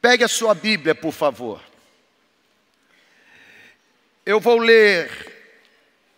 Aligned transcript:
Pegue 0.00 0.24
a 0.24 0.28
sua 0.28 0.54
Bíblia, 0.54 0.94
por 0.94 1.12
favor. 1.12 1.60
Eu 4.24 4.40
vou 4.40 4.58
ler 4.58 5.10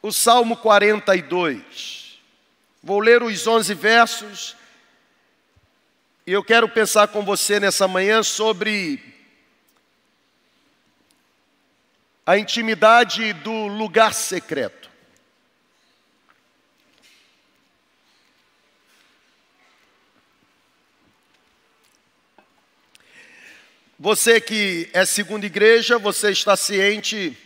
o 0.00 0.12
Salmo 0.12 0.56
42. 0.56 2.20
Vou 2.82 3.00
ler 3.00 3.22
os 3.22 3.46
11 3.46 3.74
versos. 3.74 4.56
E 6.26 6.32
eu 6.32 6.44
quero 6.44 6.68
pensar 6.68 7.08
com 7.08 7.24
você 7.24 7.58
nessa 7.58 7.88
manhã 7.88 8.22
sobre 8.22 9.02
a 12.24 12.38
intimidade 12.38 13.32
do 13.32 13.66
lugar 13.66 14.14
secreto. 14.14 14.81
Você 24.04 24.40
que 24.40 24.90
é 24.92 25.04
segunda 25.04 25.46
igreja, 25.46 25.96
você 25.96 26.32
está 26.32 26.56
ciente 26.56 27.38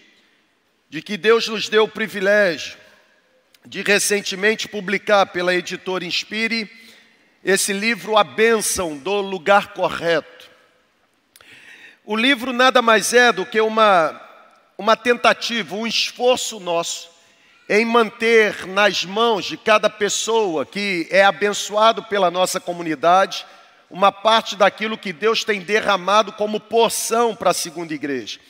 de 0.88 1.02
que 1.02 1.18
Deus 1.18 1.46
nos 1.48 1.68
deu 1.68 1.84
o 1.84 1.88
privilégio 1.88 2.78
de 3.66 3.82
recentemente 3.82 4.66
publicar 4.66 5.26
pela 5.26 5.54
editora 5.54 6.02
Inspire 6.02 6.66
esse 7.44 7.74
livro 7.74 8.16
A 8.16 8.24
Bênção 8.24 8.96
do 8.96 9.20
Lugar 9.20 9.74
Correto. 9.74 10.50
O 12.06 12.16
livro 12.16 12.54
nada 12.54 12.80
mais 12.80 13.12
é 13.12 13.30
do 13.32 13.44
que 13.44 13.60
uma, 13.60 14.18
uma 14.78 14.96
tentativa, 14.96 15.76
um 15.76 15.86
esforço 15.86 16.58
nosso 16.58 17.10
em 17.68 17.84
manter 17.84 18.66
nas 18.66 19.04
mãos 19.04 19.44
de 19.44 19.58
cada 19.58 19.90
pessoa 19.90 20.64
que 20.64 21.06
é 21.10 21.22
abençoado 21.22 22.02
pela 22.04 22.30
nossa 22.30 22.58
comunidade 22.58 23.44
uma 23.90 24.10
parte 24.10 24.56
daquilo 24.56 24.98
que 24.98 25.12
Deus 25.12 25.44
tem 25.44 25.60
derramado 25.60 26.32
como 26.32 26.60
porção 26.60 27.34
para 27.34 27.50
a 27.50 27.54
segunda 27.54 27.94
igreja. 27.94 28.40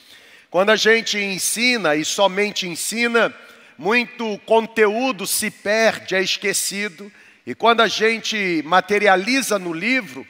Quando 0.50 0.70
a 0.70 0.76
gente 0.76 1.18
ensina 1.18 1.94
e 1.94 2.04
somente 2.04 2.66
ensina, 2.66 3.34
muito 3.76 4.38
conteúdo 4.46 5.26
se 5.26 5.50
perde, 5.50 6.14
é 6.14 6.22
esquecido, 6.22 7.12
e 7.46 7.54
quando 7.54 7.80
a 7.80 7.88
gente 7.88 8.62
materializa 8.64 9.58
no 9.58 9.72
livro, 9.72 10.26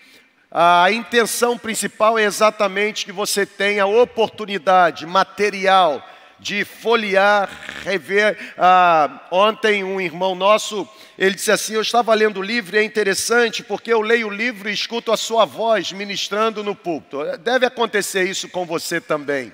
a 0.50 0.90
intenção 0.90 1.56
principal 1.56 2.18
é 2.18 2.24
exatamente 2.24 3.04
que 3.04 3.12
você 3.12 3.46
tenha 3.46 3.86
oportunidade 3.86 5.06
material 5.06 6.06
de 6.38 6.64
folhear, 6.64 7.48
rever. 7.84 8.36
Ah, 8.58 9.26
ontem 9.30 9.82
um 9.82 10.00
irmão 10.00 10.34
nosso, 10.34 10.88
ele 11.18 11.34
disse 11.34 11.50
assim, 11.50 11.74
eu 11.74 11.82
estava 11.82 12.12
lendo 12.14 12.40
o 12.40 12.42
livro 12.42 12.76
e 12.76 12.78
é 12.78 12.84
interessante 12.84 13.62
porque 13.62 13.92
eu 13.92 14.00
leio 14.00 14.28
o 14.28 14.34
livro 14.34 14.68
e 14.68 14.72
escuto 14.72 15.12
a 15.12 15.16
sua 15.16 15.44
voz 15.44 15.92
ministrando 15.92 16.62
no 16.62 16.74
púlpito. 16.74 17.24
Deve 17.38 17.66
acontecer 17.66 18.28
isso 18.28 18.48
com 18.48 18.66
você 18.66 19.00
também. 19.00 19.52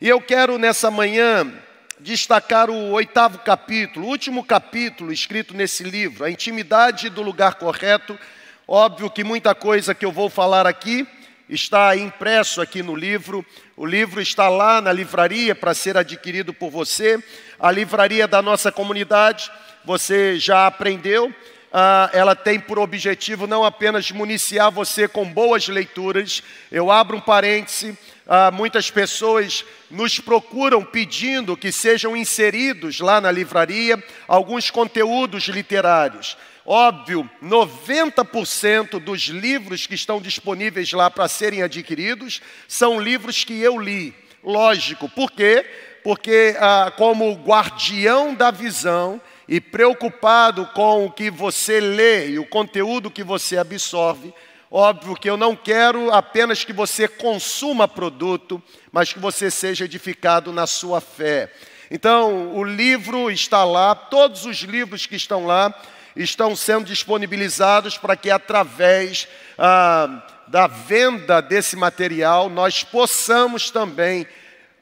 E 0.00 0.08
eu 0.08 0.20
quero 0.20 0.58
nessa 0.58 0.90
manhã 0.90 1.52
destacar 1.98 2.70
o 2.70 2.92
oitavo 2.92 3.38
capítulo, 3.38 4.06
o 4.06 4.08
último 4.08 4.42
capítulo 4.42 5.12
escrito 5.12 5.54
nesse 5.54 5.84
livro, 5.84 6.24
a 6.24 6.30
intimidade 6.30 7.10
do 7.10 7.22
lugar 7.22 7.54
correto. 7.54 8.18
Óbvio 8.66 9.10
que 9.10 9.22
muita 9.22 9.54
coisa 9.54 9.94
que 9.94 10.04
eu 10.04 10.12
vou 10.12 10.30
falar 10.30 10.66
aqui 10.66 11.06
está 11.50 11.96
impresso 11.96 12.60
aqui 12.60 12.82
no 12.82 12.94
livro. 12.94 13.44
O 13.76 13.84
livro 13.84 14.20
está 14.20 14.48
lá 14.48 14.80
na 14.80 14.92
livraria 14.92 15.54
para 15.54 15.74
ser 15.74 15.96
adquirido 15.96 16.54
por 16.54 16.70
você. 16.70 17.22
A 17.58 17.70
livraria 17.70 18.28
da 18.28 18.40
nossa 18.40 18.70
comunidade, 18.70 19.50
você 19.84 20.38
já 20.38 20.66
aprendeu. 20.66 21.34
Ah, 21.72 22.08
ela 22.12 22.34
tem 22.34 22.58
por 22.58 22.78
objetivo 22.78 23.46
não 23.46 23.64
apenas 23.64 24.10
municiar 24.10 24.70
você 24.70 25.08
com 25.08 25.24
boas 25.24 25.66
leituras. 25.66 26.42
Eu 26.70 26.90
abro 26.90 27.16
um 27.16 27.20
parêntese. 27.20 27.98
Ah, 28.26 28.50
muitas 28.52 28.90
pessoas 28.90 29.64
nos 29.90 30.20
procuram 30.20 30.84
pedindo 30.84 31.56
que 31.56 31.72
sejam 31.72 32.16
inseridos 32.16 33.00
lá 33.00 33.20
na 33.20 33.30
livraria 33.30 34.02
alguns 34.28 34.70
conteúdos 34.70 35.44
literários. 35.48 36.36
Óbvio, 36.64 37.28
90% 37.42 38.98
dos 38.98 39.22
livros 39.22 39.86
que 39.86 39.94
estão 39.94 40.20
disponíveis 40.20 40.92
lá 40.92 41.10
para 41.10 41.26
serem 41.26 41.62
adquiridos 41.62 42.42
são 42.68 43.00
livros 43.00 43.44
que 43.44 43.58
eu 43.60 43.78
li. 43.78 44.14
Lógico, 44.44 45.08
por 45.08 45.30
quê? 45.30 45.64
Porque, 46.04 46.56
ah, 46.58 46.92
como 46.96 47.32
guardião 47.34 48.34
da 48.34 48.50
visão 48.50 49.20
e 49.48 49.60
preocupado 49.60 50.66
com 50.74 51.06
o 51.06 51.10
que 51.10 51.30
você 51.30 51.80
lê 51.80 52.30
e 52.30 52.38
o 52.38 52.46
conteúdo 52.46 53.10
que 53.10 53.24
você 53.24 53.56
absorve, 53.56 54.32
óbvio 54.70 55.16
que 55.16 55.28
eu 55.28 55.36
não 55.36 55.56
quero 55.56 56.12
apenas 56.12 56.62
que 56.62 56.72
você 56.72 57.08
consuma 57.08 57.88
produto, 57.88 58.62
mas 58.92 59.12
que 59.12 59.18
você 59.18 59.50
seja 59.50 59.86
edificado 59.86 60.52
na 60.52 60.66
sua 60.66 61.00
fé. 61.00 61.52
Então, 61.90 62.54
o 62.54 62.62
livro 62.62 63.30
está 63.30 63.64
lá, 63.64 63.94
todos 63.94 64.46
os 64.46 64.58
livros 64.58 65.06
que 65.06 65.16
estão 65.16 65.44
lá 65.44 65.74
estão 66.14 66.54
sendo 66.56 66.84
disponibilizados 66.84 67.96
para 67.96 68.16
que, 68.16 68.30
através 68.30 69.28
ah, 69.58 70.22
da 70.48 70.66
venda 70.66 71.40
desse 71.40 71.76
material, 71.76 72.48
nós 72.48 72.82
possamos 72.82 73.70
também 73.70 74.26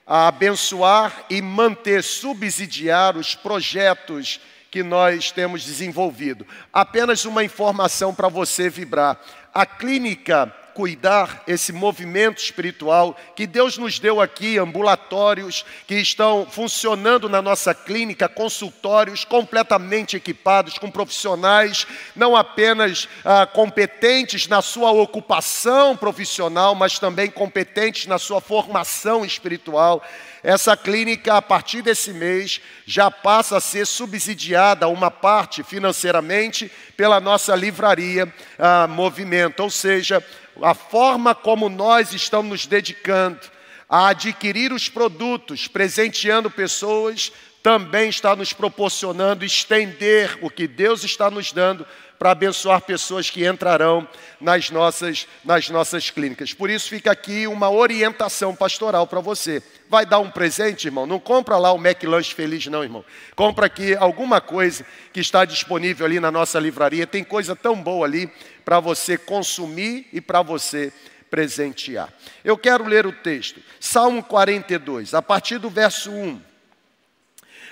abençoar 0.06 1.25
e 1.28 1.43
manter, 1.43 2.03
subsidiar 2.03 3.17
os 3.17 3.34
projetos 3.34 4.41
que 4.71 4.83
nós 4.83 5.31
temos 5.31 5.65
desenvolvido. 5.65 6.47
Apenas 6.72 7.25
uma 7.25 7.44
informação 7.44 8.15
para 8.15 8.28
você 8.28 8.71
vibrar. 8.71 9.21
A 9.53 9.67
clínica 9.67 10.55
cuidar 10.78 11.43
esse 11.49 11.72
movimento 11.72 12.39
espiritual 12.39 13.19
que 13.34 13.49
Deus 13.49 13.77
nos 13.77 13.99
deu 13.99 14.21
aqui, 14.21 14.59
ambulatórios 14.59 15.65
que 15.89 15.97
estão 15.97 16.47
funcionando 16.49 17.28
na 17.28 17.43
nossa 17.43 17.75
clínica, 17.75 18.28
consultórios 18.28 19.25
completamente 19.25 20.17
equipados 20.17 20.78
com 20.78 20.88
profissionais 20.88 21.84
não 22.15 22.37
apenas 22.37 23.09
ah, 23.25 23.44
competentes 23.44 24.47
na 24.47 24.62
sua 24.62 24.93
ocupação 24.93 25.97
profissional, 25.97 26.77
mas 26.77 26.97
também 26.97 27.28
competentes 27.28 28.06
na 28.06 28.17
sua 28.17 28.41
formação 28.41 29.25
espiritual. 29.25 30.00
Essa 30.43 30.77
clínica, 30.77 31.34
a 31.34 31.43
partir 31.43 31.83
desse 31.83 32.12
mês, 32.12 32.61
já 32.87 33.11
passa 33.11 33.56
a 33.56 33.61
ser 33.61 33.84
subsidiada 33.87 34.87
uma 34.87 35.11
parte 35.11 35.65
financeiramente 35.65 36.71
pela 36.97 37.21
nossa 37.21 37.56
livraria 37.56 38.33
ah, 38.59 38.87
Movimento, 38.87 39.61
ou 39.61 39.71
seja, 39.71 40.25
a 40.62 40.74
forma 40.74 41.34
como 41.34 41.69
nós 41.69 42.12
estamos 42.12 42.48
nos 42.50 42.66
dedicando 42.66 43.41
a 43.88 44.08
adquirir 44.08 44.72
os 44.72 44.88
produtos, 44.88 45.66
presenteando 45.66 46.50
pessoas, 46.50 47.32
também 47.62 48.08
está 48.08 48.36
nos 48.36 48.52
proporcionando 48.52 49.44
estender 49.44 50.38
o 50.42 50.50
que 50.50 50.66
Deus 50.66 51.04
está 51.04 51.30
nos 51.30 51.52
dando 51.52 51.86
para 52.19 52.33
abençoar 52.33 52.81
pessoas 52.81 53.31
que 53.31 53.47
entrarão 53.47 54.06
nas 54.41 54.71
nossas, 54.71 55.29
nas 55.45 55.71
nossas 55.71 56.11
clínicas. 56.11 56.53
Por 56.53 56.69
isso 56.69 56.89
fica 56.89 57.12
aqui 57.12 57.47
uma 57.47 57.71
orientação 57.71 58.55
pastoral 58.55 59.06
para 59.06 59.21
você. 59.21 59.62
Vai 59.89 60.05
dar 60.05 60.19
um 60.19 60.31
presente, 60.31 60.89
irmão? 60.89 61.06
Não 61.06 61.21
compra 61.21 61.56
lá 61.56 61.73
o 61.73 61.79
McLanche 61.79 62.34
Feliz, 62.34 62.67
não, 62.67 62.83
irmão. 62.83 63.05
Compra 63.37 63.67
aqui 63.67 63.95
alguma 63.95 64.41
coisa 64.41 64.84
que 65.12 65.21
está 65.21 65.45
disponível 65.45 66.05
ali 66.05 66.19
na 66.19 66.31
nossa 66.31 66.59
livraria. 66.59 67.06
Tem 67.06 67.23
coisa 67.23 67.55
tão 67.55 67.81
boa 67.81 68.05
ali 68.05 68.31
para 68.65 68.81
você 68.81 69.17
consumir 69.17 70.09
e 70.12 70.21
para 70.21 70.43
você 70.43 70.93
presentear. 71.31 72.12
Eu 72.45 72.59
quero 72.59 72.85
ler 72.85 73.06
o 73.06 73.12
texto, 73.12 73.62
Salmo 73.79 74.23
42, 74.23 75.15
a 75.15 75.23
partir 75.23 75.59
do 75.59 75.71
verso 75.71 76.11
1. 76.11 76.41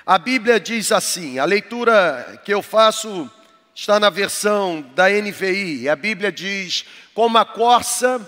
A 0.06 0.18
Bíblia 0.18 0.60
diz 0.60 0.92
assim: 0.92 1.38
a 1.38 1.44
leitura 1.44 2.40
que 2.44 2.54
eu 2.54 2.62
faço 2.62 3.30
está 3.76 4.00
na 4.00 4.08
versão 4.08 4.80
da 4.94 5.10
NVI. 5.10 5.86
A 5.88 5.94
Bíblia 5.94 6.32
diz: 6.32 6.86
como 7.12 7.36
a 7.36 7.44
corça, 7.44 8.26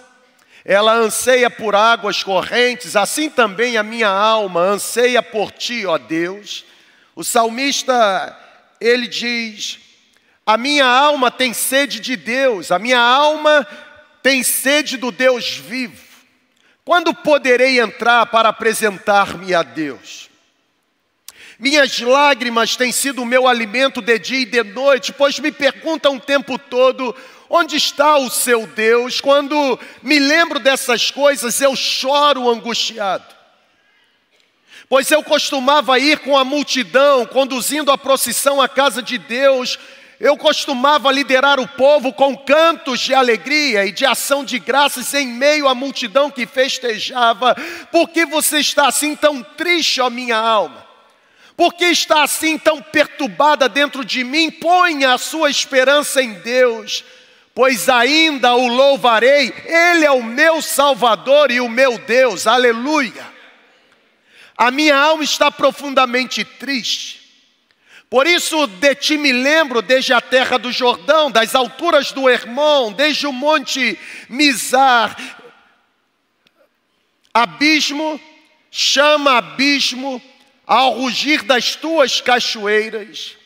ela 0.63 0.93
anseia 0.93 1.49
por 1.49 1.75
águas 1.75 2.23
correntes, 2.23 2.95
assim 2.95 3.31
também 3.31 3.79
a 3.79 3.83
minha 3.83 4.11
alma 4.11 4.61
anseia 4.61 5.23
por 5.23 5.51
ti, 5.51 5.87
ó 5.87 5.97
Deus. 5.97 6.67
O 7.17 7.25
salmista, 7.25 8.39
ele 8.79 9.09
diz: 9.09 9.79
a 10.45 10.59
minha 10.59 10.85
alma 10.85 11.31
tem 11.31 11.55
sede 11.55 11.99
de 11.99 12.15
Deus, 12.15 12.71
a 12.71 12.79
minha 12.79 13.01
alma 13.01 13.67
tem 14.23 14.43
sede 14.43 14.99
do 14.99 15.11
Deus 15.11 15.57
vivo. 15.57 16.07
Quando 16.85 17.15
poderei 17.15 17.81
entrar 17.81 18.27
para 18.27 18.51
apresentar-me 18.51 19.55
a 19.55 19.63
Deus? 19.63 20.28
Minhas 21.59 21.99
lágrimas 21.99 22.77
têm 22.77 22.93
sido 22.93 23.23
o 23.23 23.27
meu 23.27 23.49
alimento 23.49 24.01
de 24.01 24.17
dia 24.17 24.41
e 24.43 24.45
de 24.45 24.63
noite, 24.63 25.13
pois 25.13 25.41
me 25.41 25.51
perguntam 25.51 26.15
o 26.15 26.21
tempo 26.21 26.57
todo: 26.57 27.13
onde 27.51 27.75
está 27.75 28.17
o 28.17 28.31
seu 28.31 28.65
Deus? 28.65 29.21
Quando 29.21 29.79
me 30.01 30.21
lembro 30.21 30.61
dessas 30.61 31.11
coisas, 31.11 31.61
eu 31.61 31.75
choro 31.75 32.49
angustiado. 32.49 33.37
Pois 34.89 35.11
eu 35.11 35.21
costumava 35.23 35.99
ir 35.99 36.21
com 36.21 36.39
a 36.39 36.45
multidão, 36.45 37.27
conduzindo 37.27 37.91
a 37.91 37.99
procissão 37.99 38.63
à 38.63 38.69
casa 38.69 39.03
de 39.03 39.19
Deus, 39.19 39.79
eu 40.21 40.37
costumava 40.37 41.11
liderar 41.11 41.59
o 41.59 41.67
povo 41.67 42.13
com 42.13 42.37
cantos 42.37 43.01
de 43.01 43.13
alegria 43.13 43.85
e 43.85 43.91
de 43.91 44.07
ação 44.07 44.45
de 44.45 44.61
graças 44.61 45.13
em 45.13 45.27
meio 45.27 45.67
à 45.67 45.75
multidão 45.75 46.31
que 46.31 46.47
festejava. 46.47 47.57
Por 47.91 48.09
que 48.09 48.25
você 48.25 48.61
está 48.61 48.87
assim 48.87 49.17
tão 49.17 49.43
triste, 49.43 50.01
ó 50.01 50.09
minha 50.09 50.37
alma? 50.37 50.88
Por 51.59 51.75
que 51.75 51.85
está 51.85 52.23
assim 52.23 52.57
tão 52.57 52.81
perturbada 52.81 53.69
dentro 53.69 54.03
de 54.03 54.25
mim? 54.25 54.51
Ponha 54.51 55.13
a 55.13 55.19
sua 55.19 55.51
esperança 55.51 56.23
em 56.23 56.33
Deus, 56.35 57.05
pois 57.55 57.87
ainda 57.91 58.55
o 58.55 58.67
louvarei, 58.67 59.53
Ele 59.67 60.07
é 60.07 60.11
o 60.11 60.23
meu 60.23 60.63
Salvador 60.63 61.51
e 61.51 61.61
o 61.61 61.69
meu 61.69 61.99
Deus, 61.99 62.47
aleluia. 62.47 63.37
A 64.57 64.71
minha 64.71 64.97
alma 64.97 65.23
está 65.23 65.51
profundamente 65.51 66.43
triste 66.45 67.19
por 68.11 68.27
isso, 68.27 68.67
de 68.67 68.95
ti 68.95 69.19
me 69.19 69.33
lembro 69.33 69.83
desde 69.83 70.15
a 70.15 70.21
terra 70.21 70.59
do 70.59 70.73
Jordão, 70.73 71.31
das 71.31 71.55
alturas 71.55 72.11
do 72.11 72.29
Hermon, 72.29 72.93
desde 72.93 73.27
o 73.27 73.33
monte 73.33 73.99
Mizar. 74.31 75.15
Abismo 77.35 78.19
chama 78.71 79.37
abismo 79.37 80.23
ao 80.69 80.93
rugir 80.93 81.43
das 81.45 81.75
tuas 81.75 82.21
cachoeiras, 82.21 83.39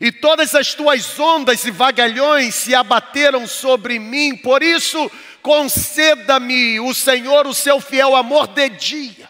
e 0.00 0.10
todas 0.10 0.54
as 0.54 0.72
tuas 0.72 1.20
ondas 1.20 1.62
e 1.66 1.70
vagalhões 1.70 2.54
se 2.54 2.74
abateram 2.74 3.46
sobre 3.46 3.98
mim. 3.98 4.34
Por 4.34 4.62
isso, 4.62 5.10
conceda-me 5.42 6.80
o 6.80 6.94
Senhor 6.94 7.46
o 7.46 7.52
seu 7.52 7.82
fiel 7.82 8.16
amor 8.16 8.46
de 8.46 8.70
dia. 8.70 9.28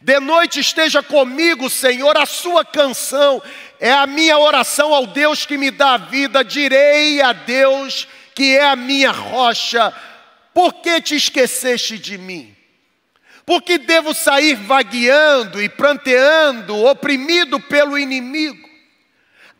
De 0.00 0.20
noite 0.20 0.60
esteja 0.60 1.02
comigo, 1.02 1.68
Senhor, 1.68 2.16
a 2.16 2.26
sua 2.26 2.64
canção 2.64 3.42
é 3.80 3.90
a 3.90 4.06
minha 4.06 4.38
oração 4.38 4.94
ao 4.94 5.04
Deus 5.08 5.44
que 5.44 5.58
me 5.58 5.70
dá 5.72 5.94
a 5.94 5.98
vida. 5.98 6.44
Direi 6.44 7.20
a 7.20 7.32
Deus 7.32 8.06
que 8.36 8.56
é 8.56 8.64
a 8.64 8.76
minha 8.76 9.10
rocha: 9.10 9.92
por 10.54 10.74
que 10.74 11.00
te 11.00 11.16
esqueceste 11.16 11.98
de 11.98 12.16
mim? 12.18 12.54
Por 13.52 13.60
que 13.60 13.76
devo 13.76 14.14
sair 14.14 14.54
vagueando 14.54 15.62
e 15.62 15.68
pranteando, 15.68 16.74
oprimido 16.86 17.60
pelo 17.60 17.98
inimigo? 17.98 18.66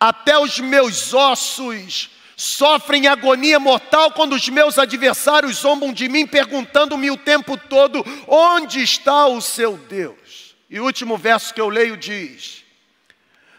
Até 0.00 0.38
os 0.38 0.58
meus 0.58 1.12
ossos 1.12 2.08
sofrem 2.34 3.06
agonia 3.06 3.60
mortal 3.60 4.10
quando 4.12 4.32
os 4.32 4.48
meus 4.48 4.78
adversários 4.78 5.58
zombam 5.58 5.92
de 5.92 6.08
mim, 6.08 6.26
perguntando-me 6.26 7.10
o 7.10 7.18
tempo 7.18 7.54
todo: 7.58 8.02
onde 8.26 8.82
está 8.82 9.26
o 9.26 9.42
seu 9.42 9.76
Deus? 9.76 10.56
E 10.70 10.80
o 10.80 10.84
último 10.84 11.18
verso 11.18 11.52
que 11.52 11.60
eu 11.60 11.68
leio 11.68 11.94
diz: 11.94 12.64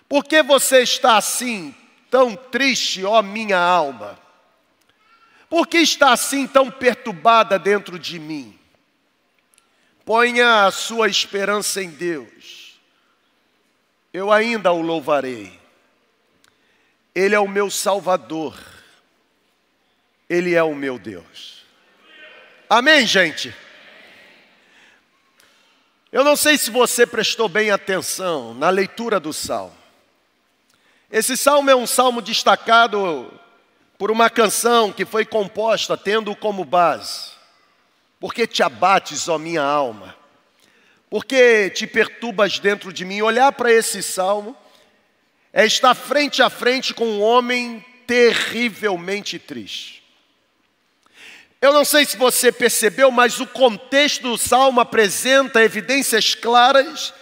por 0.10 0.26
que 0.26 0.42
você 0.42 0.82
está 0.82 1.16
assim, 1.16 1.76
tão 2.10 2.36
triste, 2.36 3.06
ó 3.06 3.22
minha 3.22 3.60
alma? 3.60 4.18
Por 5.48 5.68
que 5.68 5.78
está 5.78 6.12
assim 6.12 6.48
tão 6.48 6.72
perturbada 6.72 7.60
dentro 7.60 8.00
de 8.00 8.18
mim? 8.18 8.63
Ponha 10.06 10.66
a 10.66 10.72
sua 10.72 11.08
esperança 11.08 11.82
em 11.82 11.90
Deus. 11.90 12.80
Eu 14.12 14.32
ainda 14.32 14.72
o 14.72 14.82
louvarei. 14.82 15.60
Ele 17.16 17.36
é 17.36 17.40
o 17.40 17.48
meu 17.48 17.70
Salvador. 17.70 18.58
Ele 20.30 20.54
é 20.54 20.64
o 20.64 20.76
meu 20.76 21.00
Deus. 21.00 21.64
Amém, 22.70 23.06
gente? 23.06 23.56
Eu 26.12 26.24
não 26.24 26.36
sei 26.36 26.58
se 26.58 26.70
você 26.70 27.08
prestou 27.08 27.50
bem 27.50 27.72
atenção 27.72 28.54
na 28.54 28.70
leitura 28.70 29.20
do 29.20 29.34
salmo. 29.34 29.76
Esse 31.10 31.38
salmo 31.38 31.70
é 31.70 31.76
um 31.76 31.88
salmo 31.88 32.22
destacado 32.22 33.32
por 33.98 34.12
uma 34.12 34.30
canção 34.30 34.92
que 34.92 35.06
foi 35.06 35.26
composta 35.26 35.96
tendo 35.96 36.36
como 36.36 36.66
base: 36.66 37.33
Por 38.24 38.34
que 38.34 38.48
te 38.48 38.64
abates, 38.64 39.28
ó 39.28 39.38
minha 39.38 39.62
alma? 39.62 40.16
Por 41.10 41.26
que 41.26 41.70
te 41.72 41.86
perturbas 41.86 42.58
dentro 42.58 42.94
de 42.94 43.04
mim? 43.04 43.22
Olhar 43.22 43.52
para 43.52 43.70
esse 43.70 44.02
salmo 44.02 44.56
é 45.52 45.66
estar 45.66 45.94
frente 45.94 46.42
a 46.42 46.50
frente 46.50 46.94
com 46.94 47.06
um 47.06 47.22
homem 47.22 47.86
terrivelmente 48.08 49.38
triste. 49.38 50.02
Eu 51.60 51.74
não 51.74 51.84
sei 51.84 52.06
se 52.06 52.16
você 52.16 52.50
percebeu, 52.50 53.12
mas 53.12 53.42
o 53.42 53.46
contexto 53.46 54.22
do 54.22 54.38
salmo 54.38 54.80
apresenta 54.80 55.62
evidências 55.62 56.34
claras 56.34 57.14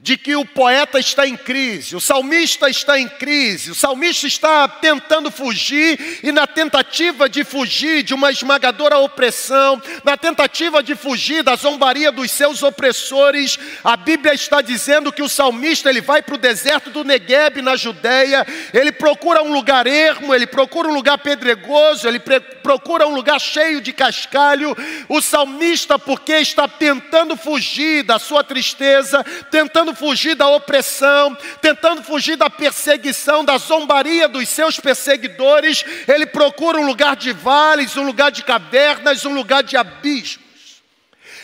de 0.00 0.16
que 0.16 0.36
o 0.36 0.44
poeta 0.44 1.00
está 1.00 1.26
em 1.26 1.36
crise, 1.36 1.96
o 1.96 2.00
salmista 2.00 2.70
está 2.70 3.00
em 3.00 3.08
crise, 3.08 3.72
o 3.72 3.74
salmista 3.74 4.28
está 4.28 4.68
tentando 4.68 5.28
fugir 5.28 6.20
e 6.22 6.30
na 6.30 6.46
tentativa 6.46 7.28
de 7.28 7.42
fugir 7.42 8.04
de 8.04 8.14
uma 8.14 8.30
esmagadora 8.30 8.96
opressão, 8.98 9.82
na 10.04 10.16
tentativa 10.16 10.84
de 10.84 10.94
fugir 10.94 11.42
da 11.42 11.56
zombaria 11.56 12.12
dos 12.12 12.30
seus 12.30 12.62
opressores, 12.62 13.58
a 13.82 13.96
Bíblia 13.96 14.32
está 14.32 14.62
dizendo 14.62 15.12
que 15.12 15.22
o 15.22 15.28
salmista 15.28 15.90
ele 15.90 16.00
vai 16.00 16.22
para 16.22 16.36
o 16.36 16.38
deserto 16.38 16.90
do 16.90 17.02
Negueb 17.02 17.60
na 17.60 17.74
Judéia, 17.74 18.46
ele 18.72 18.92
procura 18.92 19.42
um 19.42 19.52
lugar 19.52 19.88
ermo, 19.88 20.32
ele 20.32 20.46
procura 20.46 20.86
um 20.86 20.94
lugar 20.94 21.18
pedregoso, 21.18 22.06
ele 22.06 22.20
procura 22.68 23.06
um 23.06 23.14
lugar 23.14 23.40
cheio 23.40 23.80
de 23.80 23.94
cascalho. 23.94 24.76
O 25.08 25.22
salmista 25.22 25.98
porque 25.98 26.34
está 26.34 26.68
tentando 26.68 27.34
fugir 27.34 28.02
da 28.02 28.18
sua 28.18 28.44
tristeza, 28.44 29.24
tentando 29.50 29.94
fugir 29.94 30.34
da 30.34 30.46
opressão, 30.48 31.34
tentando 31.62 32.02
fugir 32.02 32.36
da 32.36 32.50
perseguição, 32.50 33.42
da 33.42 33.56
zombaria 33.56 34.28
dos 34.28 34.46
seus 34.50 34.78
perseguidores, 34.78 35.82
ele 36.06 36.26
procura 36.26 36.78
um 36.78 36.84
lugar 36.84 37.16
de 37.16 37.32
vales, 37.32 37.96
um 37.96 38.04
lugar 38.04 38.30
de 38.30 38.44
cavernas, 38.44 39.24
um 39.24 39.32
lugar 39.32 39.62
de 39.62 39.74
abismos. 39.74 40.82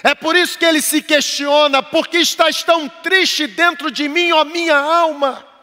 É 0.02 0.14
por 0.14 0.36
isso 0.36 0.58
que 0.58 0.66
ele 0.66 0.82
se 0.82 1.00
questiona: 1.00 1.82
por 1.82 2.06
que 2.06 2.18
estás 2.18 2.62
tão 2.62 2.86
triste 2.86 3.46
dentro 3.46 3.90
de 3.90 4.10
mim, 4.10 4.30
ó 4.32 4.44
minha 4.44 4.76
alma? 4.76 5.53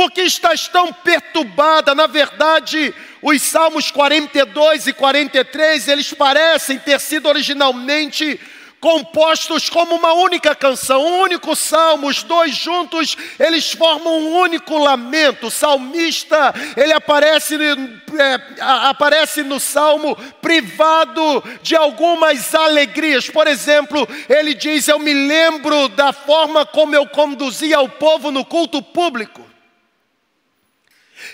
Por 0.00 0.10
que 0.10 0.22
estás 0.22 0.66
tão 0.66 0.94
perturbada? 0.94 1.94
Na 1.94 2.06
verdade, 2.06 2.94
os 3.20 3.42
Salmos 3.42 3.90
42 3.90 4.86
e 4.86 4.94
43, 4.94 5.88
eles 5.88 6.10
parecem 6.14 6.78
ter 6.78 6.98
sido 6.98 7.28
originalmente 7.28 8.40
compostos 8.80 9.68
como 9.68 9.94
uma 9.94 10.14
única 10.14 10.54
canção, 10.54 11.04
um 11.04 11.20
único 11.20 11.54
salmo, 11.54 12.06
os 12.06 12.22
dois 12.22 12.54
juntos, 12.54 13.14
eles 13.38 13.72
formam 13.72 14.20
um 14.20 14.38
único 14.38 14.78
lamento. 14.78 15.48
O 15.48 15.50
salmista, 15.50 16.54
ele 16.78 16.94
aparece, 16.94 17.56
é, 17.58 18.40
aparece 18.88 19.42
no 19.42 19.60
salmo 19.60 20.16
privado 20.40 21.44
de 21.62 21.76
algumas 21.76 22.54
alegrias. 22.54 23.28
Por 23.28 23.46
exemplo, 23.46 24.08
ele 24.30 24.54
diz: 24.54 24.88
Eu 24.88 24.98
me 24.98 25.12
lembro 25.12 25.90
da 25.90 26.10
forma 26.10 26.64
como 26.64 26.94
eu 26.94 27.06
conduzia 27.06 27.82
o 27.82 27.88
povo 27.90 28.30
no 28.30 28.46
culto 28.46 28.80
público. 28.80 29.49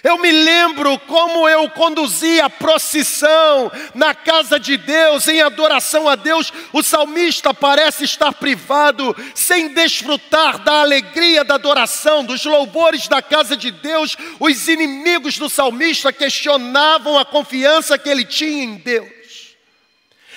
Eu 0.06 0.18
me 0.18 0.30
lembro 0.30 0.96
como 1.00 1.48
eu 1.48 1.68
conduzia 1.70 2.44
a 2.44 2.50
procissão 2.50 3.72
na 3.92 4.14
casa 4.14 4.56
de 4.56 4.76
Deus, 4.76 5.26
em 5.26 5.42
adoração 5.42 6.08
a 6.08 6.14
Deus. 6.14 6.52
O 6.72 6.80
salmista 6.80 7.52
parece 7.52 8.04
estar 8.04 8.32
privado, 8.34 9.16
sem 9.34 9.74
desfrutar 9.74 10.58
da 10.58 10.74
alegria 10.82 11.42
da 11.42 11.56
adoração, 11.56 12.24
dos 12.24 12.44
louvores 12.44 13.08
da 13.08 13.20
casa 13.20 13.56
de 13.56 13.72
Deus. 13.72 14.16
Os 14.38 14.68
inimigos 14.68 15.38
do 15.38 15.50
salmista 15.50 16.12
questionavam 16.12 17.18
a 17.18 17.24
confiança 17.24 17.98
que 17.98 18.08
ele 18.08 18.24
tinha 18.24 18.62
em 18.62 18.76
Deus. 18.76 19.56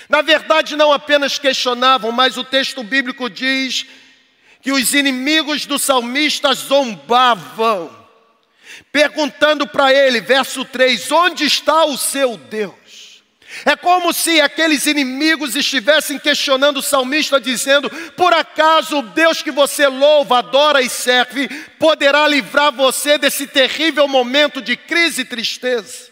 Na 0.10 0.24
verdade, 0.24 0.76
não 0.76 0.92
apenas 0.92 1.38
questionavam, 1.38 2.12
mas 2.12 2.38
o 2.38 2.44
texto 2.44 2.82
bíblico 2.82 3.30
diz 3.30 3.86
que 4.64 4.72
os 4.72 4.96
inimigos 4.96 5.68
do 5.68 5.78
salmista 5.78 6.56
zombavam 6.56 7.99
perguntando 8.92 9.68
para 9.68 9.94
ele, 9.94 10.22
verso 10.22 10.66
3: 10.66 11.12
Onde 11.12 11.46
está 11.46 11.86
o 11.86 11.98
seu 11.98 12.38
Deus? 12.38 12.80
É 13.66 13.76
como 13.76 14.14
se 14.14 14.40
aqueles 14.40 14.86
inimigos 14.86 15.56
estivessem 15.56 16.20
questionando 16.20 16.78
o 16.78 16.84
salmista, 16.84 17.42
dizendo: 17.42 17.90
Por 18.12 18.34
acaso 18.34 19.00
o 19.00 19.02
Deus 19.02 19.42
que 19.42 19.52
você 19.52 19.88
louva, 19.88 20.38
adora 20.38 20.82
e 20.82 20.90
serve, 20.90 21.48
poderá 21.80 22.28
livrar 22.28 22.72
você 22.72 23.18
desse 23.18 23.48
terrível 23.48 24.08
momento 24.08 24.62
de 24.62 24.78
crise 24.78 25.22
e 25.22 25.26
tristeza? 25.26 26.10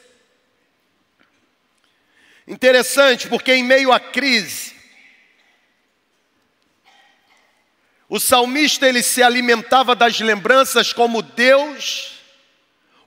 Interessante, 2.48 3.28
porque 3.28 3.54
em 3.54 3.64
meio 3.64 3.92
à 3.92 4.00
crise, 4.00 4.74
o 8.10 8.20
salmista 8.20 8.88
ele 8.88 9.04
se 9.04 9.22
alimentava 9.22 9.94
das 9.94 10.20
lembranças 10.20 10.92
como 10.92 11.22
Deus 11.22 12.17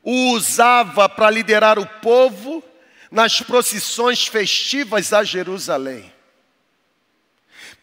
o 0.02 0.33
usava 0.33 1.09
para 1.09 1.30
liderar 1.30 1.78
o 1.78 1.87
povo 1.87 2.62
nas 3.11 3.40
procissões 3.40 4.26
festivas 4.26 5.12
a 5.12 5.25
Jerusalém. 5.25 6.12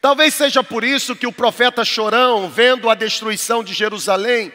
Talvez 0.02 0.34
seja 0.34 0.64
por 0.64 0.84
isso 0.84 1.16
que 1.16 1.28
o 1.28 1.32
profeta 1.32 1.84
Chorão, 1.84 2.50
vendo 2.50 2.90
a 2.90 2.96
destruição 2.96 3.64
de 3.64 3.74
Jerusalém, 3.74 4.52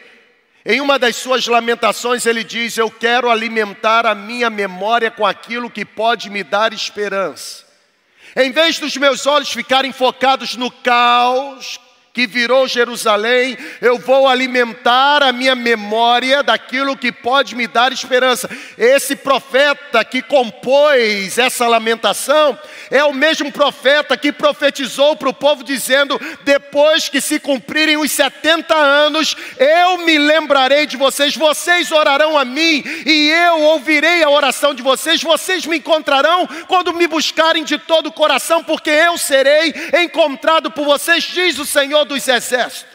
Em 0.65 0.79
uma 0.79 0.97
das 0.97 1.17
suas 1.17 1.45
lamentações, 1.45 2.25
ele 2.25 2.41
diz: 2.41 2.77
Eu 2.77 2.89
quero 2.89 3.29
alimentar 3.29 4.05
a 4.05 4.15
minha 4.15 4.49
memória 4.49 5.11
com 5.11 5.25
aquilo 5.25 5.69
que 5.69 5.83
pode 5.83 6.29
me 6.29 6.41
dar 6.41 6.71
esperança. 6.71 7.65
Em 8.35 8.49
vez 8.51 8.79
dos 8.79 8.95
meus 8.95 9.27
olhos 9.27 9.51
ficarem 9.51 9.91
focados 9.91 10.55
no 10.55 10.71
caos 10.71 11.77
que 12.13 12.27
virou 12.27 12.67
Jerusalém, 12.67 13.57
eu 13.81 13.97
vou 13.97 14.27
alimentar 14.27 15.23
a 15.23 15.33
minha 15.33 15.55
memória 15.55 16.43
daquilo 16.43 16.95
que 16.95 17.11
pode 17.11 17.55
me 17.55 17.65
dar 17.65 17.91
esperança. 17.91 18.47
Esse 18.77 19.15
profeta 19.15 20.05
que 20.05 20.21
compôs 20.21 21.39
essa 21.39 21.67
lamentação 21.67 22.57
é 22.91 23.03
o 23.03 23.11
mesmo 23.11 23.51
profeta 23.51 24.15
que 24.15 24.31
profetizou 24.31 25.15
para 25.15 25.29
o 25.29 25.33
povo, 25.33 25.63
dizendo: 25.63 26.21
depois 26.43 27.09
que 27.09 27.19
se 27.19 27.39
cumprirem 27.39 27.97
os 27.97 28.11
70 28.11 28.75
anos, 28.75 29.35
eu 29.57 29.97
me 30.05 30.19
lembrarei 30.19 30.85
de 30.85 30.95
vocês, 30.95 31.35
vocês 31.35 31.91
orarão 31.91 32.37
a 32.37 32.45
mim 32.45 32.83
e 33.07 33.31
eu 33.31 33.61
ouvirei 33.61 34.21
a 34.21 34.29
oração 34.29 34.75
de 34.75 34.83
vocês, 34.83 35.23
vocês 35.23 35.65
me 35.65 35.77
encontrarão 35.77 36.47
quando 36.67 36.93
me 36.93 37.07
buscarem 37.07 37.63
de 37.63 37.79
todo 37.79 38.07
o 38.07 38.13
coração, 38.13 38.63
porque 38.63 38.91
eu 38.91 39.17
serei 39.17 39.73
encontrado 40.03 40.69
por 40.69 40.85
vocês, 40.85 41.23
diz 41.23 41.57
o 41.57 41.65
Senhor 41.65 42.02
dos 42.05 42.27
exércitos. 42.27 42.93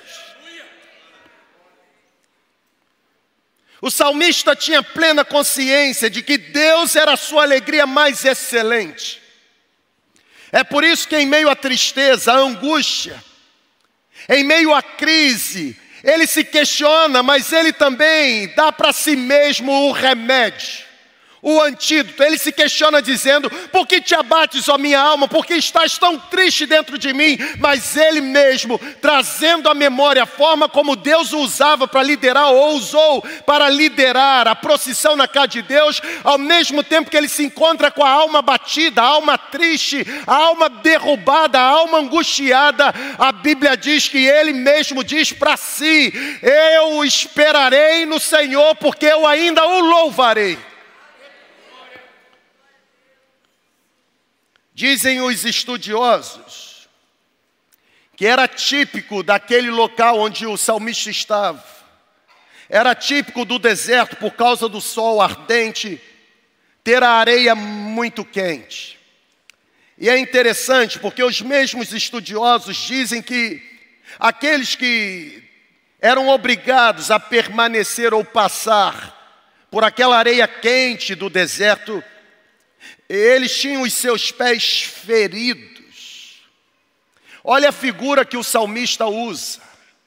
O 3.80 3.90
salmista 3.90 4.56
tinha 4.56 4.82
plena 4.82 5.24
consciência 5.24 6.10
de 6.10 6.22
que 6.22 6.36
Deus 6.36 6.96
era 6.96 7.12
a 7.12 7.16
sua 7.16 7.42
alegria 7.42 7.86
mais 7.86 8.24
excelente. 8.24 9.22
É 10.50 10.64
por 10.64 10.82
isso 10.82 11.06
que, 11.06 11.16
em 11.16 11.26
meio 11.26 11.48
à 11.48 11.54
tristeza, 11.54 12.32
à 12.32 12.36
angústia, 12.36 13.22
em 14.28 14.42
meio 14.42 14.74
à 14.74 14.82
crise, 14.82 15.78
ele 16.02 16.26
se 16.26 16.42
questiona, 16.42 17.22
mas 17.22 17.52
ele 17.52 17.72
também 17.72 18.48
dá 18.54 18.72
para 18.72 18.92
si 18.92 19.14
mesmo 19.14 19.70
o 19.88 19.92
remédio 19.92 20.87
o 21.42 21.60
antídoto. 21.60 22.22
Ele 22.22 22.38
se 22.38 22.52
questiona 22.52 23.00
dizendo: 23.00 23.50
Por 23.72 23.86
que 23.86 24.00
te 24.00 24.14
abates, 24.14 24.68
ó 24.68 24.78
minha 24.78 25.00
alma? 25.00 25.28
Por 25.28 25.44
que 25.46 25.54
estás 25.54 25.98
tão 25.98 26.18
triste 26.18 26.66
dentro 26.66 26.98
de 26.98 27.12
mim? 27.12 27.38
Mas 27.58 27.96
ele 27.96 28.20
mesmo, 28.20 28.78
trazendo 29.00 29.68
à 29.68 29.74
memória 29.74 30.22
a 30.22 30.26
forma 30.26 30.68
como 30.68 30.96
Deus 30.96 31.32
o 31.32 31.38
usava 31.38 31.86
para 31.86 32.02
liderar, 32.02 32.50
ou 32.50 32.74
usou 32.74 33.22
para 33.46 33.68
liderar 33.68 34.46
a 34.48 34.54
procissão 34.54 35.16
na 35.16 35.26
casa 35.26 35.48
de 35.48 35.62
Deus, 35.62 36.00
ao 36.24 36.38
mesmo 36.38 36.82
tempo 36.82 37.10
que 37.10 37.16
ele 37.16 37.28
se 37.28 37.44
encontra 37.44 37.90
com 37.90 38.04
a 38.04 38.10
alma 38.10 38.42
batida, 38.42 39.02
a 39.02 39.06
alma 39.06 39.38
triste, 39.38 40.06
a 40.26 40.34
alma 40.34 40.68
derrubada, 40.68 41.58
a 41.58 41.62
alma 41.62 41.98
angustiada, 41.98 42.94
a 43.18 43.32
Bíblia 43.32 43.76
diz 43.76 44.08
que 44.08 44.26
ele 44.26 44.52
mesmo 44.52 45.02
diz 45.04 45.32
para 45.32 45.56
si: 45.56 46.12
Eu 46.42 47.04
esperarei 47.04 48.04
no 48.06 48.20
Senhor, 48.20 48.74
porque 48.76 49.06
eu 49.06 49.26
ainda 49.26 49.66
o 49.66 49.80
louvarei. 49.80 50.67
Dizem 54.78 55.20
os 55.20 55.44
estudiosos 55.44 56.88
que 58.14 58.24
era 58.24 58.46
típico 58.46 59.24
daquele 59.24 59.72
local 59.72 60.20
onde 60.20 60.46
o 60.46 60.56
salmista 60.56 61.10
estava. 61.10 61.64
Era 62.68 62.94
típico 62.94 63.44
do 63.44 63.58
deserto 63.58 64.14
por 64.14 64.34
causa 64.34 64.68
do 64.68 64.80
sol 64.80 65.20
ardente, 65.20 66.00
ter 66.84 67.02
a 67.02 67.10
areia 67.10 67.56
muito 67.56 68.24
quente. 68.24 68.96
E 69.98 70.08
é 70.08 70.16
interessante 70.16 71.00
porque 71.00 71.24
os 71.24 71.42
mesmos 71.42 71.92
estudiosos 71.92 72.76
dizem 72.76 73.20
que 73.20 73.60
aqueles 74.16 74.76
que 74.76 75.42
eram 76.00 76.28
obrigados 76.28 77.10
a 77.10 77.18
permanecer 77.18 78.14
ou 78.14 78.24
passar 78.24 79.66
por 79.72 79.82
aquela 79.82 80.16
areia 80.16 80.46
quente 80.46 81.16
do 81.16 81.28
deserto, 81.28 82.00
eles 83.08 83.58
tinham 83.58 83.82
os 83.82 83.94
seus 83.94 84.30
pés 84.30 84.82
feridos. 84.82 86.42
Olha 87.42 87.70
a 87.70 87.72
figura 87.72 88.24
que 88.24 88.36
o 88.36 88.44
salmista 88.44 89.06
usa 89.06 89.60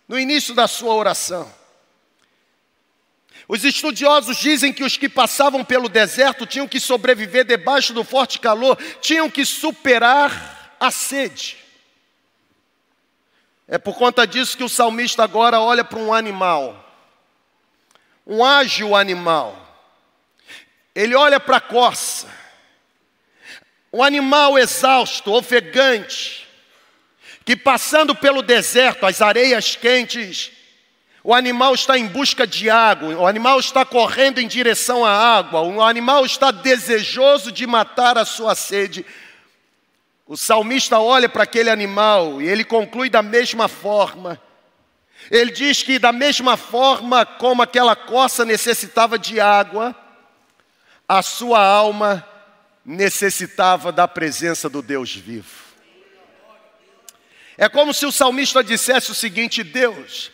no 0.08 0.20
início 0.20 0.54
da 0.54 0.68
sua 0.68 0.94
oração. 0.94 1.52
Os 3.48 3.66
estudiosos 3.66 4.38
dizem 4.38 4.72
que 4.72 4.84
os 4.84 4.96
que 4.96 5.10
passavam 5.10 5.64
pelo 5.66 5.90
deserto 5.90 6.46
tinham 6.46 6.68
que 6.68 6.80
sobreviver 6.80 7.44
debaixo 7.44 7.94
do 7.94 8.04
forte 8.04 8.40
calor, 8.40 8.78
tinham 9.02 9.30
que 9.30 9.46
superar 9.46 10.76
a 10.80 10.92
sede. 10.92 11.58
É 13.68 13.78
por 13.78 13.96
conta 13.96 14.28
disso 14.28 14.56
que 14.56 14.64
o 14.64 14.70
salmista 14.70 15.24
agora 15.24 15.60
olha 15.60 15.84
para 15.84 16.00
um 16.00 16.14
animal, 16.14 16.94
um 18.28 18.44
ágil 18.44 18.96
animal. 18.96 19.58
Ele 20.94 21.16
olha 21.16 21.40
para 21.40 21.58
a 21.58 21.62
corça, 21.62 22.28
um 23.94 24.02
animal 24.02 24.58
exausto, 24.58 25.34
ofegante, 25.34 26.48
que 27.44 27.56
passando 27.56 28.16
pelo 28.16 28.42
deserto, 28.42 29.06
as 29.06 29.22
areias 29.22 29.76
quentes, 29.76 30.52
o 31.24 31.36
animal 31.36 31.74
está 31.76 31.98
em 31.98 32.08
busca 32.08 32.48
de 32.48 32.70
água, 32.70 33.16
o 33.16 33.28
animal 33.28 33.60
está 33.60 33.84
correndo 33.84 34.40
em 34.40 34.48
direção 34.48 35.06
à 35.06 35.12
água, 35.12 35.62
o 35.62 35.82
animal 35.82 36.26
está 36.26 36.52
desejoso 36.52 37.52
de 37.52 37.68
matar 37.68 38.18
a 38.18 38.26
sua 38.26 38.56
sede. 38.56 39.06
O 40.26 40.38
salmista 40.38 40.98
olha 40.98 41.28
para 41.28 41.44
aquele 41.44 41.70
animal 41.70 42.42
e 42.42 42.48
ele 42.48 42.64
conclui 42.64 43.10
da 43.10 43.22
mesma 43.22 43.68
forma. 43.68 44.42
Ele 45.30 45.52
diz 45.52 45.84
que, 45.84 46.00
da 46.00 46.12
mesma 46.12 46.58
forma 46.58 47.26
como 47.26 47.62
aquela 47.62 47.96
coça 47.96 48.44
necessitava 48.46 49.20
de 49.20 49.40
água, 49.40 49.96
a 51.08 51.22
sua 51.22 51.64
alma 51.64 52.26
necessitava 52.86 53.92
da 53.92 54.08
presença 54.08 54.70
do 54.70 54.82
Deus 54.82 55.16
vivo. 55.16 55.72
É 57.58 57.70
como 57.70 57.94
se 57.94 58.06
o 58.06 58.12
salmista 58.12 58.64
dissesse 58.64 59.12
o 59.12 59.16
seguinte: 59.16 59.64
Deus, 59.64 60.32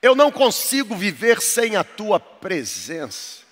eu 0.00 0.14
não 0.14 0.30
consigo 0.30 0.94
viver 0.94 1.40
sem 1.40 1.76
a 1.76 1.82
tua 1.82 2.20
presença. 2.20 3.44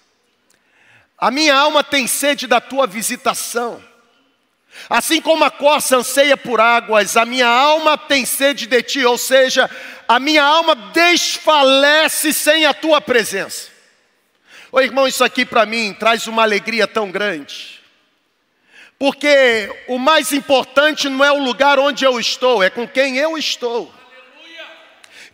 A 1.18 1.30
minha 1.30 1.54
alma 1.54 1.82
tem 1.82 2.06
sede 2.06 2.46
da 2.46 2.60
tua 2.60 2.86
visitação. 2.86 3.82
Assim 4.90 5.20
como 5.20 5.44
a 5.44 5.50
corça 5.50 5.96
anseia 5.96 6.36
por 6.36 6.60
águas, 6.60 7.16
a 7.16 7.24
minha 7.24 7.46
alma 7.48 7.96
tem 7.96 8.26
sede 8.26 8.66
de 8.66 8.82
ti, 8.82 9.04
ou 9.04 9.16
seja, 9.16 9.70
a 10.06 10.18
minha 10.18 10.42
alma 10.42 10.74
desfalece 10.74 12.32
sem 12.32 12.66
a 12.66 12.74
tua 12.74 13.00
presença. 13.00 13.68
Ô 14.72 14.80
irmão, 14.80 15.06
isso 15.06 15.22
aqui 15.22 15.46
para 15.46 15.64
mim 15.64 15.94
traz 15.98 16.26
uma 16.26 16.42
alegria 16.42 16.88
tão 16.88 17.10
grande. 17.10 17.83
Porque 19.04 19.70
o 19.86 19.98
mais 19.98 20.32
importante 20.32 21.10
não 21.10 21.22
é 21.22 21.30
o 21.30 21.44
lugar 21.44 21.78
onde 21.78 22.06
eu 22.06 22.18
estou, 22.18 22.62
é 22.62 22.70
com 22.70 22.88
quem 22.88 23.18
eu 23.18 23.36
estou. 23.36 23.92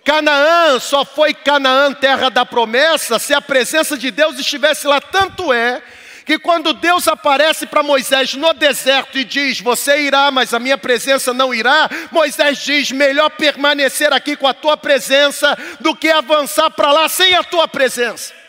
Canaã 0.05 0.81
só 0.81 1.05
foi 1.05 1.33
Canaã, 1.33 1.93
terra 1.93 2.29
da 2.31 2.45
promessa, 2.45 3.17
se 3.21 3.33
a 3.33 3.41
presença 3.41 3.97
de 3.97 4.11
Deus 4.11 4.41
estivesse 4.41 4.89
lá. 4.89 5.00
Tanto 5.00 5.53
é 5.53 5.81
que 6.27 6.37
quando 6.37 6.73
Deus 6.73 7.07
aparece 7.07 7.65
para 7.65 7.85
Moisés 7.85 8.35
no 8.35 8.53
deserto 8.53 9.17
e 9.17 9.23
diz: 9.23 9.61
Você 9.61 10.00
irá, 10.00 10.33
mas 10.33 10.53
a 10.53 10.59
minha 10.59 10.77
presença 10.77 11.33
não 11.33 11.55
irá, 11.55 11.89
Moisés 12.11 12.59
diz: 12.59 12.91
Melhor 12.91 13.31
permanecer 13.31 14.12
aqui 14.12 14.35
com 14.35 14.49
a 14.49 14.53
tua 14.53 14.77
presença 14.77 15.57
do 15.79 15.95
que 15.95 16.11
avançar 16.11 16.71
para 16.71 16.91
lá 16.91 17.09
sem 17.09 17.37
a 17.37 17.45
tua 17.45 17.69
presença 17.69 18.39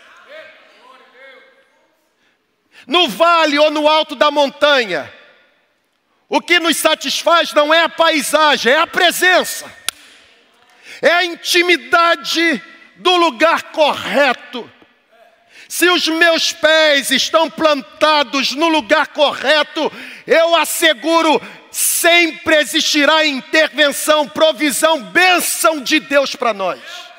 no 2.88 3.08
vale 3.08 3.58
ou 3.58 3.70
no 3.70 3.88
alto 3.88 4.16
da 4.16 4.32
montanha. 4.32 5.12
O 6.28 6.42
que 6.42 6.60
nos 6.60 6.78
satisfaz 6.78 7.54
não 7.54 7.74
é 7.74 7.82
a 7.82 7.90
paisagem, 7.90 8.72
é 8.72 8.78
a 8.78 8.88
presença, 8.88 9.66
é 11.02 11.12
a 11.12 11.26
intimidade 11.26 12.62
do 12.96 13.16
lugar 13.18 13.64
correto. 13.64 14.70
Se 15.68 15.90
os 15.90 16.08
meus 16.08 16.52
pés 16.52 17.12
estão 17.12 17.50
plantados 17.50 18.52
no 18.52 18.68
lugar 18.68 19.08
correto, 19.08 19.92
eu 20.28 20.56
asseguro, 20.56 21.42
sempre 21.72 22.58
existirá 22.58 23.26
intervenção, 23.26 24.28
provisão, 24.28 25.02
bênção 25.02 25.82
de 25.82 26.00
Deus 26.00 26.36
para 26.36 26.54
nós. 26.54 27.11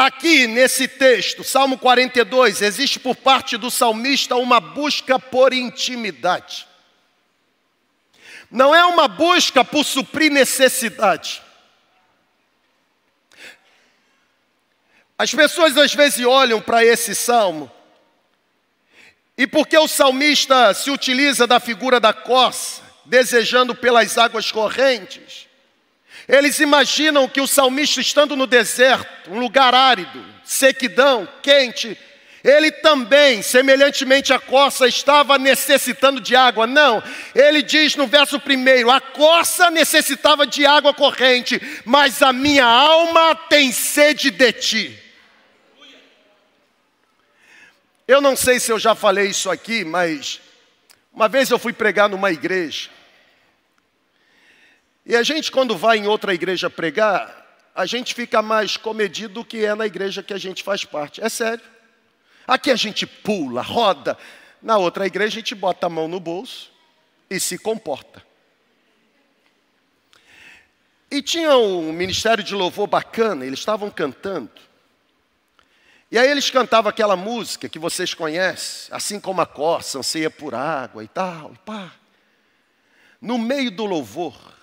Aqui 0.00 0.46
nesse 0.46 0.86
texto, 0.86 1.42
Salmo 1.42 1.76
42, 1.76 2.62
existe 2.62 3.00
por 3.00 3.16
parte 3.16 3.56
do 3.56 3.68
salmista 3.68 4.36
uma 4.36 4.60
busca 4.60 5.18
por 5.18 5.52
intimidade. 5.52 6.68
Não 8.48 8.72
é 8.72 8.86
uma 8.86 9.08
busca 9.08 9.64
por 9.64 9.84
suprir 9.84 10.30
necessidade. 10.30 11.42
As 15.18 15.34
pessoas 15.34 15.76
às 15.76 15.92
vezes 15.92 16.24
olham 16.24 16.60
para 16.60 16.84
esse 16.84 17.12
salmo, 17.12 17.68
e 19.36 19.48
porque 19.48 19.76
o 19.76 19.88
salmista 19.88 20.72
se 20.74 20.92
utiliza 20.92 21.44
da 21.44 21.58
figura 21.58 21.98
da 21.98 22.12
coça, 22.12 22.82
desejando 23.04 23.74
pelas 23.74 24.16
águas 24.16 24.52
correntes, 24.52 25.47
Eles 26.28 26.60
imaginam 26.60 27.26
que 27.26 27.40
o 27.40 27.46
salmista, 27.46 28.00
estando 28.00 28.36
no 28.36 28.46
deserto, 28.46 29.30
um 29.30 29.38
lugar 29.38 29.74
árido, 29.74 30.22
sequidão, 30.44 31.26
quente, 31.42 31.96
ele 32.44 32.70
também, 32.70 33.42
semelhantemente 33.42 34.32
à 34.32 34.38
corça, 34.38 34.86
estava 34.86 35.38
necessitando 35.38 36.20
de 36.20 36.36
água. 36.36 36.66
Não, 36.66 37.02
ele 37.34 37.62
diz 37.62 37.96
no 37.96 38.06
verso 38.06 38.38
primeiro: 38.38 38.90
a 38.90 39.00
corça 39.00 39.70
necessitava 39.70 40.46
de 40.46 40.64
água 40.64 40.94
corrente, 40.94 41.60
mas 41.84 42.22
a 42.22 42.32
minha 42.32 42.64
alma 42.64 43.34
tem 43.34 43.72
sede 43.72 44.30
de 44.30 44.52
ti. 44.52 45.02
Eu 48.06 48.20
não 48.20 48.36
sei 48.36 48.60
se 48.60 48.70
eu 48.70 48.78
já 48.78 48.94
falei 48.94 49.26
isso 49.28 49.50
aqui, 49.50 49.84
mas 49.84 50.40
uma 51.12 51.28
vez 51.28 51.50
eu 51.50 51.58
fui 51.58 51.72
pregar 51.72 52.08
numa 52.08 52.30
igreja. 52.30 52.88
E 55.08 55.16
a 55.16 55.22
gente, 55.22 55.50
quando 55.50 55.74
vai 55.74 55.96
em 55.96 56.06
outra 56.06 56.34
igreja 56.34 56.68
pregar, 56.68 57.46
a 57.74 57.86
gente 57.86 58.14
fica 58.14 58.42
mais 58.42 58.76
comedido 58.76 59.34
do 59.34 59.44
que 59.44 59.64
é 59.64 59.74
na 59.74 59.86
igreja 59.86 60.22
que 60.22 60.34
a 60.34 60.38
gente 60.38 60.62
faz 60.62 60.84
parte. 60.84 61.24
É 61.24 61.30
sério. 61.30 61.64
Aqui 62.46 62.70
a 62.70 62.76
gente 62.76 63.06
pula, 63.06 63.62
roda. 63.62 64.18
Na 64.60 64.76
outra 64.76 65.06
igreja 65.06 65.38
a 65.38 65.40
gente 65.40 65.54
bota 65.54 65.86
a 65.86 65.90
mão 65.90 66.08
no 66.08 66.20
bolso 66.20 66.70
e 67.30 67.40
se 67.40 67.56
comporta. 67.56 68.22
E 71.10 71.22
tinha 71.22 71.56
um 71.56 71.90
ministério 71.90 72.44
de 72.44 72.54
louvor 72.54 72.86
bacana, 72.86 73.46
eles 73.46 73.60
estavam 73.60 73.90
cantando. 73.90 74.50
E 76.10 76.18
aí 76.18 76.30
eles 76.30 76.50
cantavam 76.50 76.90
aquela 76.90 77.16
música 77.16 77.66
que 77.66 77.78
vocês 77.78 78.12
conhecem, 78.12 78.94
assim 78.94 79.18
como 79.18 79.40
a 79.40 79.46
corça 79.46 80.00
anseia 80.00 80.30
por 80.30 80.54
água 80.54 81.02
e 81.02 81.08
tal, 81.08 81.52
e 81.54 81.58
pá. 81.64 81.92
No 83.22 83.38
meio 83.38 83.70
do 83.70 83.86
louvor, 83.86 84.57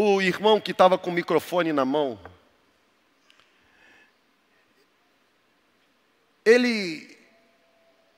o 0.00 0.22
irmão 0.22 0.60
que 0.60 0.70
estava 0.70 0.96
com 0.96 1.10
o 1.10 1.12
microfone 1.12 1.72
na 1.72 1.84
mão, 1.84 2.18
ele, 6.44 7.18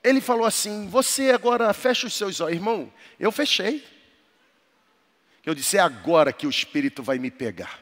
ele 0.03 0.21
falou 0.21 0.45
assim: 0.45 0.87
Você 0.87 1.31
agora 1.31 1.73
fecha 1.73 2.07
os 2.07 2.13
seus 2.13 2.39
olhos, 2.39 2.55
irmão. 2.55 2.91
Eu 3.19 3.31
fechei. 3.31 3.85
Eu 5.45 5.53
disse: 5.53 5.77
É 5.77 5.81
agora 5.81 6.31
que 6.31 6.47
o 6.47 6.49
Espírito 6.49 7.03
vai 7.03 7.19
me 7.19 7.29
pegar. 7.29 7.79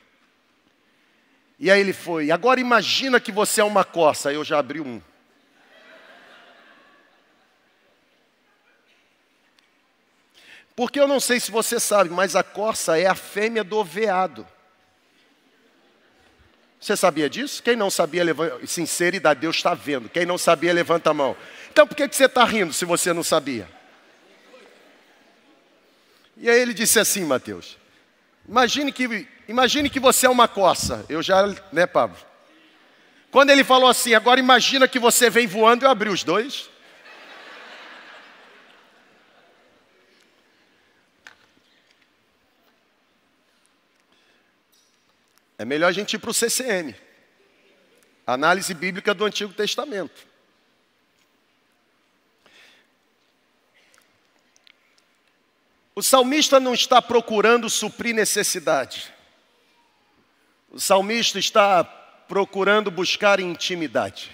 E 1.60 1.70
aí 1.70 1.80
ele 1.80 1.94
foi: 1.94 2.32
Agora 2.32 2.60
imagina 2.60 3.20
que 3.20 3.32
você 3.32 3.62
é 3.62 3.64
uma 3.64 3.84
coça. 3.84 4.34
Eu 4.34 4.44
já 4.44 4.58
abri 4.58 4.82
um. 4.82 5.02
Porque 10.76 11.00
eu 11.00 11.08
não 11.08 11.20
sei 11.20 11.40
se 11.40 11.52
você 11.52 11.80
sabe, 11.80 12.10
mas 12.10 12.36
a 12.36 12.44
corça 12.44 12.98
é 12.98 13.06
a 13.06 13.16
fêmea 13.16 13.64
do 13.64 13.84
veado. 13.84 14.48
Você 16.80 16.98
sabia 16.98 17.30
disso? 17.30 17.62
Quem 17.62 17.76
não 17.76 17.92
sabia, 17.92 18.24
levanta. 18.24 18.66
Sinceridade, 18.66 19.40
Deus 19.40 19.58
está 19.58 19.76
vendo. 19.76 20.10
Quem 20.10 20.26
não 20.26 20.38
sabia, 20.38 20.74
levanta 20.74 21.12
a 21.12 21.14
mão. 21.14 21.38
Então 21.72 21.86
por 21.86 21.96
que 21.96 22.08
você 22.08 22.26
está 22.26 22.44
rindo 22.44 22.74
se 22.74 22.86
você 22.86 23.14
não 23.14 23.24
sabia? 23.24 23.70
E 26.36 26.50
aí 26.50 26.60
ele 26.60 26.74
disse 26.74 27.00
assim, 27.00 27.24
Mateus. 27.24 27.78
Imagine 28.50 28.92
que, 28.92 29.28
imagine 29.48 29.92
que 29.92 30.00
você 30.00 30.26
é 30.26 30.30
uma 30.30 30.48
coça. 30.48 31.06
Eu 31.08 31.22
já, 31.22 31.54
né, 31.72 31.86
Pablo? 31.86 32.18
Quando 33.30 33.52
ele 33.52 33.64
falou 33.64 33.88
assim, 33.88 34.16
agora 34.16 34.40
imagina 34.40 34.88
que 34.88 34.98
você 34.98 35.30
vem 35.30 35.46
voando, 35.46 35.86
eu 35.86 35.90
abri 35.92 36.10
os 36.10 36.24
dois. 36.24 36.71
É 45.62 45.66
melhor 45.66 45.90
a 45.90 45.92
gente 45.92 46.16
ir 46.16 46.18
para 46.18 46.32
o 46.32 46.34
CCM 46.34 46.96
Análise 48.26 48.74
Bíblica 48.74 49.14
do 49.14 49.24
Antigo 49.24 49.54
Testamento. 49.54 50.26
O 55.94 56.02
salmista 56.02 56.60
não 56.60 56.74
está 56.74 57.00
procurando 57.00 57.70
suprir 57.70 58.16
necessidade. 58.16 59.14
O 60.72 60.80
salmista 60.80 61.38
está 61.38 61.84
procurando 61.84 62.90
buscar 62.90 63.40
intimidade. 63.40 64.32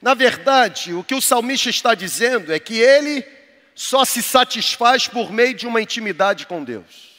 Na 0.00 0.12
verdade, 0.12 0.92
o 0.92 1.04
que 1.04 1.14
o 1.14 1.22
salmista 1.22 1.70
está 1.70 1.94
dizendo 1.94 2.52
é 2.52 2.58
que 2.58 2.80
ele 2.80 3.24
só 3.76 4.04
se 4.04 4.20
satisfaz 4.20 5.06
por 5.06 5.30
meio 5.30 5.54
de 5.54 5.68
uma 5.68 5.80
intimidade 5.80 6.48
com 6.48 6.64
Deus. 6.64 7.11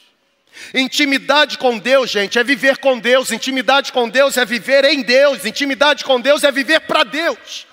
Intimidade 0.73 1.57
com 1.57 1.77
Deus, 1.77 2.09
gente, 2.09 2.39
é 2.39 2.43
viver 2.43 2.77
com 2.77 2.99
Deus. 2.99 3.31
Intimidade 3.31 3.91
com 3.91 4.09
Deus 4.09 4.37
é 4.37 4.45
viver 4.45 4.85
em 4.85 5.01
Deus. 5.01 5.45
Intimidade 5.45 6.03
com 6.03 6.19
Deus 6.19 6.43
é 6.43 6.51
viver 6.51 6.81
para 6.81 7.03
Deus. 7.03 7.67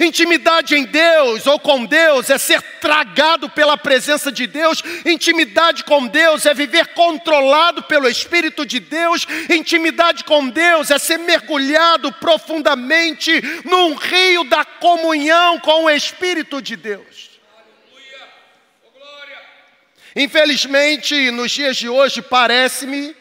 Intimidade 0.00 0.76
em 0.76 0.84
Deus 0.84 1.46
ou 1.46 1.58
com 1.58 1.84
Deus 1.84 2.30
é 2.30 2.38
ser 2.38 2.62
tragado 2.80 3.48
pela 3.50 3.76
presença 3.76 4.30
de 4.30 4.46
Deus. 4.46 4.82
Intimidade 5.04 5.82
com 5.84 6.06
Deus 6.06 6.46
é 6.46 6.54
viver 6.54 6.88
controlado 6.88 7.82
pelo 7.82 8.08
Espírito 8.08 8.64
de 8.64 8.78
Deus. 8.78 9.26
Intimidade 9.50 10.22
com 10.24 10.48
Deus 10.48 10.90
é 10.90 10.98
ser 10.98 11.18
mergulhado 11.18 12.12
profundamente 12.12 13.42
num 13.64 13.94
rio 13.94 14.44
da 14.44 14.64
comunhão 14.64 15.58
com 15.58 15.84
o 15.84 15.90
Espírito 15.90 16.62
de 16.62 16.76
Deus. 16.76 17.27
Infelizmente, 20.16 21.30
nos 21.30 21.52
dias 21.52 21.76
de 21.76 21.88
hoje, 21.88 22.22
parece-me 22.22 23.14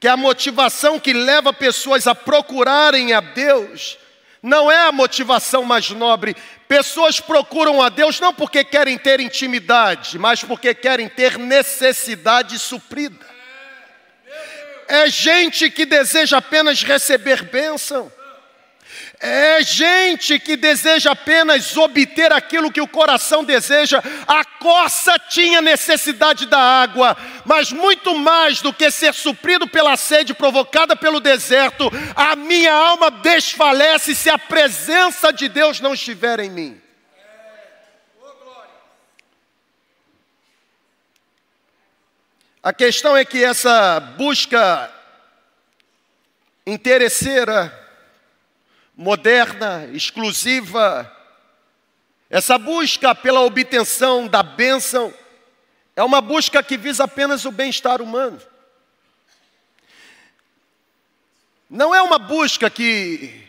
que 0.00 0.08
a 0.08 0.16
motivação 0.16 0.98
que 0.98 1.12
leva 1.12 1.52
pessoas 1.52 2.06
a 2.06 2.14
procurarem 2.14 3.12
a 3.12 3.20
Deus 3.20 3.98
não 4.42 4.70
é 4.70 4.86
a 4.88 4.92
motivação 4.92 5.62
mais 5.62 5.90
nobre. 5.90 6.36
Pessoas 6.66 7.20
procuram 7.20 7.80
a 7.80 7.88
Deus 7.88 8.18
não 8.18 8.34
porque 8.34 8.64
querem 8.64 8.98
ter 8.98 9.20
intimidade, 9.20 10.18
mas 10.18 10.42
porque 10.42 10.74
querem 10.74 11.08
ter 11.08 11.38
necessidade 11.38 12.58
suprida. 12.58 13.24
É 14.88 15.08
gente 15.08 15.70
que 15.70 15.86
deseja 15.86 16.38
apenas 16.38 16.82
receber 16.82 17.44
bênção. 17.44 18.12
É 19.24 19.62
gente 19.62 20.36
que 20.40 20.56
deseja 20.56 21.12
apenas 21.12 21.76
obter 21.76 22.32
aquilo 22.32 22.72
que 22.72 22.80
o 22.80 22.88
coração 22.88 23.44
deseja. 23.44 24.02
A 24.26 24.44
coça 24.44 25.16
tinha 25.16 25.60
necessidade 25.60 26.44
da 26.46 26.58
água, 26.58 27.16
mas 27.44 27.70
muito 27.70 28.16
mais 28.16 28.60
do 28.60 28.72
que 28.72 28.90
ser 28.90 29.14
suprido 29.14 29.68
pela 29.68 29.96
sede 29.96 30.34
provocada 30.34 30.96
pelo 30.96 31.20
deserto, 31.20 31.88
a 32.16 32.34
minha 32.34 32.74
alma 32.74 33.12
desfalece 33.12 34.12
se 34.12 34.28
a 34.28 34.36
presença 34.36 35.32
de 35.32 35.48
Deus 35.48 35.78
não 35.78 35.94
estiver 35.94 36.40
em 36.40 36.50
mim. 36.50 36.82
A 42.60 42.72
questão 42.72 43.16
é 43.16 43.24
que 43.24 43.44
essa 43.44 44.00
busca 44.00 44.92
interesseira, 46.66 47.81
moderna, 49.02 49.88
exclusiva. 49.92 51.10
Essa 52.30 52.56
busca 52.56 53.14
pela 53.14 53.40
obtenção 53.40 54.28
da 54.28 54.42
bênção 54.42 55.12
é 55.96 56.02
uma 56.02 56.20
busca 56.20 56.62
que 56.62 56.76
visa 56.76 57.04
apenas 57.04 57.44
o 57.44 57.50
bem-estar 57.50 58.00
humano. 58.00 58.40
Não 61.68 61.94
é 61.94 62.00
uma 62.00 62.18
busca 62.18 62.70
que, 62.70 63.44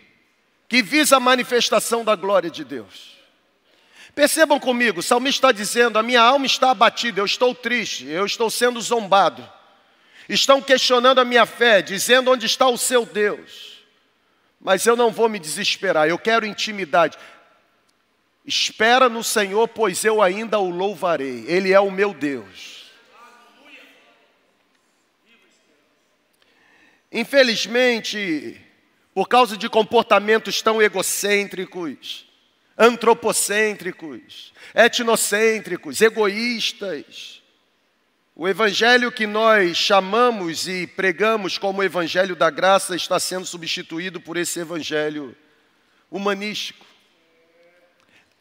que 0.67 0.81
visa 0.81 1.17
a 1.17 1.19
manifestação 1.19 2.03
da 2.03 2.15
glória 2.15 2.49
de 2.49 2.63
Deus. 2.63 3.13
Percebam 4.15 4.59
comigo, 4.59 4.99
o 4.99 5.03
salmista 5.03 5.47
está 5.47 5.51
dizendo: 5.51 5.99
a 5.99 6.03
minha 6.03 6.21
alma 6.21 6.45
está 6.45 6.71
abatida, 6.71 7.21
eu 7.21 7.25
estou 7.25 7.53
triste, 7.53 8.07
eu 8.07 8.25
estou 8.25 8.49
sendo 8.49 8.81
zombado. 8.81 9.47
Estão 10.27 10.61
questionando 10.61 11.19
a 11.19 11.25
minha 11.25 11.45
fé, 11.45 11.81
dizendo 11.81 12.31
onde 12.31 12.45
está 12.45 12.67
o 12.67 12.77
seu 12.77 13.05
Deus. 13.05 13.72
Mas 14.63 14.85
eu 14.85 14.95
não 14.95 15.11
vou 15.11 15.27
me 15.27 15.39
desesperar, 15.39 16.07
eu 16.07 16.17
quero 16.17 16.45
intimidade. 16.45 17.17
Espera 18.45 19.09
no 19.09 19.21
Senhor, 19.21 19.67
pois 19.67 20.05
eu 20.05 20.21
ainda 20.21 20.57
o 20.57 20.69
louvarei, 20.69 21.43
Ele 21.47 21.73
é 21.73 21.79
o 21.81 21.91
meu 21.91 22.13
Deus. 22.13 22.89
Infelizmente, 27.11 28.59
por 29.13 29.27
causa 29.27 29.57
de 29.57 29.67
comportamentos 29.67 30.61
tão 30.61 30.81
egocêntricos, 30.81 32.25
antropocêntricos, 32.77 34.53
etnocêntricos, 34.73 36.01
egoístas, 36.01 37.42
o 38.35 38.47
evangelho 38.47 39.11
que 39.11 39.27
nós 39.27 39.77
chamamos 39.77 40.67
e 40.67 40.87
pregamos 40.87 41.59
como 41.59 41.83
evangelho 41.83 42.35
da 42.35 42.49
graça 42.49 42.95
está 42.95 43.19
sendo 43.19 43.45
substituído 43.45 44.19
por 44.19 44.37
esse 44.37 44.59
evangelho 44.59 45.35
humanístico, 46.09 46.83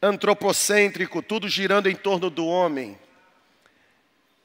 antropocêntrico, 0.01 1.23
tudo 1.23 1.47
girando 1.47 1.91
em 1.91 1.95
torno 1.95 2.31
do 2.31 2.47
homem. 2.47 2.99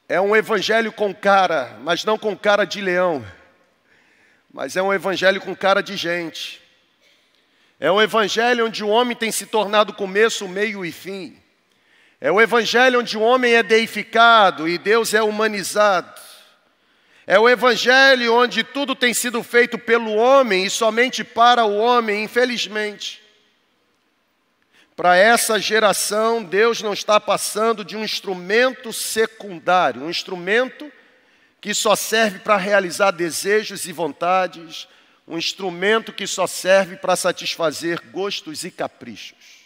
É 0.09 0.19
um 0.19 0.35
evangelho 0.35 0.91
com 0.91 1.15
cara, 1.15 1.77
mas 1.81 2.03
não 2.03 2.17
com 2.17 2.35
cara 2.35 2.65
de 2.65 2.81
leão. 2.81 3.25
mas 4.51 4.75
é 4.75 4.81
um 4.81 4.93
evangelho 4.93 5.39
com 5.39 5.55
cara 5.55 5.81
de 5.81 5.95
gente. 5.95 6.61
É 7.79 7.89
um 7.89 8.01
evangelho 8.01 8.65
onde 8.65 8.83
o 8.83 8.89
homem 8.89 9.15
tem 9.15 9.31
se 9.31 9.45
tornado 9.45 9.93
começo, 9.93 10.47
meio 10.47 10.83
e 10.83 10.91
fim. 10.91 11.41
É 12.19 12.31
o 12.31 12.41
evangelho 12.41 12.99
onde 12.99 13.17
o 13.17 13.21
homem 13.21 13.53
é 13.53 13.61
deificado 13.61 14.67
e 14.67 14.77
Deus 14.77 15.13
é 15.13 15.21
humanizado. 15.21 16.19
É 17.27 17.37
o 17.37 17.47
evangelho 17.47 18.33
onde 18.33 18.63
tudo 18.63 18.95
tem 18.95 19.13
sido 19.13 19.43
feito 19.43 19.77
pelo 19.77 20.15
homem 20.15 20.65
e 20.65 20.69
somente 20.69 21.23
para 21.23 21.65
o 21.65 21.77
homem, 21.77 22.23
infelizmente. 22.23 23.21
Para 24.95 25.15
essa 25.15 25.59
geração, 25.59 26.43
Deus 26.43 26.81
não 26.81 26.93
está 26.93 27.19
passando 27.19 27.85
de 27.85 27.95
um 27.95 28.03
instrumento 28.03 28.91
secundário, 28.91 30.01
um 30.01 30.09
instrumento 30.09 30.91
que 31.61 31.71
só 31.73 31.95
serve 31.95 32.39
para 32.39 32.57
realizar 32.57 33.11
desejos 33.11 33.85
e 33.85 33.91
vontades, 33.91 34.87
um 35.27 35.37
instrumento 35.37 36.11
que 36.11 36.25
só 36.25 36.47
serve 36.47 36.95
para 36.95 37.15
satisfazer 37.15 38.01
gostos 38.09 38.63
e 38.63 38.71
caprichos. 38.71 39.56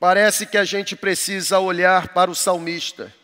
Parece 0.00 0.46
que 0.46 0.56
a 0.56 0.64
gente 0.64 0.96
precisa 0.96 1.58
olhar 1.58 2.08
para 2.08 2.30
o 2.30 2.34
salmista. 2.34 3.14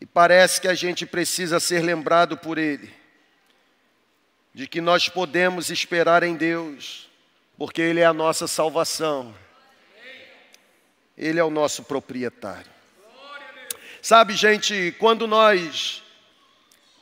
E 0.00 0.06
parece 0.06 0.58
que 0.58 0.68
a 0.68 0.74
gente 0.74 1.04
precisa 1.04 1.60
ser 1.60 1.82
lembrado 1.82 2.38
por 2.38 2.56
ele, 2.56 2.92
de 4.54 4.66
que 4.66 4.80
nós 4.80 5.08
podemos 5.08 5.68
esperar 5.70 6.22
em 6.22 6.34
Deus, 6.34 7.10
porque 7.58 7.80
Ele 7.80 8.00
é 8.00 8.04
a 8.04 8.12
nossa 8.12 8.46
salvação, 8.48 9.34
Ele 11.16 11.38
é 11.38 11.44
o 11.44 11.50
nosso 11.50 11.84
proprietário. 11.84 12.72
Sabe, 14.02 14.34
gente, 14.34 14.94
quando 14.98 15.26
nós 15.26 16.02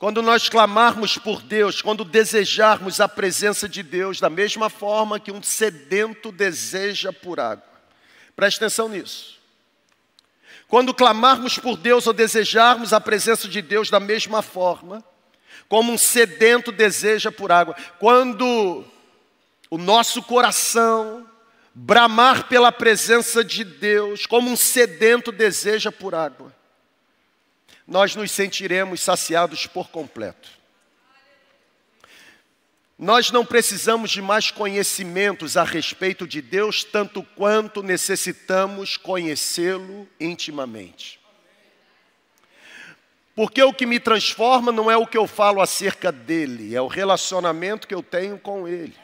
quando 0.02 0.20
nós 0.20 0.48
clamarmos 0.48 1.16
por 1.16 1.40
Deus, 1.40 1.80
quando 1.80 2.04
desejarmos 2.04 3.00
a 3.00 3.06
presença 3.06 3.68
de 3.68 3.84
Deus, 3.84 4.18
da 4.18 4.28
mesma 4.28 4.68
forma 4.68 5.20
que 5.20 5.30
um 5.30 5.40
sedento 5.40 6.32
deseja 6.32 7.12
por 7.12 7.38
água. 7.38 7.62
Preste 8.34 8.56
atenção 8.56 8.88
nisso. 8.88 9.38
Quando 10.66 10.92
clamarmos 10.92 11.56
por 11.56 11.76
Deus 11.76 12.04
ou 12.08 12.12
desejarmos 12.12 12.92
a 12.92 13.00
presença 13.00 13.46
de 13.46 13.62
Deus 13.62 13.90
da 13.90 14.00
mesma 14.00 14.42
forma, 14.42 15.04
como 15.68 15.92
um 15.92 15.98
sedento 15.98 16.72
deseja 16.72 17.30
por 17.30 17.52
água. 17.52 17.76
Quando 18.00 18.84
o 19.70 19.78
nosso 19.78 20.20
coração 20.20 21.24
bramar 21.72 22.48
pela 22.48 22.72
presença 22.72 23.44
de 23.44 23.62
Deus, 23.62 24.26
como 24.26 24.50
um 24.50 24.56
sedento 24.56 25.30
deseja 25.30 25.92
por 25.92 26.12
água 26.12 26.52
nós 27.86 28.14
nos 28.14 28.30
sentiremos 28.30 29.00
saciados 29.00 29.66
por 29.66 29.88
completo. 29.88 30.48
Nós 32.98 33.30
não 33.32 33.44
precisamos 33.44 34.10
de 34.10 34.22
mais 34.22 34.50
conhecimentos 34.50 35.56
a 35.56 35.64
respeito 35.64 36.26
de 36.26 36.40
Deus, 36.40 36.84
tanto 36.84 37.22
quanto 37.34 37.82
necessitamos 37.82 38.96
conhecê-lo 38.96 40.08
intimamente. 40.20 41.20
Porque 43.34 43.62
o 43.62 43.72
que 43.72 43.86
me 43.86 43.98
transforma 43.98 44.70
não 44.70 44.90
é 44.90 44.96
o 44.96 45.06
que 45.06 45.18
eu 45.18 45.26
falo 45.26 45.60
acerca 45.60 46.12
dele, 46.12 46.76
é 46.76 46.80
o 46.80 46.86
relacionamento 46.86 47.88
que 47.88 47.94
eu 47.94 48.02
tenho 48.02 48.38
com 48.38 48.68
ele 48.68 49.01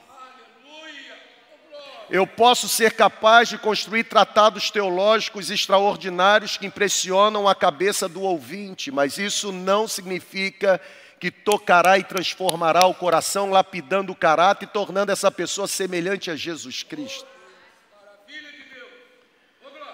eu 2.11 2.27
posso 2.27 2.69
ser 2.69 2.95
capaz 2.95 3.49
de 3.49 3.59
construir 3.59 4.05
tratados 4.05 4.71
teológicos 4.71 5.51
extraordinários 5.51 6.57
que 6.57 6.67
impressionam 6.67 7.47
a 7.47 7.55
cabeça 7.55 8.09
do 8.09 8.23
ouvinte, 8.23 8.91
mas 8.91 9.19
isso 9.19 9.53
não 9.53 9.87
significa 9.87 10.81
que 11.21 11.31
tocará 11.31 11.99
e 11.99 12.05
transformará 12.05 12.87
o 12.87 12.95
coração, 12.95 13.51
lapidando 13.51 14.13
o 14.13 14.17
caráter 14.17 14.65
e 14.65 14.69
tornando 14.69 15.13
essa 15.13 15.31
pessoa 15.31 15.69
semelhante 15.69 16.31
a 16.31 16.37
Jesus 16.37 16.83
Cristo. 16.83 17.27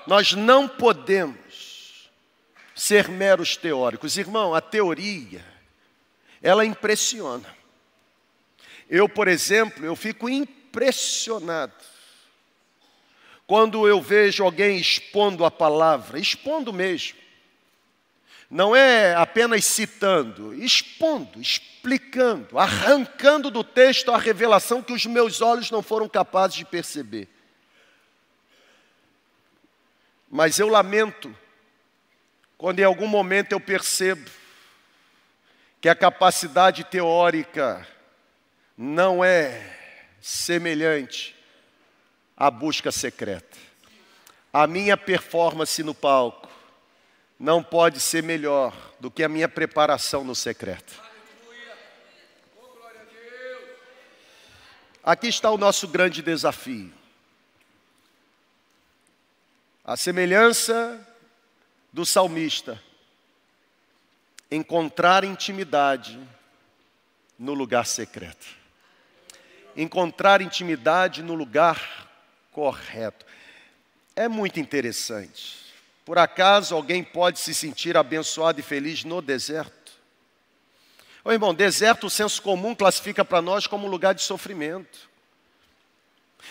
Nós 0.07 0.35
não 0.35 0.69
podemos 0.69 2.11
ser 2.77 3.09
meros 3.09 3.57
teóricos. 3.57 4.19
Irmão, 4.19 4.55
a 4.55 4.61
teoria, 4.61 5.45
ela 6.43 6.65
impressiona. 6.65 7.57
Eu, 8.89 9.09
por 9.09 9.27
exemplo, 9.27 9.85
eu 9.85 9.97
fico 9.97 10.29
impressionado 10.29 11.94
quando 13.47 13.87
eu 13.87 14.01
vejo 14.01 14.43
alguém 14.43 14.79
expondo 14.79 15.45
a 15.45 15.51
palavra, 15.51 16.19
expondo 16.19 16.73
mesmo, 16.73 17.19
não 18.51 18.75
é 18.75 19.15
apenas 19.15 19.65
citando, 19.65 20.55
expondo, 20.55 21.41
explicando, 21.41 22.59
arrancando 22.59 23.51
do 23.51 23.65
texto 23.65 24.13
a 24.13 24.19
revelação 24.19 24.83
que 24.83 24.93
os 24.93 25.05
meus 25.07 25.41
olhos 25.41 25.71
não 25.71 25.83
foram 25.83 26.09
capazes 26.09 26.57
de 26.57 26.65
perceber. 26.65 27.29
Mas 30.31 30.59
eu 30.59 30.69
lamento 30.69 31.35
quando 32.57 32.81
em 32.81 32.85
algum 32.85 33.07
momento 33.07 33.53
eu 33.53 33.61
percebo 33.61 34.31
que 35.81 35.89
a 35.89 35.95
capacidade 35.95 36.85
teórica 36.85 37.87
não 38.77 39.23
é 39.23 39.77
semelhante 40.21 41.37
a 42.37 42.51
busca 42.51 42.91
secreta. 42.91 43.57
A 44.53 44.67
minha 44.67 44.97
performance 44.97 45.83
no 45.83 45.95
palco 45.95 46.49
não 47.39 47.63
pode 47.63 48.01
ser 48.01 48.23
melhor 48.23 48.75
do 49.01 49.11
que 49.11 49.23
a 49.23 49.29
minha 49.29 49.49
preparação 49.49 50.25
no 50.25 50.35
secreto. 50.35 51.03
Aqui 55.03 55.29
está 55.29 55.51
o 55.51 55.59
nosso 55.59 55.87
grande 55.87 56.23
desafio. 56.23 56.93
A 59.85 59.99
semelhança 59.99 61.07
do 61.93 62.07
salmista, 62.07 62.83
encontrar 64.51 65.25
intimidade 65.25 66.19
no 67.39 67.53
lugar 67.53 67.85
secreto. 67.85 68.47
Encontrar 69.77 70.41
intimidade 70.41 71.23
no 71.23 71.35
lugar 71.35 72.04
correto. 72.55 73.27
É 74.17 74.29
muito 74.29 74.61
interessante. 74.61 75.65
Por 76.05 76.17
acaso 76.17 76.75
alguém 76.75 77.03
pode 77.03 77.41
se 77.41 77.53
sentir 77.53 77.97
abençoado 77.97 78.61
e 78.61 78.63
feliz 78.63 79.03
no 79.05 79.21
deserto? 79.21 79.93
Ô 81.25 81.33
irmão, 81.33 81.53
deserto, 81.53 82.07
o 82.07 82.11
senso 82.11 82.41
comum 82.41 82.75
classifica 82.75 83.25
para 83.25 83.43
nós 83.43 83.67
como 83.67 83.89
lugar 83.89 84.15
de 84.15 84.23
sofrimento. 84.23 85.11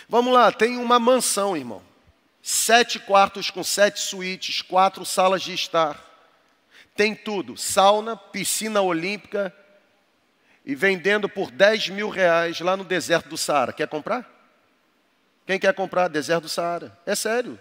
Vamos 0.09 0.33
lá, 0.33 0.51
tem 0.51 0.77
uma 0.77 0.99
mansão, 0.99 1.55
irmão. 1.55 1.81
Sete 2.41 2.99
quartos 2.99 3.49
com 3.49 3.63
sete 3.63 3.99
suítes, 3.99 4.61
quatro 4.61 5.05
salas 5.05 5.41
de 5.41 5.53
estar. 5.53 6.03
Tem 6.95 7.15
tudo: 7.15 7.55
sauna, 7.55 8.17
piscina 8.17 8.81
olímpica 8.81 9.55
e 10.65 10.75
vendendo 10.75 11.29
por 11.29 11.51
10 11.51 11.89
mil 11.89 12.09
reais 12.09 12.59
lá 12.59 12.75
no 12.75 12.83
deserto 12.83 13.29
do 13.29 13.37
Saara. 13.37 13.71
Quer 13.71 13.87
comprar? 13.87 14.32
Quem 15.45 15.59
quer 15.59 15.73
comprar 15.73 16.07
deserto 16.07 16.43
do 16.43 16.49
Saara? 16.49 16.97
É 17.05 17.15
sério. 17.15 17.59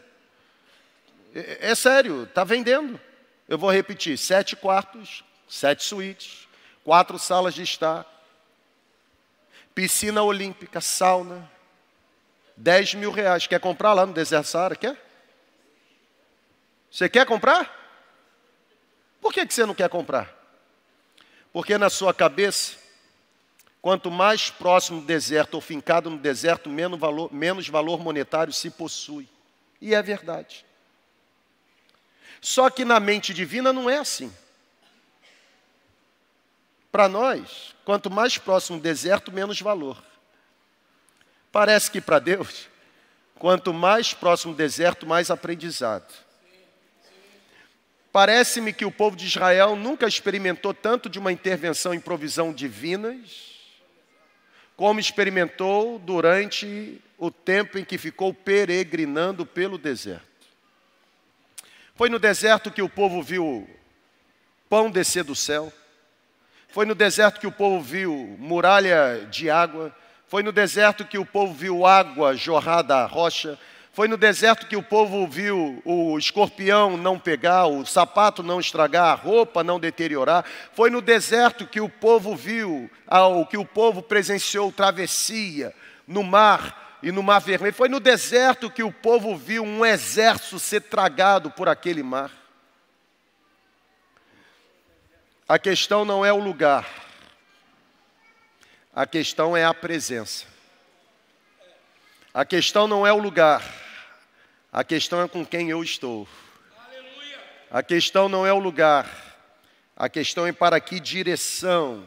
É, 1.35 1.71
é 1.71 1.75
sério, 1.75 2.25
está 2.25 2.45
vendendo. 2.45 3.01
Eu 3.49 3.59
vou 3.59 3.71
repetir: 3.71 4.16
sete 4.16 4.55
quartos, 4.55 5.25
sete 5.49 5.83
suítes, 5.83 6.49
quatro 6.85 7.18
salas 7.18 7.55
de 7.55 7.62
estar, 7.62 8.07
piscina 9.75 10.23
olímpica, 10.23 10.81
sauna, 10.81 11.51
dez 12.57 12.95
mil 12.95 13.11
reais. 13.11 13.47
Quer 13.47 13.61
comprar 13.61 13.92
lá 13.92 14.07
no 14.07 14.12
deserto 14.12 14.47
Saara? 14.47 14.77
Quer? 14.77 14.97
Você 16.90 17.09
quer 17.09 17.27
comprar? 17.27 17.81
Por 19.21 19.33
que, 19.33 19.47
que 19.47 19.55
você 19.55 19.64
não 19.64 19.75
quer 19.75 19.88
comprar? 19.88 20.31
Porque 21.53 21.79
na 21.79 21.88
sua 21.88 22.12
cabeça 22.12 22.82
Quanto 23.83 24.12
mais 24.12 24.49
próximo 24.49 25.01
do 25.01 25.07
deserto 25.09 25.55
ou 25.55 25.61
fincado 25.61 26.09
no 26.09 26.16
deserto, 26.16 26.71
menos 26.71 27.01
valor, 27.01 27.35
menos 27.35 27.68
valor 27.68 27.99
monetário 27.99 28.53
se 28.53 28.71
possui. 28.71 29.29
E 29.81 29.92
é 29.92 30.01
verdade. 30.01 30.64
Só 32.40 32.71
que 32.71 32.85
na 32.85 33.01
mente 33.01 33.35
divina 33.35 33.73
não 33.73 33.90
é 33.90 33.99
assim. 33.99 34.33
Para 36.92 37.09
nós, 37.09 37.75
quanto 37.85 38.09
mais 38.09 38.38
próximo 38.38 38.79
do 38.79 38.83
deserto, 38.85 39.33
menos 39.33 39.61
valor. 39.61 40.01
Parece 41.51 41.90
que 41.90 42.01
para 42.01 42.21
Deus, 42.21 42.68
quanto 43.35 43.75
mais 43.75 44.14
próximo 44.14 44.55
do 44.55 44.59
deserto, 44.59 45.09
mais 45.09 45.29
aprendizado. 45.29 46.14
Parece-me 48.12 48.73
que 48.73 48.85
o 48.85 48.92
povo 48.92 49.16
de 49.16 49.27
Israel 49.27 49.75
nunca 49.75 50.07
experimentou 50.07 50.73
tanto 50.73 51.09
de 51.09 51.18
uma 51.18 51.33
intervenção 51.33 51.92
em 51.92 51.99
provisão 51.99 52.53
divinas 52.53 53.52
como 54.83 54.99
experimentou 54.99 55.97
durante 55.97 57.01
o 57.16 57.31
tempo 57.31 57.79
em 57.79 57.85
que 57.85 57.97
ficou 57.97 58.35
peregrinando 58.35 59.47
pelo 59.47 59.79
deserto. 59.79 60.27
Foi 61.95 62.09
no 62.09 62.18
deserto 62.18 62.68
que 62.68 62.83
o 62.83 62.88
povo 62.88 63.23
viu 63.23 63.71
pão 64.68 64.90
descer 64.90 65.23
do 65.23 65.37
céu, 65.37 65.73
Foi 66.71 66.85
no 66.85 66.97
deserto 66.97 67.38
que 67.38 67.47
o 67.47 67.53
povo 67.53 67.81
viu 67.81 68.37
muralha 68.40 69.25
de 69.31 69.49
água. 69.49 69.95
Foi 70.27 70.42
no 70.42 70.51
deserto 70.51 71.05
que 71.05 71.16
o 71.16 71.25
povo 71.25 71.55
viu 71.55 71.87
água 71.87 72.35
jorrar 72.35 72.83
da 72.83 73.07
rocha. 73.07 73.57
Foi 73.94 74.09
no 74.09 74.16
deserto 74.16 74.66
que 74.66 74.74
o 74.74 74.83
povo 74.83 75.26
viu 75.26 75.83
o 75.85 76.18
escorpião 76.18 76.96
não 76.96 77.18
pegar, 77.18 77.66
o 77.66 77.85
sapato 77.85 78.42
não 78.42 78.59
estragar, 78.59 79.09
a 79.09 79.14
roupa 79.14 79.62
não 79.62 79.78
deteriorar. 79.78 80.46
Foi 80.72 80.88
no 80.88 81.02
deserto 81.02 81.66
que 81.66 81.78
o 81.78 81.90
povo 81.90 82.35
viu, 82.35 82.90
o 83.07 83.44
que 83.44 83.59
o 83.59 83.66
povo 83.66 84.02
presenciou 84.02 84.72
travessia 84.72 85.74
no 86.07 86.22
mar 86.22 86.98
e 87.02 87.12
no 87.12 87.22
mar 87.22 87.38
vermelho. 87.40 87.74
Foi 87.74 87.90
no 87.90 88.00
deserto 88.00 88.70
que 88.70 88.83
o 88.83 88.90
povo 88.90 89.37
viu 89.37 89.62
um 89.62 89.85
exército 89.85 90.59
ser 90.59 90.81
tragado 90.81 91.50
por 91.50 91.68
aquele 91.68 92.02
mar. 92.02 92.31
A 95.46 95.59
questão 95.59 96.02
não 96.02 96.24
é 96.24 96.33
o 96.33 96.38
lugar, 96.38 96.88
a 98.94 99.07
questão 99.07 99.55
é 99.55 99.66
a 99.66 99.74
presença. 99.74 100.46
A 102.33 102.46
questão 102.46 102.88
não 102.88 103.07
é 103.07 103.12
o 103.12 103.18
lugar, 103.18 103.82
a 104.72 104.82
questão 104.82 105.20
é 105.20 105.28
com 105.28 105.44
quem 105.44 105.68
eu 105.68 105.85
estou. 105.85 106.26
A 107.70 107.82
questão 107.82 108.26
não 108.26 108.46
é 108.46 108.52
o 108.54 108.58
lugar, 108.58 109.06
a 109.94 110.08
questão 110.08 110.46
é 110.46 110.52
para 110.52 110.80
que 110.80 110.98
direção 110.98 112.06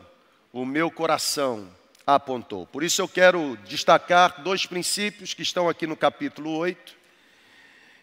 o 0.52 0.66
meu 0.66 0.90
coração 0.90 1.70
apontou. 2.08 2.66
Por 2.66 2.84
isso 2.84 3.02
eu 3.02 3.08
quero 3.08 3.56
destacar 3.66 4.42
dois 4.42 4.66
princípios 4.66 5.36
que 5.36 5.44
estão 5.44 5.70
aqui 5.70 5.86
no 5.86 5.96
capítulo 5.96 6.58
8 6.58 6.96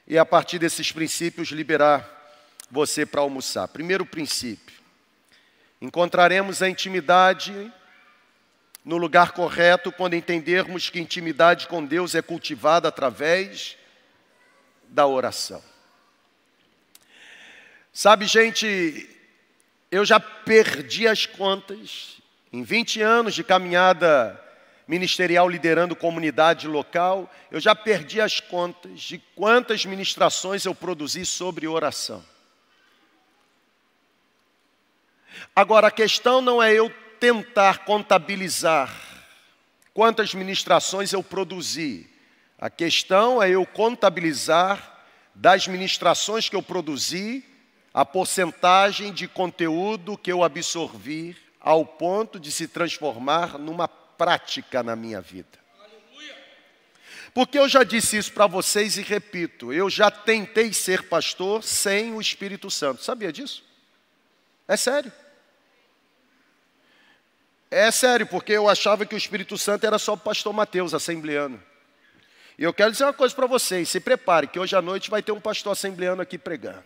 e 0.06 0.16
a 0.16 0.24
partir 0.24 0.60
desses 0.60 0.92
princípios 0.92 1.48
liberar 1.48 2.08
você 2.70 3.04
para 3.04 3.20
almoçar. 3.20 3.66
Primeiro 3.66 4.06
princípio: 4.06 4.76
encontraremos 5.80 6.62
a 6.62 6.68
intimidade 6.68 7.72
no 8.84 8.96
lugar 8.96 9.32
correto 9.32 9.90
quando 9.90 10.14
entendermos 10.14 10.88
que 10.88 11.00
intimidade 11.00 11.66
com 11.66 11.84
Deus 11.84 12.14
é 12.14 12.22
cultivada 12.22 12.86
através 12.86 13.76
da 14.92 15.06
oração. 15.06 15.62
Sabe, 17.92 18.26
gente, 18.26 19.08
eu 19.90 20.04
já 20.04 20.20
perdi 20.20 21.08
as 21.08 21.26
contas 21.26 22.18
em 22.52 22.62
20 22.62 23.00
anos 23.00 23.34
de 23.34 23.42
caminhada 23.42 24.38
ministerial 24.86 25.48
liderando 25.48 25.96
comunidade 25.96 26.68
local, 26.68 27.32
eu 27.50 27.58
já 27.58 27.74
perdi 27.74 28.20
as 28.20 28.40
contas 28.40 29.00
de 29.00 29.18
quantas 29.34 29.86
ministrações 29.86 30.66
eu 30.66 30.74
produzi 30.74 31.24
sobre 31.24 31.66
oração. 31.66 32.22
Agora, 35.56 35.86
a 35.86 35.90
questão 35.90 36.42
não 36.42 36.62
é 36.62 36.74
eu 36.74 36.90
tentar 37.18 37.84
contabilizar 37.86 38.94
quantas 39.94 40.34
ministrações 40.34 41.12
eu 41.12 41.22
produzi, 41.22 42.11
a 42.62 42.70
questão 42.70 43.42
é 43.42 43.50
eu 43.50 43.66
contabilizar 43.66 45.02
das 45.34 45.66
ministrações 45.66 46.48
que 46.48 46.54
eu 46.54 46.62
produzi 46.62 47.44
a 47.92 48.04
porcentagem 48.04 49.12
de 49.12 49.26
conteúdo 49.26 50.16
que 50.16 50.30
eu 50.30 50.44
absorvi 50.44 51.36
ao 51.58 51.84
ponto 51.84 52.38
de 52.38 52.52
se 52.52 52.68
transformar 52.68 53.58
numa 53.58 53.88
prática 53.88 54.80
na 54.80 54.94
minha 54.94 55.20
vida. 55.20 55.58
Porque 57.34 57.58
eu 57.58 57.68
já 57.68 57.82
disse 57.82 58.16
isso 58.16 58.32
para 58.32 58.46
vocês 58.46 58.96
e 58.96 59.02
repito, 59.02 59.72
eu 59.72 59.90
já 59.90 60.08
tentei 60.08 60.72
ser 60.72 61.08
pastor 61.08 61.64
sem 61.64 62.14
o 62.14 62.20
Espírito 62.20 62.70
Santo. 62.70 63.02
Sabia 63.02 63.32
disso? 63.32 63.64
É 64.68 64.76
sério. 64.76 65.12
É 67.68 67.90
sério, 67.90 68.24
porque 68.24 68.52
eu 68.52 68.68
achava 68.68 69.04
que 69.04 69.16
o 69.16 69.18
Espírito 69.18 69.58
Santo 69.58 69.84
era 69.84 69.98
só 69.98 70.12
o 70.12 70.16
pastor 70.16 70.52
Mateus, 70.52 70.94
assembleano. 70.94 71.60
E 72.62 72.64
eu 72.64 72.72
quero 72.72 72.92
dizer 72.92 73.02
uma 73.02 73.12
coisa 73.12 73.34
para 73.34 73.48
vocês: 73.48 73.88
se 73.88 73.98
prepare, 73.98 74.46
que 74.46 74.56
hoje 74.56 74.76
à 74.76 74.80
noite 74.80 75.10
vai 75.10 75.20
ter 75.20 75.32
um 75.32 75.40
pastor 75.40 75.72
assembleano 75.72 76.22
aqui 76.22 76.38
pregando. 76.38 76.84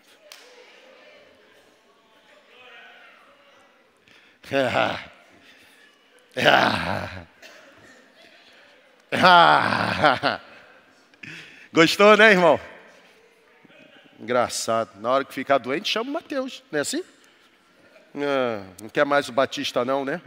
Gostou, 11.70 12.16
né, 12.16 12.30
irmão? 12.30 12.58
Engraçado. 14.18 14.98
Na 14.98 15.10
hora 15.10 15.26
que 15.26 15.34
ficar 15.34 15.58
doente, 15.58 15.90
chama 15.90 16.08
o 16.08 16.12
Mateus, 16.14 16.62
não 16.72 16.78
é 16.78 16.80
assim? 16.80 17.04
Ah, 18.16 18.62
não 18.80 18.88
quer 18.88 19.04
mais 19.04 19.28
o 19.28 19.32
Batista, 19.32 19.84
não, 19.84 20.06
né? 20.06 20.22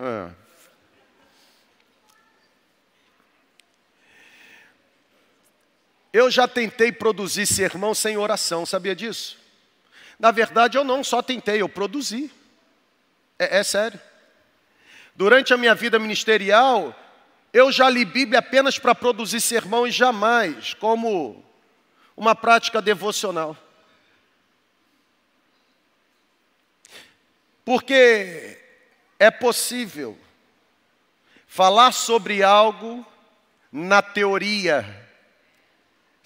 Eu 6.12 6.32
já 6.32 6.48
tentei 6.48 6.92
produzir 6.92 7.46
sermão 7.46 7.94
sem 7.94 8.18
oração, 8.18 8.66
sabia 8.66 8.96
disso? 8.96 9.38
Na 10.18 10.32
verdade, 10.32 10.78
eu 10.78 10.84
não 10.84 11.04
só 11.04 11.22
tentei, 11.22 11.62
eu 11.62 11.70
produzi. 11.70 12.32
É, 13.38 13.60
é 13.60 13.64
sério. 13.64 14.00
Durante 15.16 15.54
a 15.54 15.58
minha 15.58 15.76
vida 15.76 16.00
ministerial, 16.00 16.96
eu 17.54 17.72
já 17.72 17.90
li 17.90 18.06
Bíblia 18.06 18.40
apenas 18.40 18.80
para 18.80 18.96
produzir 18.96 19.40
sermão 19.40 19.86
e 19.86 19.92
jamais 19.92 20.74
como 20.74 21.44
uma 22.18 22.36
prática 22.36 22.82
devocional. 22.82 23.56
Porque 27.64 28.58
é 29.20 29.30
possível 29.30 30.18
falar 31.46 31.92
sobre 31.92 32.42
algo 32.42 33.06
na 33.72 34.02
teoria 34.02 35.09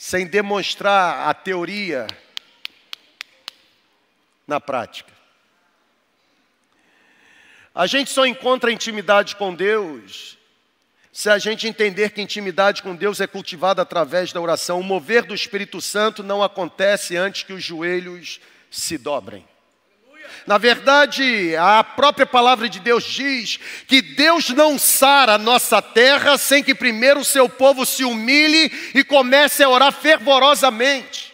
sem 0.04 0.28
demonstrar 0.28 1.30
a 1.30 1.34
teoria 1.34 2.06
na 4.46 4.60
prática. 4.60 5.14
A 7.74 7.88
gente 7.88 8.10
só 8.10 8.26
encontra 8.26 8.70
intimidade 8.70 9.38
com 9.38 9.56
Deus 9.56 10.38
se 11.14 11.30
a 11.30 11.38
gente 11.38 11.70
entender 11.70 12.10
que 12.10 12.22
intimidade 12.22 12.84
com 12.84 12.94
Deus 12.94 13.22
é 13.22 13.28
cultivada 13.28 13.82
através 13.82 14.34
da 14.34 14.42
oração. 14.42 14.82
O 14.82 14.84
mover 14.84 15.24
do 15.24 15.34
Espírito 15.34 15.80
Santo 15.80 16.22
não 16.22 16.44
acontece 16.44 17.16
antes 17.16 17.44
que 17.44 17.54
os 17.54 17.64
joelhos 17.64 18.42
se 18.70 18.98
dobrem. 18.98 19.48
Na 20.46 20.58
verdade, 20.58 21.56
a 21.56 21.84
própria 21.84 22.26
palavra 22.26 22.68
de 22.68 22.80
Deus 22.80 23.04
diz 23.04 23.60
que 23.88 24.02
Deus 24.02 24.50
não 24.50 24.78
sara 24.78 25.36
a 25.36 25.38
nossa 25.38 25.82
terra 25.82 26.38
sem 26.38 26.64
que 26.64 26.76
primeiro 26.76 27.22
o 27.22 27.26
seu 27.26 27.48
povo 27.48 27.86
se 27.86 28.04
humilhe 28.04 28.72
e 28.94 29.04
comece 29.04 29.64
a 29.64 29.70
orar 29.70 29.92
fervorosamente. 29.92 31.34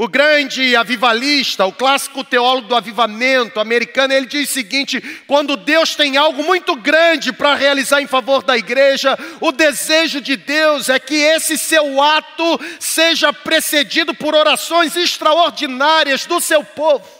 O 0.00 0.08
grande 0.08 0.74
avivalista, 0.74 1.66
o 1.66 1.72
clássico 1.72 2.24
teólogo 2.24 2.68
do 2.68 2.74
avivamento 2.74 3.60
americano, 3.60 4.14
ele 4.14 4.24
diz 4.24 4.48
o 4.48 4.52
seguinte: 4.54 4.98
quando 5.26 5.58
Deus 5.58 5.94
tem 5.94 6.16
algo 6.16 6.42
muito 6.42 6.74
grande 6.74 7.34
para 7.34 7.54
realizar 7.54 8.00
em 8.00 8.06
favor 8.06 8.42
da 8.42 8.56
igreja, 8.56 9.18
o 9.42 9.52
desejo 9.52 10.18
de 10.22 10.38
Deus 10.38 10.88
é 10.88 10.98
que 10.98 11.16
esse 11.16 11.58
seu 11.58 12.00
ato 12.00 12.58
seja 12.78 13.30
precedido 13.30 14.14
por 14.14 14.34
orações 14.34 14.96
extraordinárias 14.96 16.24
do 16.24 16.40
seu 16.40 16.64
povo. 16.64 17.19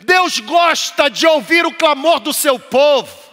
Deus 0.00 0.38
gosta 0.40 1.08
de 1.08 1.26
ouvir 1.26 1.64
o 1.66 1.72
clamor 1.72 2.20
do 2.20 2.32
seu 2.32 2.58
povo. 2.58 3.28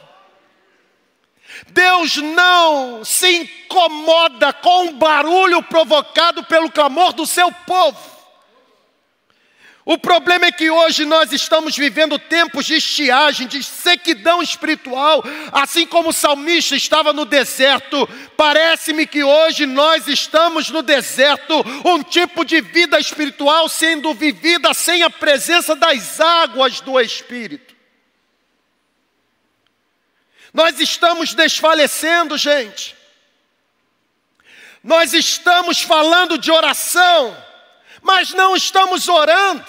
Deus 1.67 2.17
não 2.17 3.03
se 3.03 3.29
incomoda 3.29 4.53
com 4.53 4.87
o 4.87 4.93
barulho 4.93 5.63
provocado 5.63 6.43
pelo 6.43 6.71
clamor 6.71 7.13
do 7.13 7.25
seu 7.25 7.51
povo. 7.51 8.14
O 9.87 9.99
problema 9.99 10.47
é 10.47 10.51
que 10.51 10.67
hoje 10.71 11.05
nós 11.05 11.31
estamos 11.31 11.77
vivendo 11.77 12.17
tempos 12.17 12.65
de 12.65 12.73
estiagem, 12.73 13.47
de 13.47 13.63
sequidão 13.63 14.41
espiritual, 14.41 15.23
assim 15.51 15.85
como 15.85 16.09
o 16.09 16.13
salmista 16.13 16.75
estava 16.75 17.13
no 17.13 17.23
deserto. 17.23 18.09
Parece-me 18.35 19.05
que 19.05 19.23
hoje 19.23 19.67
nós 19.67 20.07
estamos 20.07 20.71
no 20.71 20.81
deserto, 20.81 21.63
um 21.85 22.01
tipo 22.01 22.43
de 22.43 22.61
vida 22.61 22.99
espiritual 22.99 23.69
sendo 23.69 24.11
vivida 24.15 24.73
sem 24.73 25.03
a 25.03 25.09
presença 25.09 25.75
das 25.75 26.19
águas 26.19 26.81
do 26.81 26.99
Espírito. 26.99 27.75
Nós 30.51 30.79
estamos 30.79 31.35
desfalecendo, 31.35 32.39
gente. 32.39 32.95
Nós 34.83 35.13
estamos 35.13 35.79
falando 35.79 36.39
de 36.39 36.51
oração 36.51 37.44
mas 38.05 38.35
não 38.35 38.55
estamos 38.55 39.07
orando. 39.07 39.65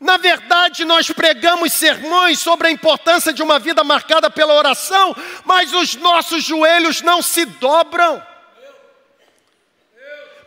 Na 0.00 0.16
verdade, 0.16 0.84
nós 0.84 1.08
pregamos 1.12 1.72
sermões 1.72 2.40
sobre 2.40 2.66
a 2.66 2.70
importância 2.72 3.32
de 3.32 3.40
uma 3.40 3.60
vida 3.60 3.84
marcada 3.84 4.28
pela 4.28 4.52
oração, 4.52 5.14
mas 5.44 5.72
os 5.72 5.94
nossos 5.94 6.42
joelhos 6.42 7.02
não 7.02 7.22
se 7.22 7.44
dobram. 7.44 8.20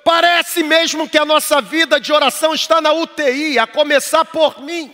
Parece 0.04 0.62
mesmo 0.62 1.08
que 1.08 1.18
a 1.18 1.24
nossa 1.24 1.62
vida 1.62 2.02
de 2.02 2.12
oração 2.12 2.54
está 2.54 2.82
na 2.82 2.92
UTI, 2.92 3.58
a 3.58 3.66
começar 3.66 4.26
por 4.26 4.62
mim. 4.62 4.94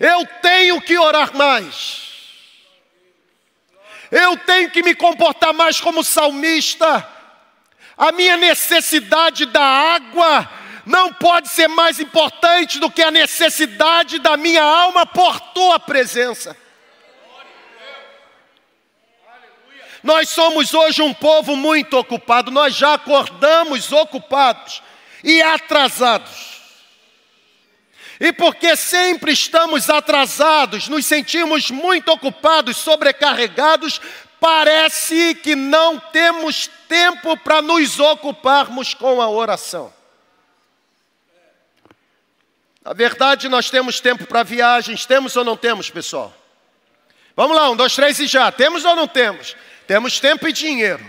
Eu 0.00 0.26
tenho 0.42 0.80
que 0.80 0.98
orar 0.98 1.32
mais. 1.36 2.02
Eu 4.10 4.36
tenho 4.36 4.68
que 4.68 4.82
me 4.82 4.96
comportar 4.96 5.54
mais 5.54 5.80
como 5.80 6.02
salmista. 6.02 7.14
A 7.96 8.12
minha 8.12 8.36
necessidade 8.36 9.46
da 9.46 9.62
água 9.62 10.48
não 10.84 11.12
pode 11.12 11.48
ser 11.48 11.68
mais 11.68 12.00
importante 12.00 12.78
do 12.78 12.90
que 12.90 13.02
a 13.02 13.10
necessidade 13.10 14.18
da 14.18 14.36
minha 14.36 14.62
alma 14.62 15.06
por 15.06 15.40
tua 15.40 15.78
presença. 15.78 16.56
Nós 20.02 20.28
somos 20.28 20.74
hoje 20.74 21.00
um 21.00 21.14
povo 21.14 21.56
muito 21.56 21.96
ocupado, 21.96 22.50
nós 22.50 22.74
já 22.74 22.92
acordamos 22.92 23.90
ocupados 23.90 24.82
e 25.22 25.40
atrasados. 25.40 26.54
E 28.20 28.32
porque 28.32 28.76
sempre 28.76 29.32
estamos 29.32 29.88
atrasados, 29.88 30.88
nos 30.88 31.06
sentimos 31.06 31.70
muito 31.70 32.12
ocupados, 32.12 32.76
sobrecarregados, 32.76 34.00
parece 34.44 35.34
que 35.36 35.56
não 35.56 35.98
temos 35.98 36.68
tempo 36.86 37.34
para 37.34 37.62
nos 37.62 37.98
ocuparmos 37.98 38.92
com 38.92 39.22
a 39.22 39.30
oração. 39.30 39.90
Na 42.84 42.92
verdade, 42.92 43.48
nós 43.48 43.70
temos 43.70 44.00
tempo 44.00 44.26
para 44.26 44.42
viagens, 44.42 45.06
temos 45.06 45.34
ou 45.34 45.44
não 45.44 45.56
temos, 45.56 45.88
pessoal? 45.88 46.30
Vamos 47.34 47.56
lá, 47.56 47.70
um, 47.70 47.74
dois, 47.74 47.94
três 47.94 48.18
e 48.18 48.26
já. 48.26 48.52
Temos 48.52 48.84
ou 48.84 48.94
não 48.94 49.08
temos? 49.08 49.56
Temos 49.86 50.20
tempo 50.20 50.46
e 50.46 50.52
dinheiro. 50.52 51.02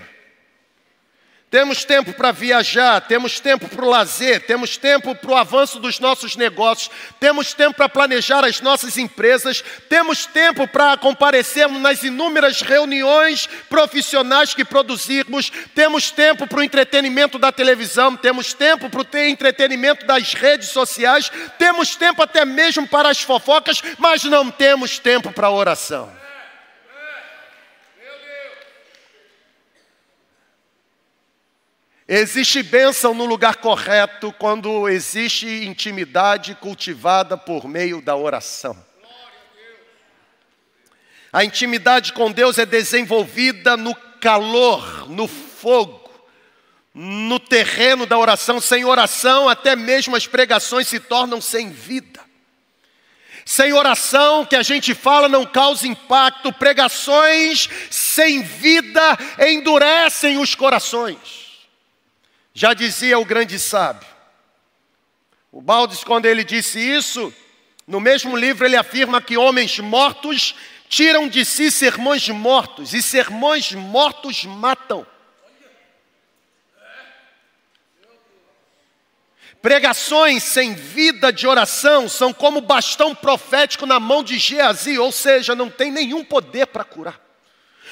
Temos 1.56 1.86
tempo 1.86 2.12
para 2.12 2.34
viajar, 2.34 3.00
temos 3.00 3.40
tempo 3.40 3.70
para 3.70 3.86
o 3.86 3.90
lazer, 3.90 4.46
temos 4.46 4.76
tempo 4.76 5.16
para 5.16 5.32
o 5.32 5.38
avanço 5.38 5.80
dos 5.80 6.02
nossos 6.02 6.36
negócios, 6.36 6.92
temos 7.18 7.54
tempo 7.54 7.78
para 7.78 7.88
planejar 7.88 8.44
as 8.44 8.60
nossas 8.60 8.98
empresas, 8.98 9.64
temos 9.88 10.26
tempo 10.26 10.68
para 10.68 10.98
comparecermos 10.98 11.82
nas 11.82 12.04
inúmeras 12.04 12.60
reuniões 12.60 13.48
profissionais 13.70 14.54
que 14.54 14.66
produzirmos, 14.66 15.50
temos 15.74 16.12
tempo 16.12 16.46
para 16.46 16.60
o 16.60 16.62
entretenimento 16.62 17.40
da 17.40 17.54
televisão, 17.54 18.18
temos 18.18 18.54
tempo 18.54 18.90
para 18.90 19.00
o 19.02 19.18
entretenimento 19.20 20.06
das 20.06 20.34
redes 20.34 20.68
sociais, 20.68 21.32
temos 21.58 21.96
tempo 21.96 22.22
até 22.22 22.44
mesmo 22.44 22.86
para 22.86 23.08
as 23.08 23.22
fofocas, 23.22 23.82
mas 23.98 24.26
não 24.26 24.52
temos 24.52 25.00
tempo 25.00 25.32
para 25.32 25.48
a 25.48 25.52
oração. 25.52 26.25
Existe 32.08 32.62
bênção 32.62 33.16
no 33.16 33.26
lugar 33.26 33.56
correto 33.56 34.32
quando 34.38 34.88
existe 34.88 35.48
intimidade 35.66 36.54
cultivada 36.54 37.36
por 37.36 37.68
meio 37.68 38.00
da 38.00 38.16
oração. 38.16 38.78
A 41.34 41.44
intimidade 41.44 42.14
com 42.14 42.32
Deus 42.32 42.60
é 42.60 42.66
desenvolvida 42.66 43.76
no 43.76 43.96
calor, 44.22 45.10
no 45.10 45.28
fogo, 45.28 46.08
no 46.94 47.40
terreno 47.40 48.06
da 48.06 48.20
oração. 48.20 48.62
Sem 48.62 48.86
oração, 48.86 49.50
até 49.50 49.76
mesmo 49.76 50.16
as 50.16 50.28
pregações 50.28 50.88
se 50.88 51.00
tornam 51.00 51.42
sem 51.42 51.72
vida. 51.72 52.24
Sem 53.44 53.74
oração, 53.74 54.46
que 54.46 54.56
a 54.56 54.64
gente 54.64 54.94
fala 54.94 55.28
não 55.28 55.44
causa 55.44 55.88
impacto. 55.88 56.54
Pregações 56.54 57.68
sem 57.90 58.44
vida 58.44 59.18
endurecem 59.40 60.38
os 60.38 60.54
corações. 60.54 61.45
Já 62.58 62.74
dizia 62.74 63.20
o 63.20 63.26
grande 63.26 63.60
sábio. 63.60 64.08
O 65.52 65.62
Baldes, 65.62 66.06
quando 66.06 66.26
ele 66.26 66.42
disse 66.42 66.80
isso, 66.80 67.34
no 67.86 68.00
mesmo 68.00 68.38
livro 68.38 68.66
ele 68.66 68.78
afirma 68.78 69.22
que 69.22 69.36
homens 69.36 69.78
mortos 69.80 70.56
tiram 70.88 71.28
de 71.28 71.44
si 71.44 71.70
sermões 71.70 72.30
mortos, 72.30 72.94
e 72.94 73.02
sermões 73.02 73.74
mortos 73.74 74.46
matam. 74.46 75.06
Pregações 79.62 80.42
sem 80.44 80.76
vida 80.76 81.34
de 81.34 81.46
oração 81.46 82.08
são 82.08 82.32
como 82.32 82.62
bastão 82.62 83.14
profético 83.14 83.86
na 83.86 84.00
mão 84.00 84.24
de 84.24 84.38
Geazi, 84.38 84.98
ou 84.98 85.12
seja, 85.12 85.54
não 85.54 85.70
tem 85.70 85.92
nenhum 85.92 86.24
poder 86.24 86.68
para 86.68 86.86
curar, 86.86 87.20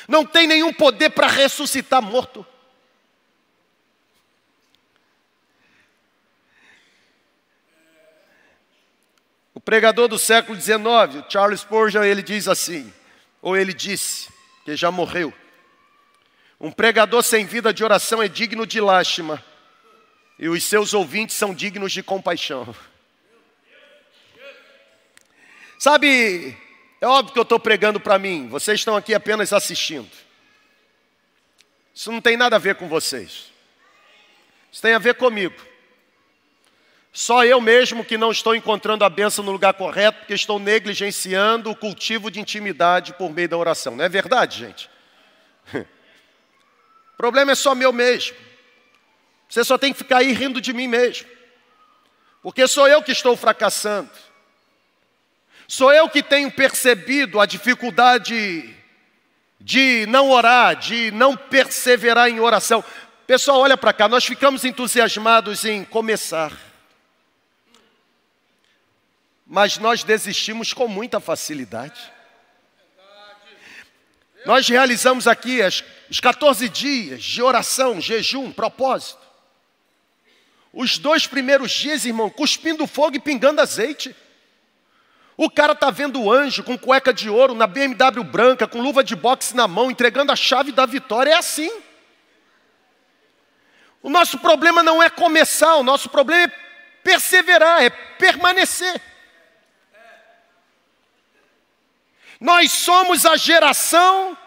não 0.07 0.25
tem 0.25 0.47
nenhum 0.47 0.71
poder 0.71 1.09
para 1.09 1.27
ressuscitar 1.27 2.01
morto. 2.01 2.47
Pregador 9.63 10.07
do 10.07 10.19
século 10.19 10.59
XIX, 10.59 11.25
Charles 11.29 11.61
Spurgeon, 11.61 12.03
ele 12.03 12.21
diz 12.21 12.47
assim, 12.47 12.91
ou 13.41 13.57
ele 13.57 13.73
disse, 13.73 14.29
que 14.65 14.75
já 14.75 14.91
morreu: 14.91 15.33
Um 16.59 16.71
pregador 16.71 17.23
sem 17.23 17.45
vida 17.45 17.73
de 17.73 17.83
oração 17.83 18.21
é 18.21 18.27
digno 18.27 18.65
de 18.65 18.79
lástima, 18.79 19.43
e 20.37 20.47
os 20.47 20.63
seus 20.63 20.93
ouvintes 20.93 21.35
são 21.35 21.53
dignos 21.53 21.91
de 21.91 22.03
compaixão. 22.03 22.75
Sabe, 25.77 26.57
é 27.01 27.07
óbvio 27.07 27.33
que 27.33 27.39
eu 27.39 27.43
estou 27.43 27.59
pregando 27.59 27.99
para 27.99 28.17
mim, 28.17 28.47
vocês 28.47 28.79
estão 28.79 28.95
aqui 28.95 29.13
apenas 29.13 29.51
assistindo. 29.51 30.09
Isso 31.93 32.11
não 32.11 32.21
tem 32.21 32.37
nada 32.37 32.55
a 32.55 32.59
ver 32.59 32.75
com 32.75 32.87
vocês, 32.87 33.51
isso 34.71 34.81
tem 34.81 34.93
a 34.93 34.99
ver 34.99 35.15
comigo. 35.15 35.72
Só 37.15 37.45
eu 37.45 37.61
mesmo 37.61 38.03
que 38.03 38.17
não 38.17 38.31
estou 38.31 38.55
encontrando 38.55 39.05
a 39.05 39.09
bênção 39.09 39.45
no 39.45 39.51
lugar 39.51 39.75
correto, 39.75 40.17
porque 40.17 40.33
estou 40.33 40.57
negligenciando 40.57 41.69
o 41.69 41.75
cultivo 41.75 42.31
de 42.31 42.39
intimidade 42.39 43.13
por 43.13 43.29
meio 43.29 43.47
da 43.47 43.55
oração. 43.55 43.95
Não 43.95 44.03
é 44.03 44.09
verdade, 44.09 44.59
gente? 44.59 44.89
O 47.13 47.15
problema 47.23 47.51
é 47.51 47.55
só 47.55 47.75
meu 47.75 47.93
mesmo. 47.93 48.35
Você 49.47 49.63
só 49.63 49.77
tem 49.77 49.93
que 49.93 49.99
ficar 49.99 50.17
aí 50.17 50.33
rindo 50.33 50.59
de 50.59 50.73
mim 50.73 50.87
mesmo. 50.87 51.29
Porque 52.41 52.67
sou 52.67 52.87
eu 52.87 53.03
que 53.03 53.11
estou 53.11 53.37
fracassando. 53.37 54.09
Sou 55.67 55.93
eu 55.93 56.09
que 56.09 56.23
tenho 56.23 56.51
percebido 56.51 57.39
a 57.39 57.45
dificuldade 57.45 58.75
de 59.61 60.05
não 60.07 60.31
orar, 60.31 60.75
de 60.75 61.11
não 61.11 61.37
perseverar 61.37 62.29
em 62.29 62.39
oração. 62.41 62.83
Pessoal, 63.25 63.59
olha 63.59 63.77
para 63.77 63.93
cá, 63.93 64.09
nós 64.09 64.25
ficamos 64.25 64.65
entusiasmados 64.65 65.63
em 65.63 65.85
começar 65.85 66.51
mas 69.53 69.77
nós 69.77 70.03
desistimos 70.03 70.73
com 70.73 70.87
muita 70.87 71.19
facilidade. 71.19 72.11
Nós 74.47 74.67
realizamos 74.67 75.27
aqui 75.27 75.61
as, 75.61 75.83
os 76.09 76.19
14 76.19 76.67
dias 76.69 77.23
de 77.23 77.39
oração, 77.39 78.01
jejum, 78.01 78.51
propósito. 78.51 79.21
Os 80.73 80.97
dois 80.97 81.27
primeiros 81.27 81.71
dias, 81.71 82.03
irmão, 82.03 82.31
cuspindo 82.31 82.87
fogo 82.87 83.17
e 83.17 83.19
pingando 83.19 83.61
azeite. 83.61 84.15
O 85.37 85.51
cara 85.51 85.73
está 85.73 85.91
vendo 85.91 86.19
o 86.19 86.33
anjo 86.33 86.63
com 86.63 86.75
cueca 86.75 87.13
de 87.13 87.29
ouro 87.29 87.53
na 87.53 87.67
BMW 87.67 88.23
branca, 88.23 88.67
com 88.67 88.81
luva 88.81 89.03
de 89.03 89.15
boxe 89.15 89.55
na 89.55 89.67
mão, 89.67 89.91
entregando 89.91 90.31
a 90.31 90.35
chave 90.35 90.71
da 90.71 90.87
vitória. 90.87 91.29
É 91.29 91.37
assim. 91.37 91.71
O 94.01 94.09
nosso 94.09 94.39
problema 94.39 94.81
não 94.81 95.01
é 95.01 95.11
começar, 95.11 95.75
o 95.75 95.83
nosso 95.83 96.09
problema 96.09 96.45
é 96.45 96.55
perseverar, 97.03 97.83
é 97.83 97.91
permanecer. 97.91 99.12
Nós 102.43 102.73
somos 102.73 103.25
a 103.25 103.37
geração 103.37 104.37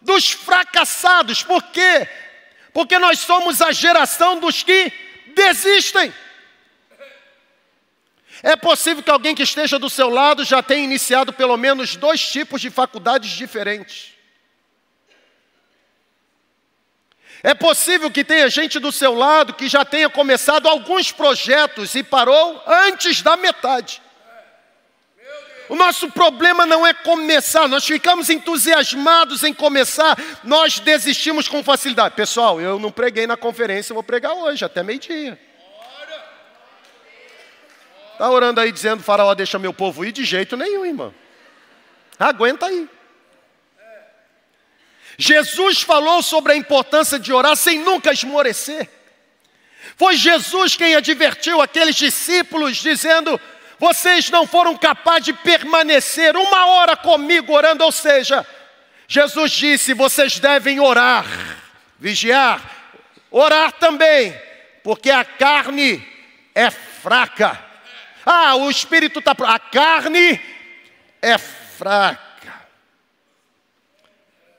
dos 0.00 0.30
fracassados. 0.32 1.42
Por 1.42 1.62
quê? 1.64 2.08
Porque 2.72 2.98
nós 2.98 3.18
somos 3.18 3.60
a 3.60 3.70
geração 3.72 4.40
dos 4.40 4.62
que 4.62 4.90
desistem. 5.34 6.10
É 8.42 8.56
possível 8.56 9.02
que 9.02 9.10
alguém 9.10 9.34
que 9.34 9.42
esteja 9.42 9.78
do 9.78 9.90
seu 9.90 10.08
lado 10.08 10.44
já 10.44 10.62
tenha 10.62 10.82
iniciado 10.82 11.30
pelo 11.30 11.58
menos 11.58 11.94
dois 11.94 12.26
tipos 12.26 12.58
de 12.58 12.70
faculdades 12.70 13.32
diferentes. 13.32 14.14
É 17.42 17.52
possível 17.52 18.10
que 18.10 18.24
tenha 18.24 18.48
gente 18.48 18.78
do 18.78 18.90
seu 18.90 19.12
lado 19.12 19.52
que 19.52 19.68
já 19.68 19.84
tenha 19.84 20.08
começado 20.08 20.66
alguns 20.66 21.12
projetos 21.12 21.94
e 21.94 22.02
parou 22.02 22.62
antes 22.66 23.20
da 23.20 23.36
metade. 23.36 24.00
O 25.72 25.74
nosso 25.74 26.10
problema 26.10 26.66
não 26.66 26.86
é 26.86 26.92
começar, 26.92 27.66
nós 27.66 27.86
ficamos 27.86 28.28
entusiasmados 28.28 29.42
em 29.42 29.54
começar, 29.54 30.18
nós 30.44 30.78
desistimos 30.78 31.48
com 31.48 31.64
facilidade. 31.64 32.14
Pessoal, 32.14 32.60
eu 32.60 32.78
não 32.78 32.92
preguei 32.92 33.26
na 33.26 33.38
conferência, 33.38 33.94
vou 33.94 34.02
pregar 34.02 34.34
hoje, 34.34 34.66
até 34.66 34.82
meio-dia. 34.82 35.40
Está 38.12 38.28
orando 38.28 38.60
aí 38.60 38.70
dizendo, 38.70 39.02
faraó, 39.02 39.34
deixa 39.34 39.58
meu 39.58 39.72
povo 39.72 40.04
ir? 40.04 40.12
De 40.12 40.26
jeito 40.26 40.58
nenhum, 40.58 40.84
irmão. 40.84 41.14
Aguenta 42.18 42.66
aí. 42.66 42.86
Jesus 45.16 45.80
falou 45.80 46.22
sobre 46.22 46.52
a 46.52 46.56
importância 46.56 47.18
de 47.18 47.32
orar 47.32 47.56
sem 47.56 47.78
nunca 47.78 48.12
esmorecer. 48.12 48.90
Foi 49.96 50.16
Jesus 50.16 50.76
quem 50.76 50.96
advertiu 50.96 51.62
aqueles 51.62 51.96
discípulos, 51.96 52.76
dizendo: 52.76 53.40
Vocês 53.82 54.30
não 54.30 54.46
foram 54.46 54.76
capazes 54.76 55.24
de 55.24 55.32
permanecer 55.32 56.36
uma 56.36 56.66
hora 56.66 56.96
comigo 56.96 57.52
orando, 57.52 57.82
ou 57.82 57.90
seja, 57.90 58.46
Jesus 59.08 59.50
disse: 59.50 59.92
vocês 59.92 60.38
devem 60.38 60.78
orar, 60.78 61.26
vigiar, 61.98 62.62
orar 63.28 63.72
também, 63.72 64.40
porque 64.84 65.10
a 65.10 65.24
carne 65.24 66.00
é 66.54 66.70
fraca. 66.70 67.60
Ah, 68.24 68.54
o 68.54 68.70
espírito 68.70 69.18
está. 69.18 69.32
A 69.32 69.58
carne 69.58 70.40
é 71.20 71.36
fraca. 71.36 72.62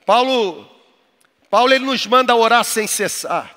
Paulo, 0.04 0.70
Paulo 1.48 1.72
ele 1.72 1.86
nos 1.86 2.06
manda 2.06 2.36
orar 2.36 2.62
sem 2.62 2.86
cessar. 2.86 3.56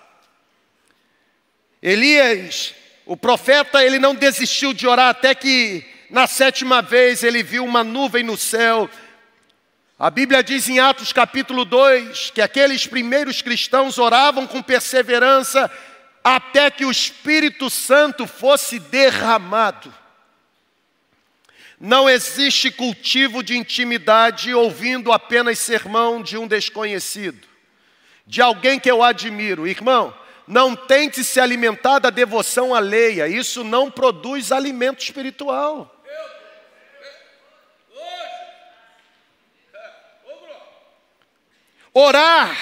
Elias 1.82 2.74
o 3.08 3.16
profeta, 3.16 3.84
ele 3.84 4.00
não 4.00 4.14
desistiu 4.14 4.74
de 4.74 4.86
orar 4.86 5.08
até 5.08 5.34
que 5.34 5.84
na 6.10 6.28
sétima 6.28 6.82
vez 6.82 7.24
ele 7.24 7.42
viu 7.42 7.64
uma 7.64 7.82
nuvem 7.82 8.22
no 8.22 8.38
céu. 8.38 8.90
A 9.98 10.10
Bíblia 10.10 10.44
diz 10.44 10.68
em 10.68 10.80
Atos 10.80 11.14
capítulo 11.14 11.64
2 11.64 12.32
que 12.32 12.42
aqueles 12.42 12.86
primeiros 12.86 13.42
cristãos 13.42 13.98
oravam 13.98 14.46
com 14.46 14.62
perseverança 14.62 15.72
até 16.22 16.70
que 16.70 16.84
o 16.84 16.92
Espírito 16.92 17.70
Santo 17.70 18.28
fosse 18.28 18.78
derramado. 18.78 19.94
Não 21.80 22.10
existe 22.10 22.70
cultivo 22.70 23.42
de 23.42 23.56
intimidade 23.56 24.54
ouvindo 24.54 25.14
apenas 25.14 25.60
sermão 25.60 26.22
de 26.22 26.38
um 26.38 26.46
desconhecido, 26.46 27.48
de 28.26 28.42
alguém 28.42 28.78
que 28.78 28.92
eu 28.92 29.02
admiro. 29.02 29.66
Irmão, 29.66 30.14
não 30.48 30.76
tente 30.76 31.24
se 31.24 31.40
alimentar 31.40 32.00
da 32.00 32.10
devoção 32.10 32.74
alheia, 32.74 33.28
isso 33.28 33.64
não 33.64 33.92
produz 33.92 34.52
alimento 34.52 35.04
espiritual. 35.04 35.94
Orar 41.94 42.56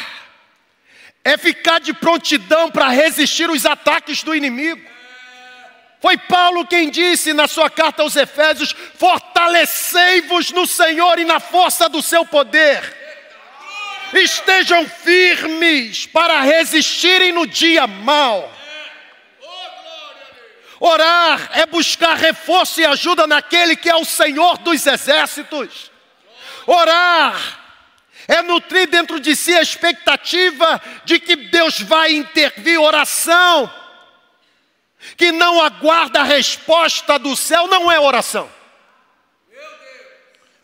é 1.23 1.37
ficar 1.37 1.79
de 1.79 1.93
prontidão 1.93 2.71
para 2.71 2.89
resistir 2.89 3.49
os 3.49 3.65
ataques 3.65 4.23
do 4.23 4.33
inimigo. 4.33 4.89
Foi 6.01 6.17
Paulo 6.17 6.65
quem 6.65 6.89
disse 6.89 7.33
na 7.33 7.47
sua 7.47 7.69
carta 7.69 8.01
aos 8.01 8.15
Efésios: 8.15 8.73
Fortalecei-vos 8.97 10.51
no 10.51 10.65
Senhor 10.65 11.19
e 11.19 11.25
na 11.25 11.39
força 11.39 11.89
do 11.89 12.01
seu 12.01 12.25
poder 12.25 13.04
estejam 14.13 14.87
firmes 14.87 16.05
para 16.05 16.41
resistirem 16.41 17.31
no 17.31 17.45
dia 17.45 17.87
mau. 17.87 18.51
Orar 20.79 21.49
é 21.53 21.65
buscar 21.65 22.15
reforço 22.15 22.81
e 22.81 22.85
ajuda 22.85 23.25
naquele 23.25 23.75
que 23.75 23.89
é 23.89 23.95
o 23.95 24.05
Senhor 24.05 24.57
dos 24.59 24.85
exércitos. 24.85 25.91
Orar 26.67 27.35
é 28.27 28.41
nutrir 28.41 28.87
dentro 28.87 29.19
de 29.19 29.35
si 29.35 29.55
a 29.55 29.61
expectativa 29.61 30.81
de 31.05 31.19
que 31.19 31.35
Deus 31.35 31.79
vai 31.79 32.13
intervir. 32.13 32.79
Oração 32.79 33.71
que 35.15 35.31
não 35.31 35.61
aguarda 35.61 36.21
a 36.21 36.23
resposta 36.23 37.19
do 37.19 37.35
céu 37.35 37.67
não 37.67 37.91
é 37.91 37.99
oração. 37.99 38.49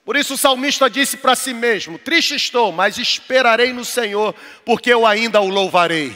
Por 0.04 0.16
isso 0.16 0.34
o 0.34 0.38
salmista 0.38 0.90
disse 0.90 1.18
para 1.18 1.36
si 1.36 1.54
mesmo: 1.54 2.00
Triste 2.00 2.36
estou, 2.36 2.72
mas 2.72 2.98
esperarei 2.98 3.72
no 3.72 3.86
Senhor, 3.86 4.34
porque 4.66 4.92
eu 4.92 5.06
ainda 5.06 5.40
o 5.42 5.48
louvarei. 5.48 6.16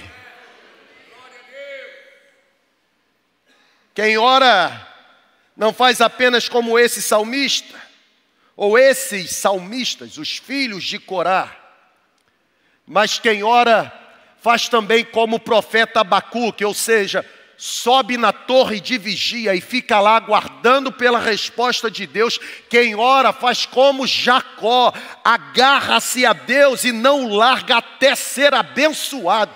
Quem 3.93 4.17
ora 4.17 4.85
não 5.55 5.71
faz 5.71 6.01
apenas 6.01 6.49
como 6.49 6.77
esse 6.77 7.01
salmista, 7.01 7.81
ou 8.57 8.77
esses 8.77 9.31
salmistas, 9.31 10.17
os 10.17 10.37
filhos 10.37 10.83
de 10.83 10.99
Corá, 10.99 11.55
mas 12.85 13.19
quem 13.19 13.43
ora 13.43 13.91
faz 14.41 14.67
também 14.67 15.03
como 15.03 15.37
o 15.37 15.39
profeta 15.39 16.01
Abacuque, 16.01 16.65
ou 16.65 16.73
seja, 16.73 17.25
sobe 17.65 18.15
na 18.15 18.31
torre 18.31 18.79
de 18.79 18.95
vigia 18.95 19.55
e 19.55 19.59
fica 19.59 19.99
lá 19.99 20.15
aguardando 20.15 20.91
pela 20.91 21.17
resposta 21.17 21.89
de 21.89 22.05
Deus. 22.05 22.39
Quem 22.69 22.93
ora 22.93 23.33
faz 23.33 23.65
como 23.65 24.05
Jacó, 24.05 24.93
agarra-se 25.23 26.27
a 26.27 26.33
Deus 26.33 26.83
e 26.83 26.91
não 26.91 27.27
larga 27.27 27.77
até 27.77 28.13
ser 28.13 28.53
abençoado. 28.53 29.51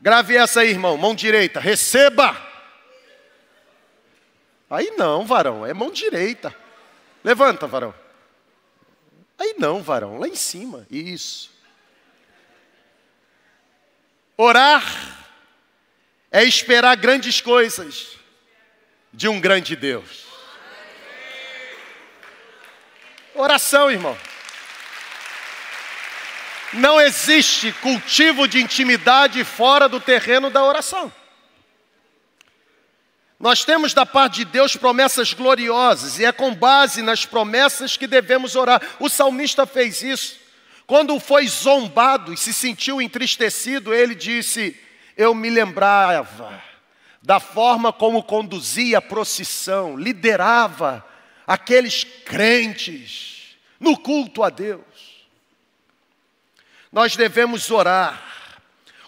Grave 0.00 0.36
essa 0.36 0.60
aí, 0.60 0.70
irmão, 0.70 0.96
mão 0.96 1.12
direita, 1.12 1.58
receba. 1.58 2.36
Aí 4.70 4.92
não, 4.96 5.26
varão, 5.26 5.66
é 5.66 5.74
mão 5.74 5.90
direita. 5.90 6.54
Levanta, 7.24 7.66
varão. 7.66 7.92
Aí 9.36 9.56
não, 9.58 9.82
varão, 9.82 10.16
lá 10.16 10.28
em 10.28 10.36
cima. 10.36 10.86
Isso. 10.88 11.50
Orar 14.42 14.82
é 16.32 16.42
esperar 16.42 16.96
grandes 16.96 17.42
coisas 17.42 18.16
de 19.12 19.28
um 19.28 19.38
grande 19.38 19.76
Deus. 19.76 20.24
Oração, 23.34 23.90
irmão. 23.90 24.16
Não 26.72 26.98
existe 26.98 27.70
cultivo 27.82 28.48
de 28.48 28.62
intimidade 28.62 29.44
fora 29.44 29.86
do 29.90 30.00
terreno 30.00 30.48
da 30.48 30.64
oração. 30.64 31.12
Nós 33.38 33.62
temos 33.62 33.92
da 33.92 34.06
parte 34.06 34.36
de 34.36 34.46
Deus 34.46 34.74
promessas 34.74 35.34
gloriosas, 35.34 36.18
e 36.18 36.24
é 36.24 36.32
com 36.32 36.54
base 36.54 37.02
nas 37.02 37.26
promessas 37.26 37.98
que 37.98 38.06
devemos 38.06 38.56
orar. 38.56 38.80
O 38.98 39.10
salmista 39.10 39.66
fez 39.66 40.00
isso. 40.00 40.39
Quando 40.90 41.20
foi 41.20 41.46
zombado 41.46 42.34
e 42.34 42.36
se 42.36 42.52
sentiu 42.52 43.00
entristecido, 43.00 43.94
ele 43.94 44.12
disse: 44.12 44.76
Eu 45.16 45.32
me 45.32 45.48
lembrava 45.48 46.60
da 47.22 47.38
forma 47.38 47.92
como 47.92 48.24
conduzia 48.24 48.98
a 48.98 49.00
procissão, 49.00 49.96
liderava 49.96 51.06
aqueles 51.46 52.02
crentes 52.02 53.56
no 53.78 53.96
culto 53.96 54.42
a 54.42 54.50
Deus. 54.50 54.82
Nós 56.90 57.14
devemos 57.14 57.70
orar, 57.70 58.20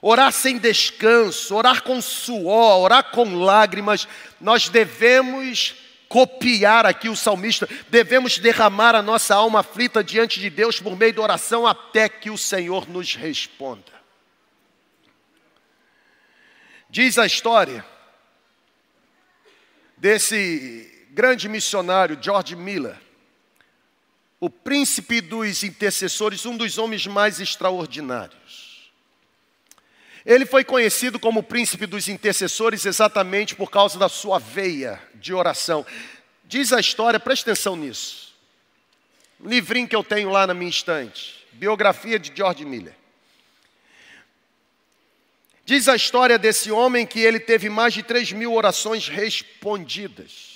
orar 0.00 0.30
sem 0.30 0.58
descanso, 0.58 1.52
orar 1.52 1.82
com 1.82 2.00
suor, 2.00 2.78
orar 2.78 3.10
com 3.10 3.42
lágrimas. 3.42 4.06
Nós 4.40 4.68
devemos 4.68 5.81
copiar 6.12 6.84
aqui 6.84 7.08
o 7.08 7.16
salmista, 7.16 7.66
devemos 7.88 8.38
derramar 8.38 8.94
a 8.94 9.00
nossa 9.00 9.34
alma 9.34 9.60
aflita 9.60 10.04
diante 10.04 10.38
de 10.38 10.50
Deus 10.50 10.78
por 10.78 10.94
meio 10.94 11.14
da 11.14 11.22
oração 11.22 11.66
até 11.66 12.06
que 12.06 12.28
o 12.28 12.36
Senhor 12.36 12.86
nos 12.86 13.14
responda. 13.14 13.90
Diz 16.90 17.16
a 17.16 17.24
história 17.24 17.82
desse 19.96 21.06
grande 21.12 21.48
missionário 21.48 22.18
George 22.20 22.54
Miller, 22.56 23.00
o 24.38 24.50
príncipe 24.50 25.22
dos 25.22 25.62
intercessores, 25.62 26.44
um 26.44 26.58
dos 26.58 26.76
homens 26.76 27.06
mais 27.06 27.40
extraordinários. 27.40 28.71
Ele 30.24 30.46
foi 30.46 30.64
conhecido 30.64 31.18
como 31.18 31.42
príncipe 31.42 31.86
dos 31.86 32.08
intercessores 32.08 32.86
exatamente 32.86 33.54
por 33.54 33.70
causa 33.70 33.98
da 33.98 34.08
sua 34.08 34.38
veia 34.38 35.02
de 35.14 35.34
oração. 35.34 35.84
Diz 36.44 36.72
a 36.72 36.78
história, 36.78 37.18
preste 37.18 37.42
atenção 37.42 37.74
nisso. 37.74 38.32
Um 39.40 39.48
livrinho 39.48 39.88
que 39.88 39.96
eu 39.96 40.04
tenho 40.04 40.30
lá 40.30 40.46
na 40.46 40.54
minha 40.54 40.70
estante, 40.70 41.44
biografia 41.52 42.18
de 42.18 42.32
George 42.34 42.64
Miller. 42.64 42.94
Diz 45.64 45.88
a 45.88 45.96
história 45.96 46.38
desse 46.38 46.70
homem 46.70 47.06
que 47.06 47.20
ele 47.20 47.40
teve 47.40 47.68
mais 47.68 47.94
de 47.94 48.02
3 48.02 48.32
mil 48.32 48.52
orações 48.52 49.08
respondidas. 49.08 50.52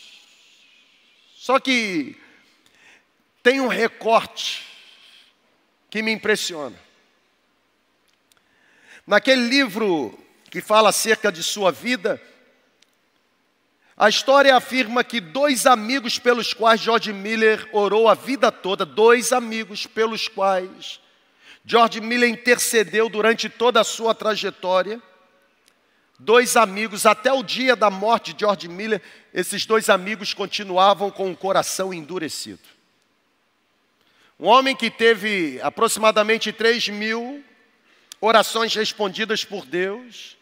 Só 1.37 1.61
que 1.61 2.17
tem 3.43 3.61
um 3.61 3.69
recorte 3.69 4.65
que 5.89 6.03
me 6.03 6.11
impressiona. 6.11 6.86
Naquele 9.07 9.49
livro 9.49 10.19
que 10.51 10.61
fala 10.61 10.89
acerca 10.89 11.31
de 11.31 11.43
sua 11.43 11.71
vida, 11.71 12.21
a 13.97 14.09
história 14.09 14.55
afirma 14.57 15.05
que 15.05 15.21
dois 15.21 15.65
amigos 15.65 16.19
pelos 16.19 16.53
quais 16.53 16.81
George 16.81 17.13
Miller 17.13 17.69
orou 17.73 18.09
a 18.09 18.15
vida 18.15 18.51
toda, 18.51 18.85
dois 18.85 19.33
amigos 19.33 19.87
pelos 19.87 20.27
quais 20.27 21.01
George 21.65 22.01
Miller 22.01 22.29
intercedeu 22.29 23.09
durante 23.09 23.49
toda 23.49 23.81
a 23.81 23.85
sua 23.85 24.15
trajetória, 24.15 25.01
dois 26.19 26.57
amigos, 26.57 27.07
até 27.07 27.33
o 27.33 27.43
dia 27.43 27.75
da 27.77 27.91
morte 27.91 28.33
de 28.33 28.41
George 28.41 28.69
Miller, 28.69 29.01
esses 29.33 29.65
dois 29.67 29.89
amigos 29.89 30.35
continuavam 30.35 31.11
com 31.11 31.31
o 31.31 31.37
coração 31.37 31.95
endurecido. 31.95 32.61
Um 34.39 34.47
homem 34.47 34.77
que 34.77 34.91
teve 34.91 35.61
aproximadamente 35.63 36.53
3 36.53 36.89
mil 36.89 37.43
orações 38.21 38.75
respondidas 38.75 39.45
por 39.45 39.65
Deus, 39.65 40.37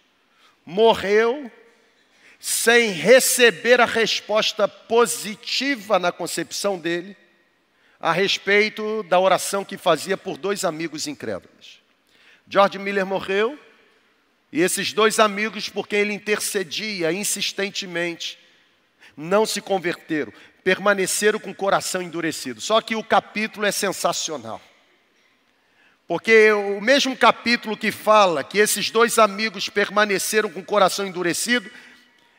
morreu 0.64 1.50
sem 2.38 2.90
receber 2.90 3.80
a 3.80 3.86
resposta 3.86 4.68
positiva 4.68 5.98
na 5.98 6.12
concepção 6.12 6.78
dele 6.78 7.16
a 8.04 8.12
respeito 8.12 9.02
da 9.04 9.18
oração 9.18 9.64
que 9.64 9.78
fazia 9.78 10.14
por 10.14 10.36
dois 10.36 10.62
amigos 10.62 11.06
incrédulos. 11.06 11.80
George 12.46 12.78
Miller 12.78 13.06
morreu 13.06 13.58
e 14.52 14.60
esses 14.60 14.92
dois 14.92 15.18
amigos, 15.18 15.70
por 15.70 15.88
quem 15.88 16.00
ele 16.00 16.12
intercedia 16.12 17.10
insistentemente, 17.10 18.38
não 19.16 19.46
se 19.46 19.60
converteram, 19.62 20.32
permaneceram 20.62 21.38
com 21.38 21.50
o 21.50 21.54
coração 21.54 22.02
endurecido. 22.02 22.60
Só 22.60 22.80
que 22.82 22.94
o 22.94 23.02
capítulo 23.02 23.64
é 23.64 23.72
sensacional. 23.72 24.60
Porque 26.06 26.52
o 26.52 26.80
mesmo 26.80 27.16
capítulo 27.16 27.76
que 27.76 27.90
fala 27.90 28.44
que 28.44 28.58
esses 28.58 28.90
dois 28.90 29.18
amigos 29.18 29.68
permaneceram 29.68 30.50
com 30.50 30.60
o 30.60 30.64
coração 30.64 31.06
endurecido, 31.06 31.70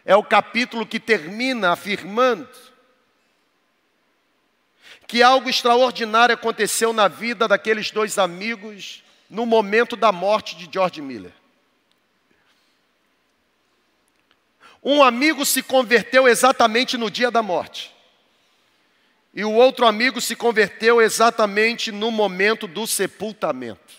é 0.06 0.16
o 0.16 0.24
capítulo 0.24 0.86
que 0.86 1.00
termina 1.00 1.72
afirmando 1.72 2.48
que 5.08 5.24
algo 5.24 5.50
extraordinário 5.50 6.36
aconteceu 6.36 6.92
na 6.92 7.08
vida 7.08 7.48
daqueles 7.48 7.92
dois 7.92 8.18
amigos 8.18 9.04
no 9.30 9.46
momento 9.46 9.96
da 9.96 10.12
morte 10.12 10.56
de 10.56 10.70
George 10.72 11.02
Miller. 11.02 11.34
Um 14.84 15.04
amigo 15.04 15.46
se 15.46 15.64
converteu 15.64 16.28
exatamente 16.28 16.98
no 16.98 17.10
dia 17.10 17.32
da 17.32 17.42
morte. 17.42 17.95
E 19.36 19.44
o 19.44 19.52
outro 19.52 19.86
amigo 19.86 20.22
se 20.22 20.34
converteu 20.34 21.02
exatamente 21.02 21.92
no 21.92 22.10
momento 22.10 22.68
do 22.68 22.88
sepultamento. 22.88 23.94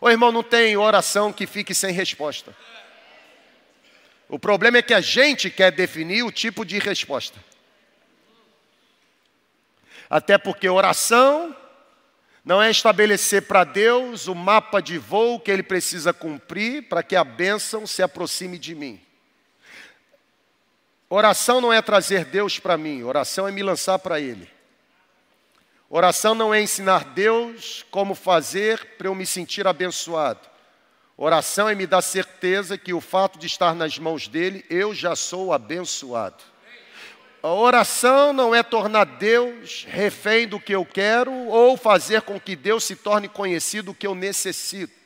Ô 0.00 0.08
irmão, 0.08 0.32
não 0.32 0.42
tem 0.42 0.74
oração 0.76 1.32
que 1.32 1.46
fique 1.46 1.74
sem 1.74 1.92
resposta. 1.92 2.56
O 4.28 4.38
problema 4.38 4.78
é 4.78 4.82
que 4.82 4.94
a 4.94 5.00
gente 5.02 5.50
quer 5.50 5.70
definir 5.70 6.22
o 6.22 6.32
tipo 6.32 6.64
de 6.64 6.78
resposta. 6.78 7.38
Até 10.08 10.38
porque 10.38 10.66
oração 10.66 11.54
não 12.42 12.60
é 12.60 12.70
estabelecer 12.70 13.42
para 13.42 13.64
Deus 13.64 14.26
o 14.26 14.34
mapa 14.34 14.80
de 14.80 14.96
voo 14.96 15.38
que 15.38 15.50
ele 15.50 15.62
precisa 15.62 16.12
cumprir 16.12 16.88
para 16.88 17.02
que 17.02 17.14
a 17.14 17.22
bênção 17.22 17.86
se 17.86 18.02
aproxime 18.02 18.58
de 18.58 18.74
mim. 18.74 19.00
Oração 21.14 21.60
não 21.60 21.70
é 21.70 21.82
trazer 21.82 22.24
Deus 22.24 22.58
para 22.58 22.78
mim, 22.78 23.02
oração 23.02 23.46
é 23.46 23.52
me 23.52 23.62
lançar 23.62 23.98
para 23.98 24.18
Ele. 24.18 24.48
Oração 25.90 26.34
não 26.34 26.54
é 26.54 26.62
ensinar 26.62 27.04
Deus 27.04 27.84
como 27.90 28.14
fazer 28.14 28.82
para 28.96 29.08
eu 29.08 29.14
me 29.14 29.26
sentir 29.26 29.66
abençoado. 29.66 30.40
Oração 31.14 31.68
é 31.68 31.74
me 31.74 31.86
dar 31.86 32.00
certeza 32.00 32.78
que 32.78 32.94
o 32.94 33.00
fato 33.02 33.38
de 33.38 33.46
estar 33.46 33.74
nas 33.74 33.98
mãos 33.98 34.26
dele, 34.26 34.64
eu 34.70 34.94
já 34.94 35.14
sou 35.14 35.52
abençoado. 35.52 36.42
A 37.42 37.52
oração 37.52 38.32
não 38.32 38.54
é 38.54 38.62
tornar 38.62 39.04
Deus 39.04 39.86
refém 39.86 40.48
do 40.48 40.58
que 40.58 40.74
eu 40.74 40.82
quero 40.82 41.30
ou 41.30 41.76
fazer 41.76 42.22
com 42.22 42.40
que 42.40 42.56
Deus 42.56 42.84
se 42.84 42.96
torne 42.96 43.28
conhecido 43.28 43.90
o 43.90 43.94
que 43.94 44.06
eu 44.06 44.14
necessito. 44.14 45.02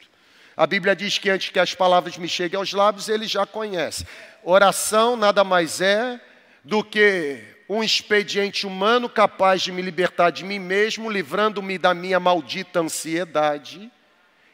A 0.56 0.66
Bíblia 0.66 0.96
diz 0.96 1.18
que 1.18 1.28
antes 1.28 1.50
que 1.50 1.58
as 1.58 1.74
palavras 1.74 2.16
me 2.16 2.26
cheguem 2.26 2.56
aos 2.56 2.72
lábios, 2.72 3.10
ele 3.10 3.26
já 3.26 3.44
conhece. 3.44 4.06
Oração 4.48 5.16
nada 5.16 5.42
mais 5.42 5.80
é 5.80 6.20
do 6.62 6.84
que 6.84 7.42
um 7.68 7.82
expediente 7.82 8.64
humano 8.64 9.08
capaz 9.08 9.60
de 9.60 9.72
me 9.72 9.82
libertar 9.82 10.30
de 10.30 10.44
mim 10.44 10.60
mesmo, 10.60 11.10
livrando-me 11.10 11.76
da 11.76 11.92
minha 11.92 12.20
maldita 12.20 12.78
ansiedade 12.78 13.90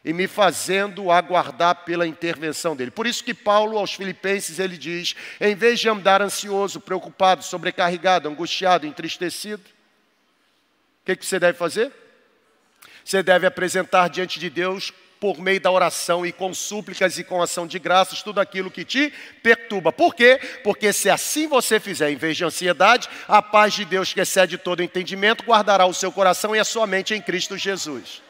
e 0.03 0.15
me 0.15 0.27
fazendo 0.27 1.11
aguardar 1.11 1.85
pela 1.85 2.07
intervenção 2.07 2.75
dele. 2.75 2.91
Por 2.91 3.07
isso 3.07 3.23
que 3.23 3.35
Paulo 3.35 3.77
aos 3.77 3.93
Filipenses 3.93 4.59
ele 4.59 4.79
diz: 4.79 5.15
em 5.39 5.55
vez 5.55 5.79
de 5.79 5.91
andar 5.91 6.23
ansioso, 6.23 6.81
preocupado, 6.81 7.45
sobrecarregado, 7.45 8.31
angustiado, 8.31 8.87
entristecido, 8.87 9.63
o 11.03 11.05
que, 11.05 11.17
que 11.17 11.27
você 11.27 11.39
deve 11.39 11.59
fazer? 11.59 11.93
Você 13.05 13.23
deve 13.23 13.47
apresentar 13.47 14.09
diante 14.09 14.41
de 14.41 14.49
Deus 14.49 14.91
por 15.23 15.39
meio 15.39 15.61
da 15.61 15.71
oração 15.71 16.27
e 16.27 16.33
com 16.33 16.53
súplicas 16.53 17.17
e 17.17 17.23
com 17.23 17.41
ação 17.41 17.65
de 17.65 17.79
graças, 17.79 18.25
tudo 18.25 18.41
aquilo 18.41 18.73
que 18.73 18.85
te 18.85 19.13
perturba. 19.41 19.93
Por 19.93 20.17
quê? 20.17 20.41
Porque 20.65 20.93
se 20.93 21.09
assim 21.09 21.47
você 21.47 21.79
fizer, 21.79 22.11
em 22.11 22.17
vez 22.17 22.37
de 22.37 22.45
ansiedade, 22.45 23.09
a 23.29 23.41
paz 23.41 23.73
de 23.73 23.85
Deus 23.85 24.13
que 24.13 24.21
excede 24.21 24.59
todo 24.59 24.83
entendimento 24.83 25.45
guardará 25.45 25.87
o 25.87 25.95
seu 25.95 26.11
coração 26.11 26.57
e 26.57 26.59
a 26.59 26.65
sua 26.65 26.89
mente 26.89 27.15
em 27.15 27.23
Cristo 27.23 27.57
Jesus. 27.57 28.21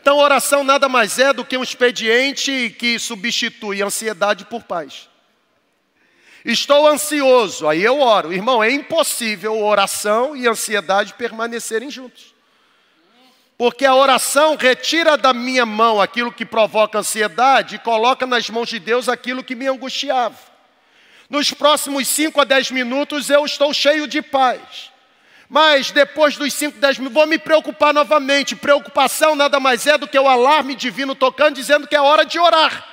Então, 0.00 0.16
oração 0.16 0.64
nada 0.64 0.88
mais 0.88 1.18
é 1.18 1.30
do 1.30 1.44
que 1.44 1.58
um 1.58 1.62
expediente 1.62 2.74
que 2.78 2.98
substitui 2.98 3.82
ansiedade 3.82 4.46
por 4.46 4.62
paz. 4.62 5.10
Estou 6.42 6.88
ansioso, 6.88 7.68
aí 7.68 7.82
eu 7.82 8.00
oro. 8.00 8.32
Irmão, 8.32 8.64
é 8.64 8.70
impossível 8.70 9.62
oração 9.62 10.34
e 10.34 10.48
ansiedade 10.48 11.12
permanecerem 11.12 11.90
juntos. 11.90 12.32
Porque 13.62 13.84
a 13.84 13.94
oração 13.94 14.56
retira 14.56 15.16
da 15.16 15.32
minha 15.32 15.64
mão 15.64 16.00
aquilo 16.00 16.32
que 16.32 16.44
provoca 16.44 16.98
ansiedade 16.98 17.76
e 17.76 17.78
coloca 17.78 18.26
nas 18.26 18.50
mãos 18.50 18.68
de 18.68 18.80
Deus 18.80 19.08
aquilo 19.08 19.44
que 19.44 19.54
me 19.54 19.68
angustiava. 19.68 20.34
Nos 21.30 21.52
próximos 21.52 22.08
5 22.08 22.40
a 22.40 22.44
10 22.44 22.72
minutos 22.72 23.30
eu 23.30 23.44
estou 23.44 23.72
cheio 23.72 24.08
de 24.08 24.20
paz. 24.20 24.90
Mas 25.48 25.92
depois 25.92 26.36
dos 26.36 26.52
5, 26.52 26.80
10 26.80 26.98
minutos, 26.98 27.14
vou 27.14 27.24
me 27.24 27.38
preocupar 27.38 27.94
novamente. 27.94 28.56
Preocupação 28.56 29.36
nada 29.36 29.60
mais 29.60 29.86
é 29.86 29.96
do 29.96 30.08
que 30.08 30.18
o 30.18 30.26
alarme 30.26 30.74
divino 30.74 31.14
tocando, 31.14 31.54
dizendo 31.54 31.86
que 31.86 31.94
é 31.94 32.00
hora 32.00 32.24
de 32.24 32.40
orar. 32.40 32.84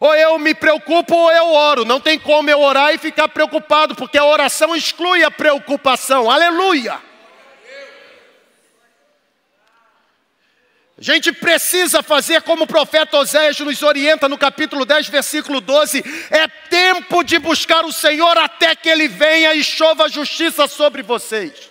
Ou 0.00 0.14
eu 0.14 0.38
me 0.38 0.54
preocupo 0.54 1.14
ou 1.14 1.30
eu 1.30 1.52
oro. 1.52 1.84
Não 1.84 2.00
tem 2.00 2.18
como 2.18 2.48
eu 2.48 2.58
orar 2.58 2.94
e 2.94 2.96
ficar 2.96 3.28
preocupado, 3.28 3.94
porque 3.94 4.16
a 4.16 4.24
oração 4.24 4.74
exclui 4.74 5.22
a 5.22 5.30
preocupação. 5.30 6.30
Aleluia! 6.30 7.04
A 10.98 11.02
gente 11.02 11.30
precisa 11.30 12.02
fazer 12.02 12.40
como 12.40 12.64
o 12.64 12.66
profeta 12.66 13.18
Oséias 13.18 13.60
nos 13.60 13.82
orienta 13.82 14.30
no 14.30 14.38
capítulo 14.38 14.86
10, 14.86 15.08
versículo 15.08 15.60
12: 15.60 16.02
é 16.30 16.48
tempo 16.48 17.22
de 17.22 17.38
buscar 17.38 17.84
o 17.84 17.92
Senhor 17.92 18.38
até 18.38 18.74
que 18.74 18.88
Ele 18.88 19.06
venha 19.06 19.54
e 19.54 19.62
chova 19.62 20.08
justiça 20.08 20.66
sobre 20.66 21.02
vocês. 21.02 21.70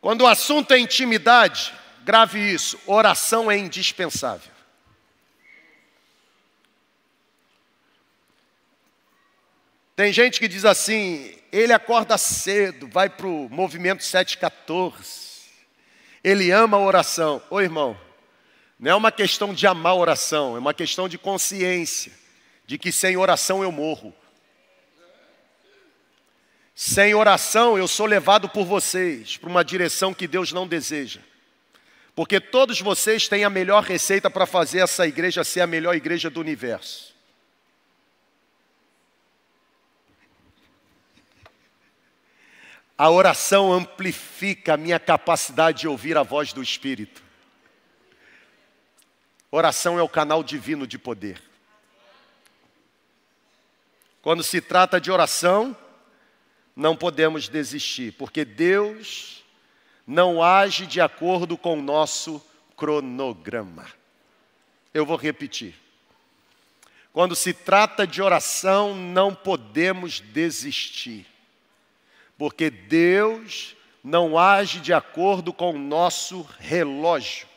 Quando 0.00 0.20
o 0.20 0.26
assunto 0.28 0.72
é 0.72 0.78
intimidade, 0.78 1.74
grave 2.04 2.38
isso: 2.38 2.78
oração 2.86 3.50
é 3.50 3.58
indispensável. 3.58 4.52
Tem 9.96 10.12
gente 10.12 10.38
que 10.38 10.46
diz 10.46 10.64
assim: 10.64 11.36
ele 11.52 11.72
acorda 11.72 12.18
cedo, 12.18 12.88
vai 12.88 13.08
para 13.08 13.26
o 13.26 13.48
movimento 13.48 14.02
714. 14.04 15.28
Ele 16.22 16.50
ama 16.50 16.76
a 16.76 16.80
oração. 16.80 17.42
Ô 17.50 17.60
irmão, 17.60 17.98
não 18.78 18.90
é 18.92 18.94
uma 18.94 19.10
questão 19.10 19.52
de 19.52 19.66
amar 19.66 19.92
a 19.92 19.96
oração, 19.96 20.56
é 20.56 20.58
uma 20.58 20.74
questão 20.74 21.08
de 21.08 21.18
consciência, 21.18 22.12
de 22.66 22.78
que 22.78 22.92
sem 22.92 23.16
oração 23.16 23.62
eu 23.62 23.72
morro. 23.72 24.14
Sem 26.74 27.12
oração 27.12 27.76
eu 27.76 27.88
sou 27.88 28.06
levado 28.06 28.48
por 28.48 28.64
vocês 28.64 29.36
para 29.36 29.50
uma 29.50 29.64
direção 29.64 30.14
que 30.14 30.28
Deus 30.28 30.52
não 30.52 30.66
deseja. 30.66 31.20
Porque 32.14 32.38
todos 32.38 32.80
vocês 32.80 33.26
têm 33.26 33.42
a 33.42 33.50
melhor 33.50 33.82
receita 33.82 34.30
para 34.30 34.46
fazer 34.46 34.80
essa 34.80 35.06
igreja 35.06 35.42
ser 35.42 35.60
a 35.60 35.66
melhor 35.66 35.96
igreja 35.96 36.30
do 36.30 36.38
universo. 36.38 37.17
A 42.98 43.08
oração 43.08 43.72
amplifica 43.72 44.74
a 44.74 44.76
minha 44.76 44.98
capacidade 44.98 45.82
de 45.82 45.88
ouvir 45.88 46.16
a 46.16 46.24
voz 46.24 46.52
do 46.52 46.60
Espírito. 46.60 47.22
Oração 49.52 50.00
é 50.00 50.02
o 50.02 50.08
canal 50.08 50.42
divino 50.42 50.84
de 50.84 50.98
poder. 50.98 51.40
Quando 54.20 54.42
se 54.42 54.60
trata 54.60 55.00
de 55.00 55.12
oração, 55.12 55.76
não 56.74 56.96
podemos 56.96 57.48
desistir, 57.48 58.14
porque 58.14 58.44
Deus 58.44 59.44
não 60.04 60.42
age 60.42 60.84
de 60.84 61.00
acordo 61.00 61.56
com 61.56 61.78
o 61.78 61.82
nosso 61.82 62.44
cronograma. 62.76 63.86
Eu 64.92 65.06
vou 65.06 65.16
repetir. 65.16 65.76
Quando 67.12 67.36
se 67.36 67.52
trata 67.52 68.04
de 68.04 68.20
oração, 68.20 68.92
não 68.92 69.32
podemos 69.32 70.18
desistir 70.18 71.37
porque 72.38 72.70
Deus 72.70 73.76
não 74.02 74.38
age 74.38 74.78
de 74.78 74.92
acordo 74.92 75.52
com 75.52 75.72
o 75.72 75.78
nosso 75.78 76.42
relógio, 76.60 77.48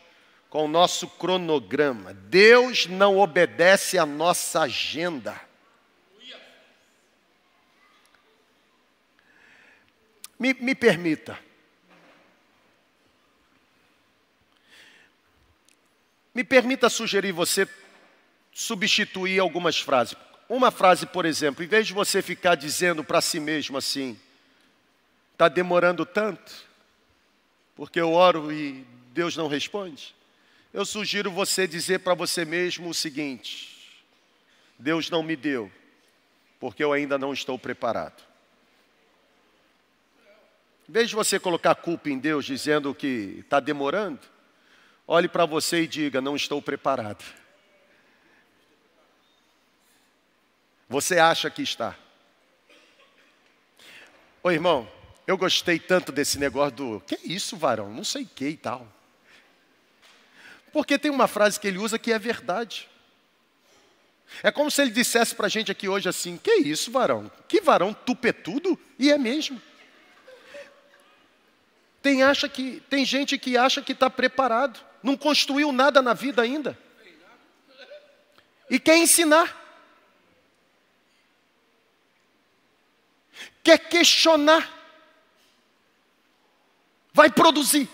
com 0.49 0.65
o 0.65 0.67
nosso 0.67 1.07
cronograma. 1.07 2.13
Deus 2.13 2.87
não 2.87 3.19
obedece 3.19 3.99
à 3.99 4.05
nossa 4.05 4.61
agenda. 4.61 5.39
Me, 10.37 10.55
me 10.55 10.73
permita. 10.73 11.37
Me 16.33 16.43
permita 16.43 16.89
sugerir 16.89 17.31
você 17.31 17.67
substituir 18.51 19.39
algumas 19.39 19.79
frases. 19.79 20.15
Uma 20.49 20.71
frase, 20.71 21.05
por 21.05 21.25
exemplo, 21.25 21.63
em 21.63 21.67
vez 21.67 21.85
de 21.85 21.93
você 21.93 22.21
ficar 22.21 22.55
dizendo 22.55 23.03
para 23.03 23.21
si 23.21 23.39
mesmo 23.39 23.77
assim, 23.77 24.19
está 25.41 25.49
demorando 25.49 26.05
tanto, 26.05 26.53
porque 27.75 27.99
eu 27.99 28.13
oro 28.13 28.51
e 28.51 28.85
Deus 29.11 29.35
não 29.35 29.47
responde. 29.47 30.13
Eu 30.71 30.85
sugiro 30.85 31.31
você 31.31 31.65
dizer 31.65 32.01
para 32.01 32.13
você 32.13 32.45
mesmo 32.45 32.89
o 32.89 32.93
seguinte: 32.93 34.03
Deus 34.77 35.09
não 35.09 35.23
me 35.23 35.35
deu, 35.35 35.71
porque 36.59 36.83
eu 36.83 36.93
ainda 36.93 37.17
não 37.17 37.33
estou 37.33 37.57
preparado. 37.57 38.21
Em 40.87 40.91
vez 40.91 41.09
de 41.09 41.15
você 41.15 41.39
colocar 41.39 41.73
culpa 41.73 42.11
em 42.11 42.19
Deus 42.19 42.45
dizendo 42.45 42.93
que 42.93 43.37
está 43.39 43.59
demorando, 43.59 44.19
olhe 45.07 45.27
para 45.27 45.47
você 45.47 45.81
e 45.81 45.87
diga: 45.87 46.21
Não 46.21 46.35
estou 46.35 46.61
preparado. 46.61 47.25
Você 50.87 51.17
acha 51.17 51.49
que 51.49 51.63
está. 51.63 51.97
Ô 54.43 54.51
irmão, 54.51 55.00
eu 55.27 55.37
gostei 55.37 55.79
tanto 55.79 56.11
desse 56.11 56.39
negócio 56.39 56.75
do 56.75 56.99
que 57.01 57.15
é 57.15 57.19
isso, 57.23 57.55
varão? 57.55 57.91
Não 57.91 58.03
sei 58.03 58.23
o 58.23 58.27
que 58.27 58.47
e 58.47 58.57
tal. 58.57 58.87
Porque 60.71 60.97
tem 60.97 61.11
uma 61.11 61.27
frase 61.27 61.59
que 61.59 61.67
ele 61.67 61.77
usa 61.77 61.99
que 61.99 62.11
é 62.11 62.19
verdade. 62.19 62.89
É 64.41 64.51
como 64.51 64.71
se 64.71 64.81
ele 64.81 64.91
dissesse 64.91 65.35
para 65.35 65.47
a 65.47 65.49
gente 65.49 65.71
aqui 65.71 65.87
hoje 65.87 66.07
assim: 66.07 66.37
Que 66.37 66.55
isso, 66.55 66.91
varão? 66.91 67.29
Que 67.47 67.59
varão 67.59 67.93
tupetudo? 67.93 68.79
E 68.97 69.11
é 69.11 69.17
mesmo. 69.17 69.61
Tem, 72.01 72.23
acha 72.23 72.49
que, 72.49 72.81
tem 72.89 73.05
gente 73.05 73.37
que 73.37 73.55
acha 73.55 73.81
que 73.81 73.91
está 73.91 74.09
preparado, 74.09 74.79
não 75.03 75.15
construiu 75.15 75.71
nada 75.71 76.01
na 76.01 76.13
vida 76.13 76.41
ainda. 76.41 76.77
E 78.69 78.79
quer 78.79 78.97
ensinar. 78.97 79.59
Quer 83.63 83.77
questionar. 83.77 84.80
Vai 87.13 87.29
produzir. 87.29 87.89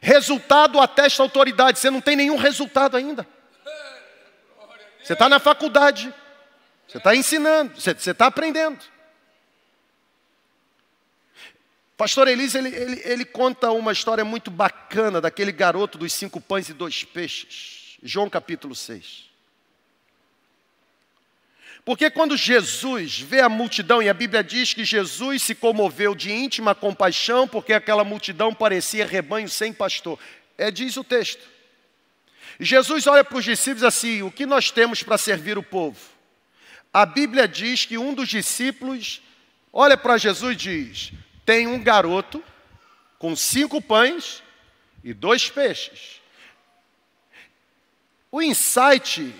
Resultado 0.00 0.80
atesta 0.80 1.22
autoridade. 1.22 1.78
Você 1.78 1.90
não 1.90 2.00
tem 2.00 2.16
nenhum 2.16 2.36
resultado 2.36 2.96
ainda. 2.96 3.26
Você 5.02 5.12
está 5.12 5.28
na 5.28 5.38
faculdade. 5.38 6.12
Você 6.88 6.98
está 6.98 7.14
ensinando. 7.14 7.80
Você 7.80 7.90
está 7.90 8.26
aprendendo. 8.26 8.78
Pastor 11.96 12.28
Elise, 12.28 12.56
ele, 12.56 12.74
ele, 12.74 13.02
ele, 13.04 13.24
conta 13.26 13.70
uma 13.72 13.92
história 13.92 14.24
muito 14.24 14.50
bacana 14.50 15.20
daquele 15.20 15.52
garoto 15.52 15.98
dos 15.98 16.14
cinco 16.14 16.40
pães 16.40 16.70
e 16.70 16.72
dois 16.72 17.04
peixes. 17.04 17.98
João 18.02 18.30
capítulo 18.30 18.74
6. 18.74 19.29
Porque 21.84 22.10
quando 22.10 22.36
Jesus 22.36 23.20
vê 23.20 23.40
a 23.40 23.48
multidão, 23.48 24.02
e 24.02 24.08
a 24.08 24.14
Bíblia 24.14 24.44
diz 24.44 24.74
que 24.74 24.84
Jesus 24.84 25.42
se 25.42 25.54
comoveu 25.54 26.14
de 26.14 26.30
íntima 26.30 26.74
compaixão, 26.74 27.48
porque 27.48 27.72
aquela 27.72 28.04
multidão 28.04 28.54
parecia 28.54 29.06
rebanho 29.06 29.48
sem 29.48 29.72
pastor. 29.72 30.18
É, 30.58 30.70
diz 30.70 30.96
o 30.96 31.04
texto. 31.04 31.42
Jesus 32.58 33.06
olha 33.06 33.24
para 33.24 33.38
os 33.38 33.44
discípulos 33.44 33.84
assim: 33.84 34.22
o 34.22 34.30
que 34.30 34.44
nós 34.44 34.70
temos 34.70 35.02
para 35.02 35.16
servir 35.16 35.56
o 35.56 35.62
povo? 35.62 35.98
A 36.92 37.06
Bíblia 37.06 37.48
diz 37.48 37.86
que 37.86 37.96
um 37.96 38.12
dos 38.12 38.28
discípulos 38.28 39.22
olha 39.72 39.96
para 39.96 40.18
Jesus 40.18 40.52
e 40.52 40.56
diz: 40.56 41.12
tem 41.46 41.66
um 41.66 41.82
garoto 41.82 42.44
com 43.18 43.34
cinco 43.34 43.80
pães 43.80 44.42
e 45.02 45.14
dois 45.14 45.48
peixes. 45.48 46.20
O 48.30 48.42
insight 48.42 49.34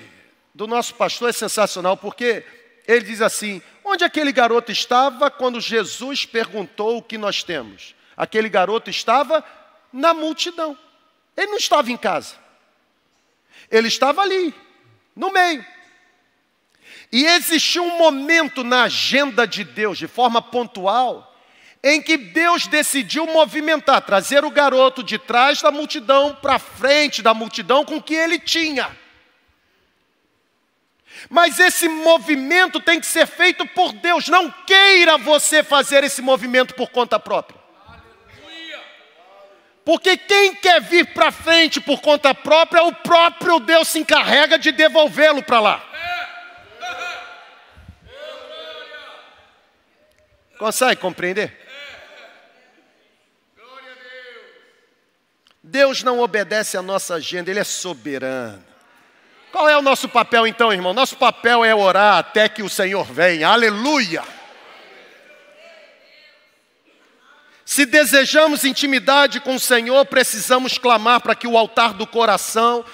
do 0.61 0.67
nosso 0.67 0.95
pastor 0.95 1.31
é 1.31 1.33
sensacional, 1.33 1.97
porque 1.97 2.45
ele 2.87 3.07
diz 3.07 3.23
assim: 3.23 3.63
onde 3.83 4.05
aquele 4.05 4.31
garoto 4.31 4.71
estava 4.71 5.31
quando 5.31 5.59
Jesus 5.59 6.27
perguntou 6.27 6.99
o 6.99 7.03
que 7.03 7.17
nós 7.17 7.43
temos? 7.43 7.95
Aquele 8.15 8.51
garoto 8.51 8.91
estava 8.91 9.43
na 9.91 10.13
multidão. 10.13 10.77
Ele 11.35 11.47
não 11.47 11.57
estava 11.57 11.91
em 11.91 11.97
casa. 11.97 12.35
Ele 13.71 13.89
estava 13.89 14.21
ali, 14.21 14.55
no 15.17 15.33
meio. 15.33 15.65
E 17.11 17.25
existiu 17.25 17.83
um 17.83 17.97
momento 17.97 18.63
na 18.63 18.83
agenda 18.83 19.47
de 19.47 19.65
Deus, 19.65 19.97
de 19.97 20.07
forma 20.07 20.43
pontual, 20.43 21.35
em 21.83 22.03
que 22.03 22.19
Deus 22.19 22.67
decidiu 22.67 23.25
movimentar, 23.27 24.03
trazer 24.03 24.45
o 24.45 24.51
garoto 24.51 25.03
de 25.03 25.17
trás 25.19 25.63
da 25.63 25.71
multidão 25.71 26.35
para 26.35 26.59
frente 26.59 27.23
da 27.23 27.33
multidão 27.33 27.83
com 27.83 27.97
o 27.97 28.03
que 28.03 28.15
ele 28.15 28.39
tinha. 28.39 29.00
Mas 31.29 31.59
esse 31.61 31.89
movimento 31.89 32.81
tem 32.81 32.99
que 32.99 33.07
ser 33.07 33.27
feito 33.27 33.67
por 33.67 33.93
Deus. 33.93 34.29
Não 34.29 34.51
queira 34.51 35.19
você 35.19 35.63
fazer 35.63 36.05
esse 36.05 36.23
movimento 36.23 36.75
por 36.75 36.91
conta 36.91 37.19
própria. 37.19 37.61
Porque 39.85 40.17
quem 40.17 40.55
quer 40.55 40.81
vir 40.81 41.13
para 41.13 41.33
frente 41.33 41.81
por 41.81 42.01
conta 42.01 42.35
própria, 42.35 42.85
o 42.85 42.95
próprio 42.95 43.59
Deus 43.59 43.89
se 43.89 43.99
encarrega 43.99 44.59
de 44.59 44.71
devolvê-lo 44.71 45.43
para 45.43 45.61
lá. 45.61 45.87
Consegue 50.59 51.01
compreender? 51.01 51.59
Deus 55.63 56.03
não 56.03 56.21
obedece 56.21 56.77
à 56.77 56.83
nossa 56.83 57.15
agenda, 57.15 57.51
Ele 57.51 57.61
é 57.61 57.65
soberano. 57.65 58.70
Qual 59.51 59.69
é 59.69 59.77
o 59.77 59.83
nosso 59.83 60.09
papel 60.09 60.47
então, 60.47 60.73
irmão? 60.73 60.93
Nosso 60.93 61.17
papel 61.17 61.65
é 61.65 61.75
orar 61.75 62.19
até 62.19 62.49
que 62.49 62.63
o 62.63 62.69
Senhor 62.69 63.05
venha. 63.05 63.49
Aleluia! 63.49 64.23
Se 67.65 67.87
desejamos 67.87 68.65
intimidade 68.65 69.41
com 69.41 69.55
o 69.55 69.61
Senhor, 69.61 70.05
precisamos 70.07 70.77
clamar 70.77 71.21
para 71.21 71.37
que 71.37 71.47
o 71.47 71.57
altar 71.57 71.93
do 71.93 72.07
coração, 72.07 72.85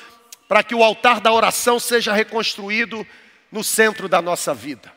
para 0.47 0.63
que 0.63 0.75
o 0.75 0.85
altar 0.85 1.21
da 1.21 1.33
oração 1.33 1.81
seja 1.81 2.13
reconstruído 2.13 3.07
no 3.51 3.65
centro 3.65 4.09
da 4.09 4.21
nossa 4.21 4.53
vida. 4.53 4.93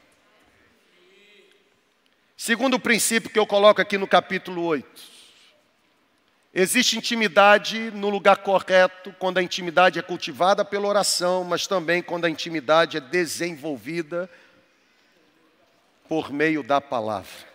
Segundo 2.35 2.79
princípio 2.79 3.29
que 3.29 3.39
eu 3.39 3.45
coloco 3.45 3.81
aqui 3.81 3.97
no 3.97 4.07
capítulo 4.07 4.63
8. 4.63 5.18
Existe 6.53 6.97
intimidade 6.97 7.91
no 7.91 8.09
lugar 8.09 8.37
correto, 8.37 9.13
quando 9.19 9.37
a 9.37 9.43
intimidade 9.43 9.99
é 9.99 10.01
cultivada 10.01 10.65
pela 10.65 10.87
oração, 10.87 11.43
mas 11.43 11.67
também 11.67 12.01
quando 12.01 12.25
a 12.25 12.29
intimidade 12.29 12.97
é 12.97 12.99
desenvolvida 12.99 14.29
por 16.07 16.31
meio 16.31 16.63
da 16.63 16.81
palavra. 16.81 17.47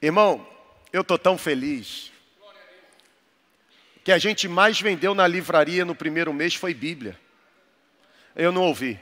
Irmão, 0.00 0.46
eu 0.92 1.00
estou 1.00 1.18
tão 1.18 1.36
feliz 1.36 2.12
que 4.04 4.12
a 4.12 4.18
gente 4.18 4.46
mais 4.46 4.80
vendeu 4.80 5.12
na 5.12 5.26
livraria 5.26 5.84
no 5.84 5.94
primeiro 5.94 6.32
mês 6.32 6.54
foi 6.54 6.72
Bíblia. 6.72 7.18
Eu 8.36 8.52
não 8.52 8.62
ouvi. 8.62 9.00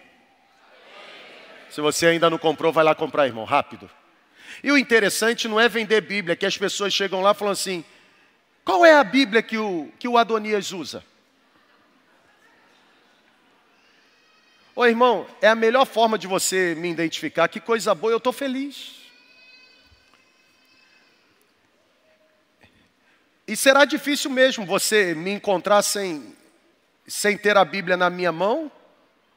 Se 1.69 1.81
você 1.83 2.07
ainda 2.07 2.31
não 2.31 2.39
comprou, 2.39 2.73
vai 2.73 2.85
lá 2.85 2.95
comprar, 2.95 3.27
irmão, 3.27 3.45
rápido. 3.45 3.91
E 4.63 4.73
o 4.73 4.79
interessante 4.79 5.47
não 5.47 5.61
é 5.61 5.69
vender 5.69 6.01
Bíblia, 6.01 6.35
que 6.35 6.47
as 6.47 6.57
pessoas 6.57 6.93
chegam 6.93 7.21
lá 7.21 7.35
falam 7.35 7.53
assim: 7.53 7.85
qual 8.65 8.85
é 8.85 8.95
a 8.95 9.05
Bíblia 9.05 9.43
que 9.43 9.59
o, 9.59 9.91
que 9.99 10.09
o 10.09 10.19
Adonias 10.19 10.73
usa? 10.73 11.05
Ô 14.75 14.87
irmão, 14.87 15.27
é 15.41 15.49
a 15.49 15.55
melhor 15.55 15.85
forma 15.85 16.19
de 16.19 16.27
você 16.27 16.75
me 16.75 16.91
identificar. 16.91 17.47
Que 17.49 17.61
coisa 17.61 17.95
boa, 17.95 18.13
eu 18.13 18.17
estou 18.17 18.33
feliz. 18.33 19.03
E 23.47 23.57
será 23.57 23.85
difícil 23.85 24.31
mesmo 24.31 24.65
você 24.65 25.15
me 25.15 25.31
encontrar 25.31 25.83
sem, 25.83 26.35
sem 27.07 27.37
ter 27.37 27.57
a 27.57 27.65
Bíblia 27.65 27.97
na 27.97 28.09
minha 28.09 28.33
mão 28.33 28.73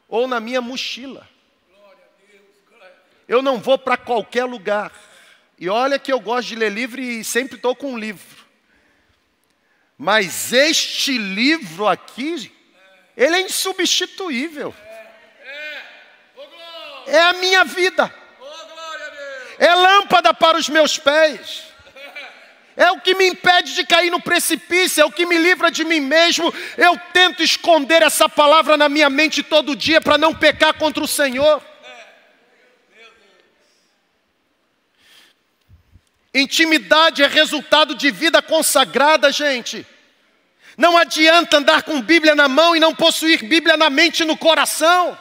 ou 0.07 0.28
na 0.28 0.39
minha 0.39 0.61
mochila. 0.61 1.28
Eu 3.28 3.41
não 3.41 3.59
vou 3.59 3.78
para 3.78 3.97
qualquer 3.97 4.45
lugar. 4.45 4.91
E 5.57 5.69
olha 5.69 5.97
que 5.97 6.11
eu 6.11 6.19
gosto 6.19 6.49
de 6.49 6.55
ler 6.55 6.71
livro 6.71 6.99
e 7.01 7.23
sempre 7.23 7.55
estou 7.55 7.76
com 7.76 7.93
um 7.93 7.97
livro. 7.97 8.45
Mas 9.97 10.51
este 10.51 11.17
livro 11.17 11.88
aqui, 11.88 12.51
ele 13.15 13.36
é 13.36 13.41
insubstituível. 13.41 14.76
É 17.07 17.21
a 17.21 17.34
minha 17.34 17.63
vida. 17.63 18.13
É 19.57 19.73
lâmpada 19.73 20.34
para 20.34 20.57
os 20.57 20.67
meus 20.67 20.97
pés. 20.97 21.63
É 22.78 22.91
o 22.91 22.99
que 22.99 23.15
me 23.15 23.26
impede 23.28 23.73
de 23.73 23.86
cair 23.86 24.09
no 24.09 24.21
precipício, 24.21 25.01
é 25.01 25.05
o 25.05 25.11
que 25.11 25.26
me 25.26 25.38
livra 25.38 25.71
de 25.71 25.86
mim 25.86 26.01
mesmo. 26.01 26.53
Eu 26.78 26.99
tento 27.13 27.41
esconder 27.41 28.01
essa 28.01 28.28
palavra 28.28 28.76
na 28.76 28.89
minha 28.89 29.09
mente 29.09 29.41
todo 29.41 29.78
dia 29.78 30.01
para 30.01 30.17
não 30.17 30.36
pecar 30.36 30.73
contra 30.73 31.01
o 31.01 31.07
Senhor. 31.07 31.63
Intimidade 36.36 37.23
é 37.23 37.27
resultado 37.27 37.95
de 37.95 38.11
vida 38.11 38.41
consagrada, 38.41 39.31
gente. 39.31 39.88
Não 40.77 40.97
adianta 40.97 41.55
andar 41.55 41.83
com 41.83 42.01
Bíblia 42.01 42.36
na 42.36 42.49
mão 42.49 42.75
e 42.75 42.79
não 42.79 42.93
possuir 42.93 43.41
Bíblia 43.45 43.77
na 43.77 43.89
mente 43.89 44.23
e 44.23 44.25
no 44.25 44.36
coração. 44.36 45.17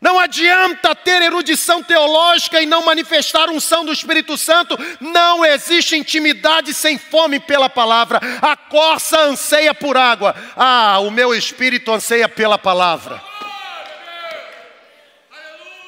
Não 0.00 0.16
adianta 0.16 0.94
ter 0.94 1.22
erudição 1.22 1.82
teológica 1.82 2.62
e 2.62 2.66
não 2.66 2.84
manifestar 2.84 3.50
unção 3.50 3.84
do 3.84 3.92
Espírito 3.92 4.38
Santo. 4.38 4.78
Não 5.00 5.44
existe 5.44 5.96
intimidade 5.96 6.72
sem 6.72 6.96
fome 6.96 7.40
pela 7.40 7.68
palavra. 7.68 8.20
A 8.40 8.56
corça 8.56 9.20
anseia 9.22 9.74
por 9.74 9.96
água. 9.96 10.36
Ah, 10.56 11.00
o 11.00 11.10
meu 11.10 11.34
espírito 11.34 11.92
anseia 11.92 12.28
pela 12.28 12.56
palavra. 12.56 13.27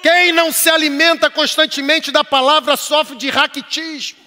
Quem 0.03 0.33
não 0.33 0.51
se 0.51 0.71
alimenta 0.71 1.31
constantemente 1.31 2.11
da 2.11 2.25
palavra 2.25 2.77
sofre 2.77 3.17
de 3.17 3.29
raquitismo. 3.29 4.19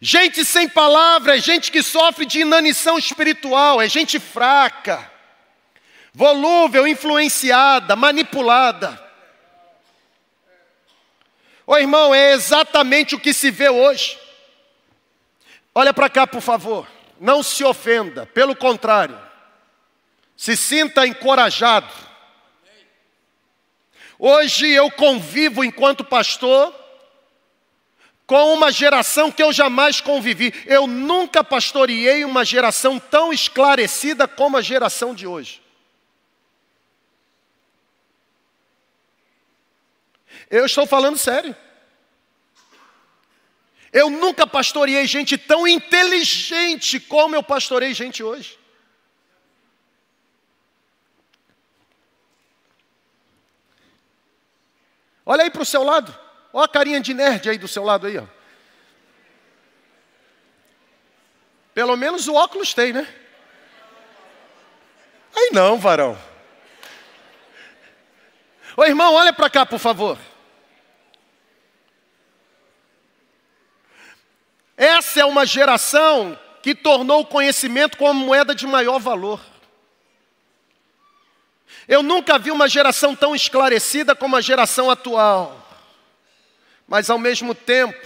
Gente 0.00 0.44
sem 0.44 0.68
palavra 0.68 1.36
é 1.36 1.40
gente 1.40 1.72
que 1.72 1.82
sofre 1.82 2.26
de 2.26 2.40
inanição 2.40 2.98
espiritual, 2.98 3.80
é 3.80 3.88
gente 3.88 4.20
fraca 4.20 5.16
volúvel, 6.16 6.88
influenciada, 6.88 7.94
manipulada. 7.94 8.98
Ô 11.66 11.76
irmão, 11.76 12.14
é 12.14 12.32
exatamente 12.32 13.14
o 13.14 13.20
que 13.20 13.34
se 13.34 13.50
vê 13.50 13.68
hoje. 13.68 14.18
Olha 15.74 15.92
para 15.92 16.08
cá, 16.08 16.26
por 16.26 16.40
favor. 16.40 16.88
Não 17.20 17.42
se 17.42 17.62
ofenda, 17.62 18.24
pelo 18.24 18.56
contrário, 18.56 19.20
se 20.34 20.56
sinta 20.56 21.06
encorajado. 21.06 21.92
Hoje 24.18 24.68
eu 24.68 24.90
convivo 24.90 25.62
enquanto 25.62 26.04
pastor 26.04 26.74
com 28.26 28.54
uma 28.54 28.72
geração 28.72 29.30
que 29.30 29.42
eu 29.42 29.52
jamais 29.52 30.00
convivi. 30.00 30.52
Eu 30.66 30.86
nunca 30.86 31.44
pastoreei 31.44 32.24
uma 32.24 32.44
geração 32.44 32.98
tão 32.98 33.32
esclarecida 33.32 34.26
como 34.26 34.56
a 34.56 34.62
geração 34.62 35.14
de 35.14 35.26
hoje. 35.26 35.62
Eu 40.50 40.66
estou 40.66 40.86
falando 40.86 41.18
sério. 41.18 41.54
Eu 43.92 44.10
nunca 44.10 44.46
pastoreei 44.46 45.06
gente 45.06 45.38
tão 45.38 45.66
inteligente 45.66 47.00
como 47.00 47.34
eu 47.34 47.42
pastorei 47.42 47.94
gente 47.94 48.22
hoje. 48.22 48.58
Olha 55.26 55.42
aí 55.42 55.50
para 55.50 55.62
o 55.62 55.66
seu 55.66 55.82
lado. 55.82 56.16
Olha 56.52 56.66
a 56.66 56.68
carinha 56.68 57.00
de 57.00 57.12
nerd 57.12 57.50
aí 57.50 57.58
do 57.58 57.66
seu 57.66 57.82
lado 57.82 58.06
aí, 58.06 58.16
ó. 58.16 58.24
Pelo 61.74 61.96
menos 61.96 62.28
o 62.28 62.34
óculos 62.34 62.72
tem, 62.72 62.92
né? 62.92 63.06
Aí 65.34 65.50
não, 65.52 65.78
varão. 65.78 66.16
Ô 68.76 68.84
irmão, 68.84 69.14
olha 69.14 69.32
para 69.32 69.50
cá, 69.50 69.66
por 69.66 69.78
favor. 69.78 70.16
Essa 74.76 75.20
é 75.20 75.24
uma 75.24 75.44
geração 75.44 76.38
que 76.62 76.74
tornou 76.74 77.20
o 77.20 77.26
conhecimento 77.26 77.98
como 77.98 78.24
moeda 78.24 78.54
de 78.54 78.66
maior 78.66 78.98
valor. 78.98 79.40
Eu 81.88 82.02
nunca 82.02 82.38
vi 82.38 82.50
uma 82.50 82.68
geração 82.68 83.14
tão 83.14 83.34
esclarecida 83.34 84.14
como 84.14 84.36
a 84.36 84.40
geração 84.40 84.90
atual. 84.90 85.62
Mas 86.86 87.10
ao 87.10 87.18
mesmo 87.18 87.54
tempo 87.54 87.98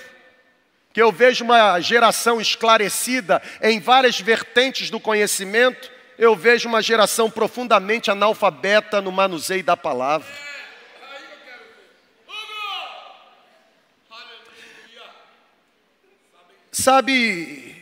que 0.93 1.01
eu 1.01 1.13
vejo 1.13 1.45
uma 1.45 1.81
geração 1.81 2.41
esclarecida 2.41 3.41
em 3.63 3.79
várias 3.79 4.21
vertentes 4.21 4.91
do 4.91 4.99
conhecimento, 4.99 5.91
eu 6.19 6.35
vejo 6.35 6.69
uma 6.69 6.83
geração 6.83 7.31
profundamente 7.31 8.11
analfabeta 8.11 9.01
no 9.01 9.13
manuseio 9.13 9.65
da 9.65 9.77
palavra. 9.77 10.29
Sabe, 16.73 17.77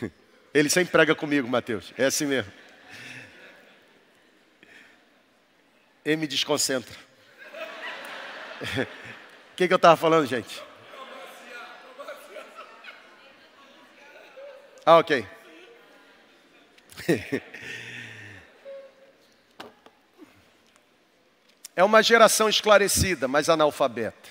ele 0.52 0.68
sempre 0.68 0.92
prega 0.92 1.14
comigo, 1.14 1.48
Mateus, 1.48 1.92
é 1.96 2.04
assim 2.04 2.26
mesmo. 2.26 2.63
Ele 6.04 6.16
me 6.16 6.26
desconcentra. 6.26 6.94
O 8.60 9.56
que, 9.56 9.66
que 9.66 9.72
eu 9.72 9.76
estava 9.76 9.96
falando, 9.96 10.26
gente? 10.26 10.62
Ah, 14.84 14.98
ok. 14.98 15.26
É 21.76 21.82
uma 21.82 22.02
geração 22.02 22.48
esclarecida, 22.48 23.26
mas 23.26 23.48
analfabeta. 23.48 24.30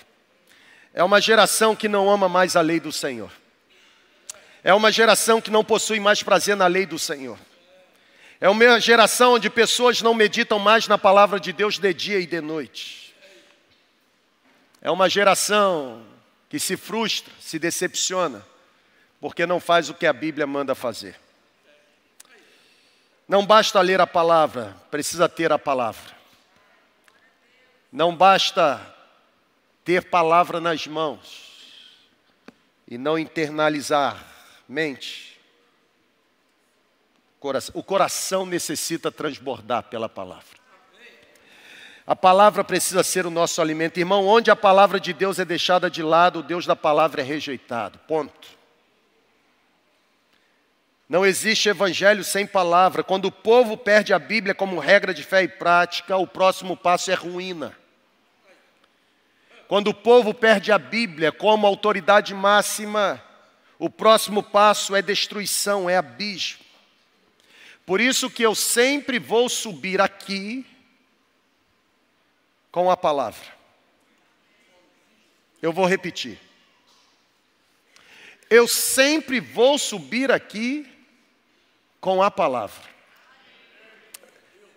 É 0.94 1.04
uma 1.04 1.20
geração 1.20 1.76
que 1.76 1.88
não 1.88 2.08
ama 2.08 2.28
mais 2.28 2.56
a 2.56 2.62
lei 2.62 2.80
do 2.80 2.90
Senhor. 2.90 3.30
É 4.62 4.72
uma 4.72 4.90
geração 4.90 5.42
que 5.42 5.50
não 5.50 5.62
possui 5.62 6.00
mais 6.00 6.22
prazer 6.22 6.56
na 6.56 6.66
lei 6.66 6.86
do 6.86 6.98
Senhor. 6.98 7.38
É 8.40 8.48
uma 8.48 8.80
geração 8.80 9.34
onde 9.34 9.48
pessoas 9.48 10.02
não 10.02 10.14
meditam 10.14 10.58
mais 10.58 10.88
na 10.88 10.98
palavra 10.98 11.38
de 11.38 11.52
Deus 11.52 11.78
de 11.78 11.94
dia 11.94 12.18
e 12.18 12.26
de 12.26 12.40
noite. 12.40 13.14
É 14.82 14.90
uma 14.90 15.08
geração 15.08 16.04
que 16.48 16.58
se 16.58 16.76
frustra, 16.76 17.32
se 17.40 17.58
decepciona, 17.58 18.44
porque 19.20 19.46
não 19.46 19.58
faz 19.58 19.88
o 19.88 19.94
que 19.94 20.06
a 20.06 20.12
Bíblia 20.12 20.46
manda 20.46 20.74
fazer. 20.74 21.18
Não 23.26 23.46
basta 23.46 23.80
ler 23.80 24.00
a 24.00 24.06
palavra, 24.06 24.76
precisa 24.90 25.28
ter 25.28 25.50
a 25.50 25.58
palavra. 25.58 26.12
Não 27.90 28.14
basta 28.14 28.94
ter 29.84 30.04
palavra 30.10 30.60
nas 30.60 30.86
mãos 30.86 31.44
e 32.86 32.98
não 32.98 33.18
internalizar 33.18 34.22
mente. 34.68 35.23
O 37.74 37.82
coração 37.82 38.46
necessita 38.46 39.12
transbordar 39.12 39.82
pela 39.84 40.08
palavra. 40.08 40.64
A 42.06 42.16
palavra 42.16 42.64
precisa 42.64 43.02
ser 43.02 43.26
o 43.26 43.30
nosso 43.30 43.60
alimento. 43.60 43.98
Irmão, 43.98 44.26
onde 44.26 44.50
a 44.50 44.56
palavra 44.56 44.98
de 44.98 45.12
Deus 45.12 45.38
é 45.38 45.44
deixada 45.44 45.90
de 45.90 46.02
lado, 46.02 46.38
o 46.38 46.42
Deus 46.42 46.64
da 46.64 46.74
palavra 46.74 47.20
é 47.20 47.24
rejeitado. 47.24 47.98
Ponto. 48.06 48.48
Não 51.06 51.24
existe 51.24 51.68
evangelho 51.68 52.24
sem 52.24 52.46
palavra. 52.46 53.02
Quando 53.02 53.26
o 53.26 53.32
povo 53.32 53.76
perde 53.76 54.14
a 54.14 54.18
Bíblia 54.18 54.54
como 54.54 54.78
regra 54.78 55.12
de 55.12 55.22
fé 55.22 55.42
e 55.42 55.48
prática, 55.48 56.16
o 56.16 56.26
próximo 56.26 56.76
passo 56.76 57.10
é 57.10 57.14
ruína. 57.14 57.76
Quando 59.68 59.88
o 59.88 59.94
povo 59.94 60.32
perde 60.32 60.72
a 60.72 60.78
Bíblia 60.78 61.30
como 61.30 61.66
autoridade 61.66 62.32
máxima, 62.34 63.22
o 63.78 63.90
próximo 63.90 64.42
passo 64.42 64.96
é 64.96 65.02
destruição, 65.02 65.88
é 65.88 65.96
abismo. 65.96 66.63
Por 67.86 68.00
isso 68.00 68.30
que 68.30 68.42
eu 68.42 68.54
sempre 68.54 69.18
vou 69.18 69.48
subir 69.48 70.00
aqui 70.00 70.66
com 72.70 72.90
a 72.90 72.96
palavra. 72.96 73.46
Eu 75.60 75.72
vou 75.72 75.86
repetir. 75.86 76.40
Eu 78.48 78.66
sempre 78.66 79.40
vou 79.40 79.78
subir 79.78 80.30
aqui 80.32 80.90
com 82.00 82.22
a 82.22 82.30
palavra. 82.30 82.82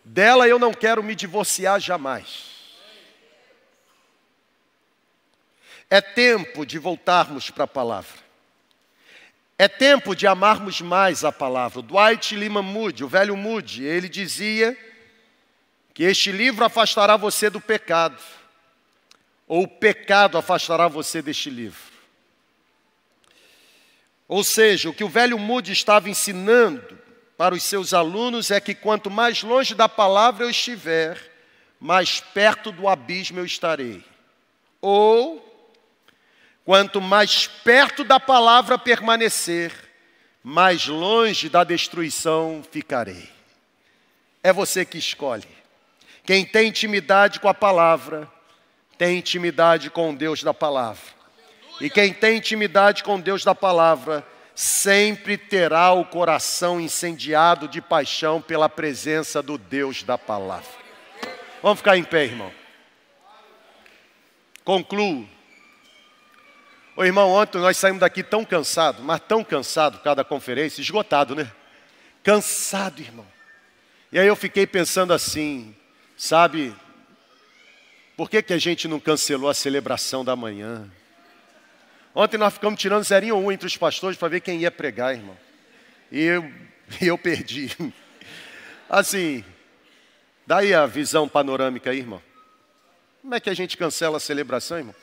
Dela 0.03 0.47
eu 0.47 0.57
não 0.57 0.73
quero 0.73 1.03
me 1.03 1.15
divorciar 1.15 1.79
jamais. 1.79 2.47
É 5.89 6.01
tempo 6.01 6.65
de 6.65 6.77
voltarmos 6.77 7.49
para 7.49 7.63
a 7.63 7.67
palavra. 7.67 8.26
É 9.59 9.67
tempo 9.67 10.15
de 10.15 10.27
amarmos 10.27 10.81
mais 10.81 11.23
a 11.23 11.31
palavra. 11.31 11.81
Dwight 11.81 12.35
Lyman 12.35 12.61
Moody, 12.61 13.03
o 13.03 13.07
velho 13.07 13.35
Moody, 13.35 13.83
ele 13.83 14.07
dizia 14.07 14.77
que 15.93 16.03
este 16.03 16.31
livro 16.31 16.63
afastará 16.63 17.17
você 17.17 17.49
do 17.49 17.59
pecado, 17.59 18.21
ou 19.47 19.63
o 19.63 19.67
pecado 19.67 20.37
afastará 20.37 20.87
você 20.87 21.23
deste 21.23 21.49
livro. 21.49 21.81
Ou 24.27 24.43
seja, 24.43 24.89
o 24.89 24.93
que 24.93 25.03
o 25.03 25.09
velho 25.09 25.39
Moody 25.39 25.71
estava 25.71 26.07
ensinando 26.07 26.99
para 27.35 27.55
os 27.55 27.63
seus 27.63 27.93
alunos 27.93 28.51
é 28.51 28.59
que 28.59 28.75
quanto 28.75 29.09
mais 29.09 29.41
longe 29.41 29.73
da 29.73 29.89
palavra 29.89 30.45
eu 30.45 30.49
estiver, 30.51 31.19
mais 31.79 32.19
perto 32.19 32.71
do 32.71 32.87
abismo 32.87 33.39
eu 33.39 33.45
estarei. 33.45 34.03
Ou 34.81 35.46
Quanto 36.67 36.99
mais 36.99 37.47
perto 37.47 38.03
da 38.03 38.19
palavra 38.19 38.77
permanecer, 38.77 39.71
mais 40.43 40.85
longe 40.85 41.47
da 41.47 41.63
destruição 41.63 42.61
ficarei. 42.69 43.29
É 44.43 44.51
você 44.51 44.83
que 44.83 44.97
escolhe. 44.97 45.47
Quem 46.25 46.43
tem 46.43 46.67
intimidade 46.67 47.39
com 47.39 47.47
a 47.47 47.53
palavra, 47.53 48.29
tem 48.97 49.17
intimidade 49.17 49.89
com 49.89 50.13
Deus 50.13 50.43
da 50.43 50.53
palavra. 50.53 51.05
E 51.79 51.89
quem 51.89 52.13
tem 52.13 52.35
intimidade 52.35 53.01
com 53.01 53.17
Deus 53.17 53.45
da 53.45 53.55
palavra, 53.55 54.27
sempre 54.53 55.37
terá 55.37 55.93
o 55.93 56.03
coração 56.03 56.81
incendiado 56.81 57.69
de 57.69 57.81
paixão 57.81 58.41
pela 58.41 58.67
presença 58.67 59.41
do 59.41 59.57
Deus 59.57 60.03
da 60.03 60.17
palavra. 60.17 60.67
Vamos 61.63 61.77
ficar 61.77 61.95
em 61.95 62.03
pé, 62.03 62.25
irmão. 62.25 62.51
Concluo. 64.65 65.36
Ô 66.97 67.05
irmão, 67.05 67.29
ontem 67.29 67.59
nós 67.59 67.77
saímos 67.77 67.99
daqui 67.99 68.23
tão 68.23 68.43
cansado, 68.43 69.03
mas 69.03 69.21
tão 69.21 69.43
cansado 69.43 69.99
cada 69.99 70.23
conferência, 70.23 70.81
esgotado, 70.81 71.35
né? 71.35 71.51
Cansado, 72.23 72.99
irmão. 72.99 73.27
E 74.11 74.17
aí 74.17 74.25
eu 74.25 74.35
fiquei 74.35 74.65
pensando 74.65 75.13
assim, 75.13 75.75
sabe, 76.17 76.75
por 78.15 78.27
que, 78.27 78.41
que 78.41 78.51
a 78.51 78.57
gente 78.57 78.87
não 78.87 78.99
cancelou 78.99 79.47
a 79.47 79.53
celebração 79.53 80.25
da 80.25 80.35
manhã? 80.35 80.89
Ontem 82.15 82.39
nós 82.39 82.55
ficamos 82.55 82.81
tirando 82.81 83.03
zerinho 83.03 83.37
um 83.37 83.51
entre 83.51 83.67
os 83.67 83.77
pastores 83.77 84.17
para 84.17 84.29
ver 84.29 84.41
quem 84.41 84.61
ia 84.61 84.71
pregar, 84.71 85.13
irmão. 85.13 85.37
E 86.11 86.19
eu, 86.19 86.51
eu 86.99 87.15
perdi. 87.15 87.69
Assim, 88.89 89.45
daí 90.47 90.73
a 90.73 90.87
visão 90.87 91.29
panorâmica 91.29 91.91
aí, 91.91 91.99
irmão. 91.99 92.23
Como 93.21 93.35
é 93.35 93.39
que 93.39 93.51
a 93.51 93.53
gente 93.53 93.77
cancela 93.77 94.17
a 94.17 94.19
celebração, 94.19 94.79
irmão? 94.79 94.95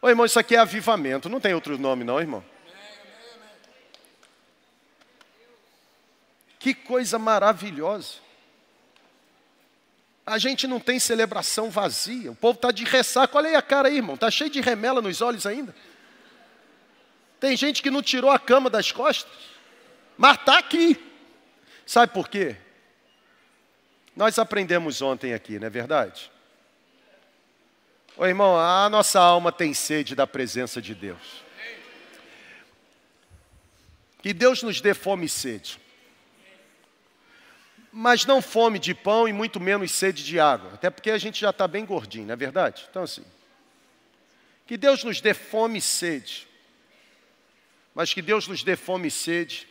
Ô 0.00 0.08
irmão, 0.08 0.26
isso 0.26 0.38
aqui 0.38 0.54
é 0.54 0.58
avivamento, 0.58 1.28
não 1.28 1.40
tem 1.40 1.54
outro 1.54 1.76
nome 1.78 2.04
não, 2.04 2.20
irmão. 2.20 2.44
Que 6.58 6.74
coisa 6.74 7.18
maravilhosa. 7.18 8.14
A 10.26 10.36
gente 10.36 10.66
não 10.66 10.78
tem 10.78 10.98
celebração 10.98 11.70
vazia. 11.70 12.30
O 12.30 12.34
povo 12.34 12.56
está 12.56 12.70
de 12.70 12.84
ressaca. 12.84 13.38
Olha 13.38 13.48
aí 13.48 13.54
a 13.54 13.62
cara 13.62 13.88
aí, 13.88 13.96
irmão. 13.96 14.14
Está 14.14 14.30
cheio 14.30 14.50
de 14.50 14.60
remela 14.60 15.00
nos 15.00 15.22
olhos 15.22 15.46
ainda. 15.46 15.74
Tem 17.40 17.56
gente 17.56 17.82
que 17.82 17.90
não 17.90 18.02
tirou 18.02 18.30
a 18.30 18.38
cama 18.38 18.68
das 18.68 18.92
costas, 18.92 19.32
mas 20.16 20.36
está 20.36 20.58
aqui. 20.58 21.00
Sabe 21.86 22.12
por 22.12 22.28
quê? 22.28 22.56
Nós 24.14 24.38
aprendemos 24.38 25.00
ontem 25.00 25.32
aqui, 25.32 25.58
não 25.58 25.68
é 25.68 25.70
verdade? 25.70 26.30
Ô 28.18 28.26
irmão, 28.26 28.58
a 28.58 28.90
nossa 28.90 29.18
alma 29.18 29.50
tem 29.50 29.72
sede 29.72 30.14
da 30.14 30.26
presença 30.26 30.82
de 30.82 30.94
Deus. 30.94 31.42
Que 34.20 34.34
Deus 34.34 34.62
nos 34.62 34.80
dê 34.82 34.92
fome 34.92 35.24
e 35.24 35.28
sede. 35.28 35.80
Mas 37.90 38.26
não 38.26 38.42
fome 38.42 38.78
de 38.78 38.92
pão 38.92 39.26
e 39.26 39.32
muito 39.32 39.58
menos 39.58 39.92
sede 39.92 40.22
de 40.22 40.38
água. 40.38 40.74
Até 40.74 40.90
porque 40.90 41.10
a 41.10 41.16
gente 41.16 41.40
já 41.40 41.48
está 41.50 41.66
bem 41.66 41.86
gordinho, 41.86 42.26
não 42.26 42.34
é 42.34 42.36
verdade? 42.36 42.86
Então 42.90 43.04
assim. 43.04 43.24
Que 44.66 44.76
Deus 44.76 45.02
nos 45.02 45.20
dê 45.22 45.32
fome 45.32 45.78
e 45.78 45.80
sede 45.80 46.48
mas 47.98 48.14
que 48.14 48.22
Deus 48.22 48.46
nos 48.46 48.62
dê 48.62 48.76
fome 48.76 49.08
e 49.08 49.10
sede 49.10 49.66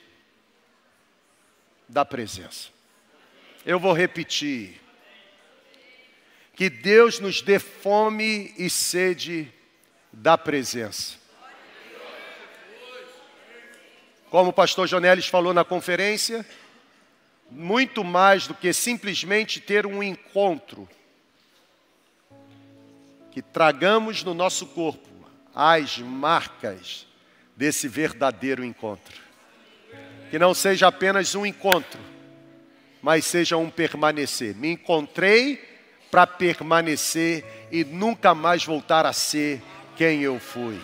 da 1.87 2.03
presença. 2.03 2.67
Eu 3.65 3.79
vou 3.79 3.93
repetir. 3.93 4.81
Que 6.57 6.71
Deus 6.71 7.19
nos 7.19 7.39
dê 7.43 7.59
fome 7.59 8.51
e 8.57 8.67
sede 8.67 9.53
da 10.11 10.35
presença. 10.35 11.13
Como 14.31 14.49
o 14.49 14.53
pastor 14.53 14.87
Jonelis 14.87 15.27
falou 15.27 15.53
na 15.53 15.63
conferência, 15.63 16.43
muito 17.51 18.03
mais 18.03 18.47
do 18.47 18.55
que 18.55 18.73
simplesmente 18.73 19.61
ter 19.61 19.85
um 19.85 20.01
encontro, 20.01 20.89
que 23.29 23.43
tragamos 23.43 24.23
no 24.23 24.33
nosso 24.33 24.65
corpo 24.65 25.07
as 25.53 25.99
marcas 25.99 27.05
desse 27.55 27.87
verdadeiro 27.87 28.65
encontro. 28.65 29.21
Que 30.31 30.39
não 30.39 30.55
seja 30.55 30.87
apenas 30.87 31.35
um 31.35 31.45
encontro, 31.45 32.01
mas 32.99 33.25
seja 33.25 33.57
um 33.57 33.69
permanecer. 33.69 34.55
Me 34.55 34.69
encontrei 34.69 35.76
para 36.11 36.27
permanecer 36.27 37.43
e 37.71 37.83
nunca 37.83 38.33
mais 38.33 38.63
voltar 38.63 39.05
a 39.05 39.13
ser 39.13 39.61
quem 39.95 40.21
eu 40.21 40.39
fui. 40.39 40.79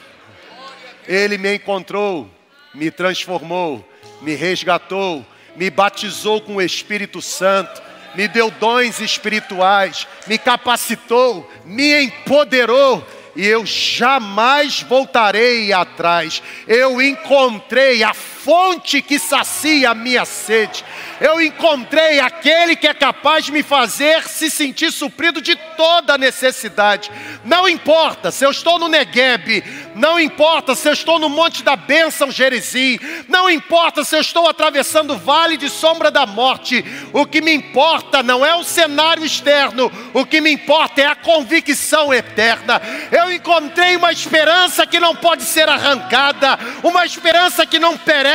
Ele 1.08 1.38
me 1.38 1.56
encontrou, 1.56 2.30
me 2.74 2.90
transformou, 2.90 3.88
me 4.22 4.36
resgatou, 4.36 5.26
me 5.56 5.70
batizou 5.70 6.42
com 6.42 6.56
o 6.56 6.62
Espírito 6.62 7.22
Santo, 7.22 7.82
me 8.16 8.28
deu 8.28 8.52
dons 8.52 9.00
espirituais, 9.00 10.08
me 10.28 10.38
capacitou, 10.38 11.50
me 11.66 12.04
empoderou 12.04 13.06
e 13.36 13.46
eu 13.46 13.66
jamais 13.66 14.82
voltarei 14.82 15.74
atrás. 15.74 16.42
Eu 16.68 17.02
encontrei 17.02 18.04
a 18.04 18.14
fonte 18.44 19.02
que 19.02 19.18
sacia 19.18 19.92
a 19.92 19.96
minha 19.96 20.26
sede. 20.26 20.84
Eu 21.22 21.42
encontrei 21.42 22.20
aquele 22.20 22.76
que 22.76 22.88
é 22.88 22.94
capaz 22.94 23.46
de 23.46 23.52
me 23.52 23.64
fazer 23.64 24.28
se 24.28 24.50
sentir 24.50 24.92
suprido 24.92 25.42
de 25.42 25.56
toda 25.78 26.18
necessidade. 26.18 27.10
Não 27.46 27.68
importa 27.68 28.32
se 28.32 28.46
eu 28.46 28.52
estou 28.52 28.78
no 28.78 28.90
Negueb, 28.90 29.64
não 29.96 30.20
importa 30.20 30.76
se 30.76 30.90
eu 30.90 30.94
estou 30.94 31.18
no 31.20 31.30
Monte 31.30 31.64
da 31.64 31.76
Bênção 31.76 32.30
Gerizim, 32.30 33.00
não 33.30 33.50
importa 33.50 34.04
se 34.04 34.16
eu 34.16 34.22
estou 34.22 34.48
atravessando 34.50 35.14
o 35.14 35.18
vale 35.18 35.56
de 35.56 35.70
sombra 35.70 36.12
da 36.12 36.26
morte. 36.26 36.84
O 37.14 37.26
que 37.26 37.40
me 37.40 37.54
importa 37.54 38.22
não 38.22 38.46
é 38.46 38.54
o 38.56 38.64
cenário 38.64 39.24
externo, 39.24 39.92
o 40.14 40.26
que 40.26 40.42
me 40.42 40.52
importa 40.52 41.02
é 41.02 41.06
a 41.06 41.16
convicção 41.16 42.14
eterna. 42.14 42.82
Eu 43.12 43.32
encontrei 43.32 43.96
uma 43.96 44.12
esperança 44.12 44.86
que 44.86 45.00
não 45.00 45.16
pode 45.16 45.44
ser 45.44 45.70
arrancada, 45.70 46.60
uma 46.84 47.06
esperança 47.06 47.66
que 47.66 47.80
não 47.80 47.98
perece 47.98 48.33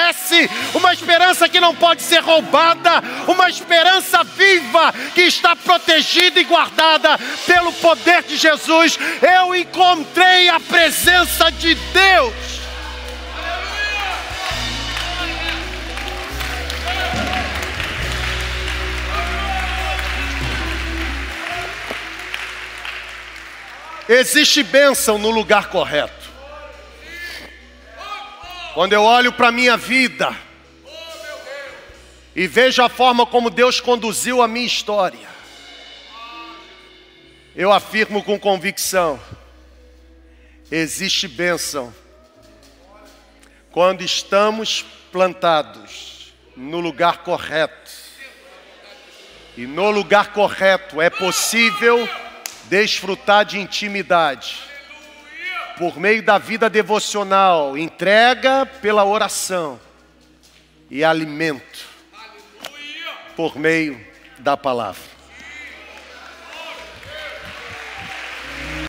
uma 0.75 0.93
esperança 0.93 1.49
que 1.49 1.61
não 1.61 1.75
pode 1.75 2.03
ser 2.03 2.21
roubada, 2.21 3.03
uma 3.27 3.49
esperança 3.49 4.23
viva 4.25 4.93
que 5.15 5.23
está 5.23 5.57
protegida 5.57 6.41
e 6.41 6.45
guardada 6.45 7.19
pelo 7.47 7.73
poder 7.75 8.23
de 8.23 8.37
Jesus. 8.37 8.99
Eu 9.23 9.55
encontrei 9.55 10.49
a 10.49 10.61
presença 10.61 11.51
de 11.51 11.75
Deus. 11.75 12.59
Existe 24.09 24.63
bênção 24.63 25.19
no 25.19 25.29
lugar 25.29 25.69
correto. 25.69 26.18
Quando 28.79 28.93
eu 28.93 29.03
olho 29.03 29.33
para 29.33 29.49
a 29.49 29.51
minha 29.51 29.77
vida 29.77 30.33
e 32.33 32.47
vejo 32.47 32.81
a 32.81 32.89
forma 32.89 33.27
como 33.27 33.51
Deus 33.51 33.81
conduziu 33.81 34.41
a 34.41 34.47
minha 34.47 34.69
história, 34.69 35.29
eu 37.57 37.73
afirmo 37.73 38.23
com 38.23 38.39
convicção: 38.39 39.21
existe 40.71 41.27
bênção 41.27 41.93
quando 43.73 44.05
estamos 44.05 44.85
plantados 45.11 46.33
no 46.57 46.79
lugar 46.79 47.25
correto. 47.25 47.91
E 49.57 49.67
no 49.67 49.91
lugar 49.91 50.33
correto 50.33 51.03
é 51.03 51.11
possível 51.11 52.09
desfrutar 52.69 53.45
de 53.45 53.59
intimidade 53.59 54.69
por 55.79 55.99
meio 55.99 56.23
da 56.23 56.39
vida 56.39 56.69
devocional, 56.69 57.79
entrega 57.79 58.67
pela 58.67 59.05
oração 59.05 59.79
e 60.91 61.05
alimento 61.05 61.87
por 63.37 63.57
meio 63.57 64.05
da 64.39 64.57
palavra. 64.57 65.08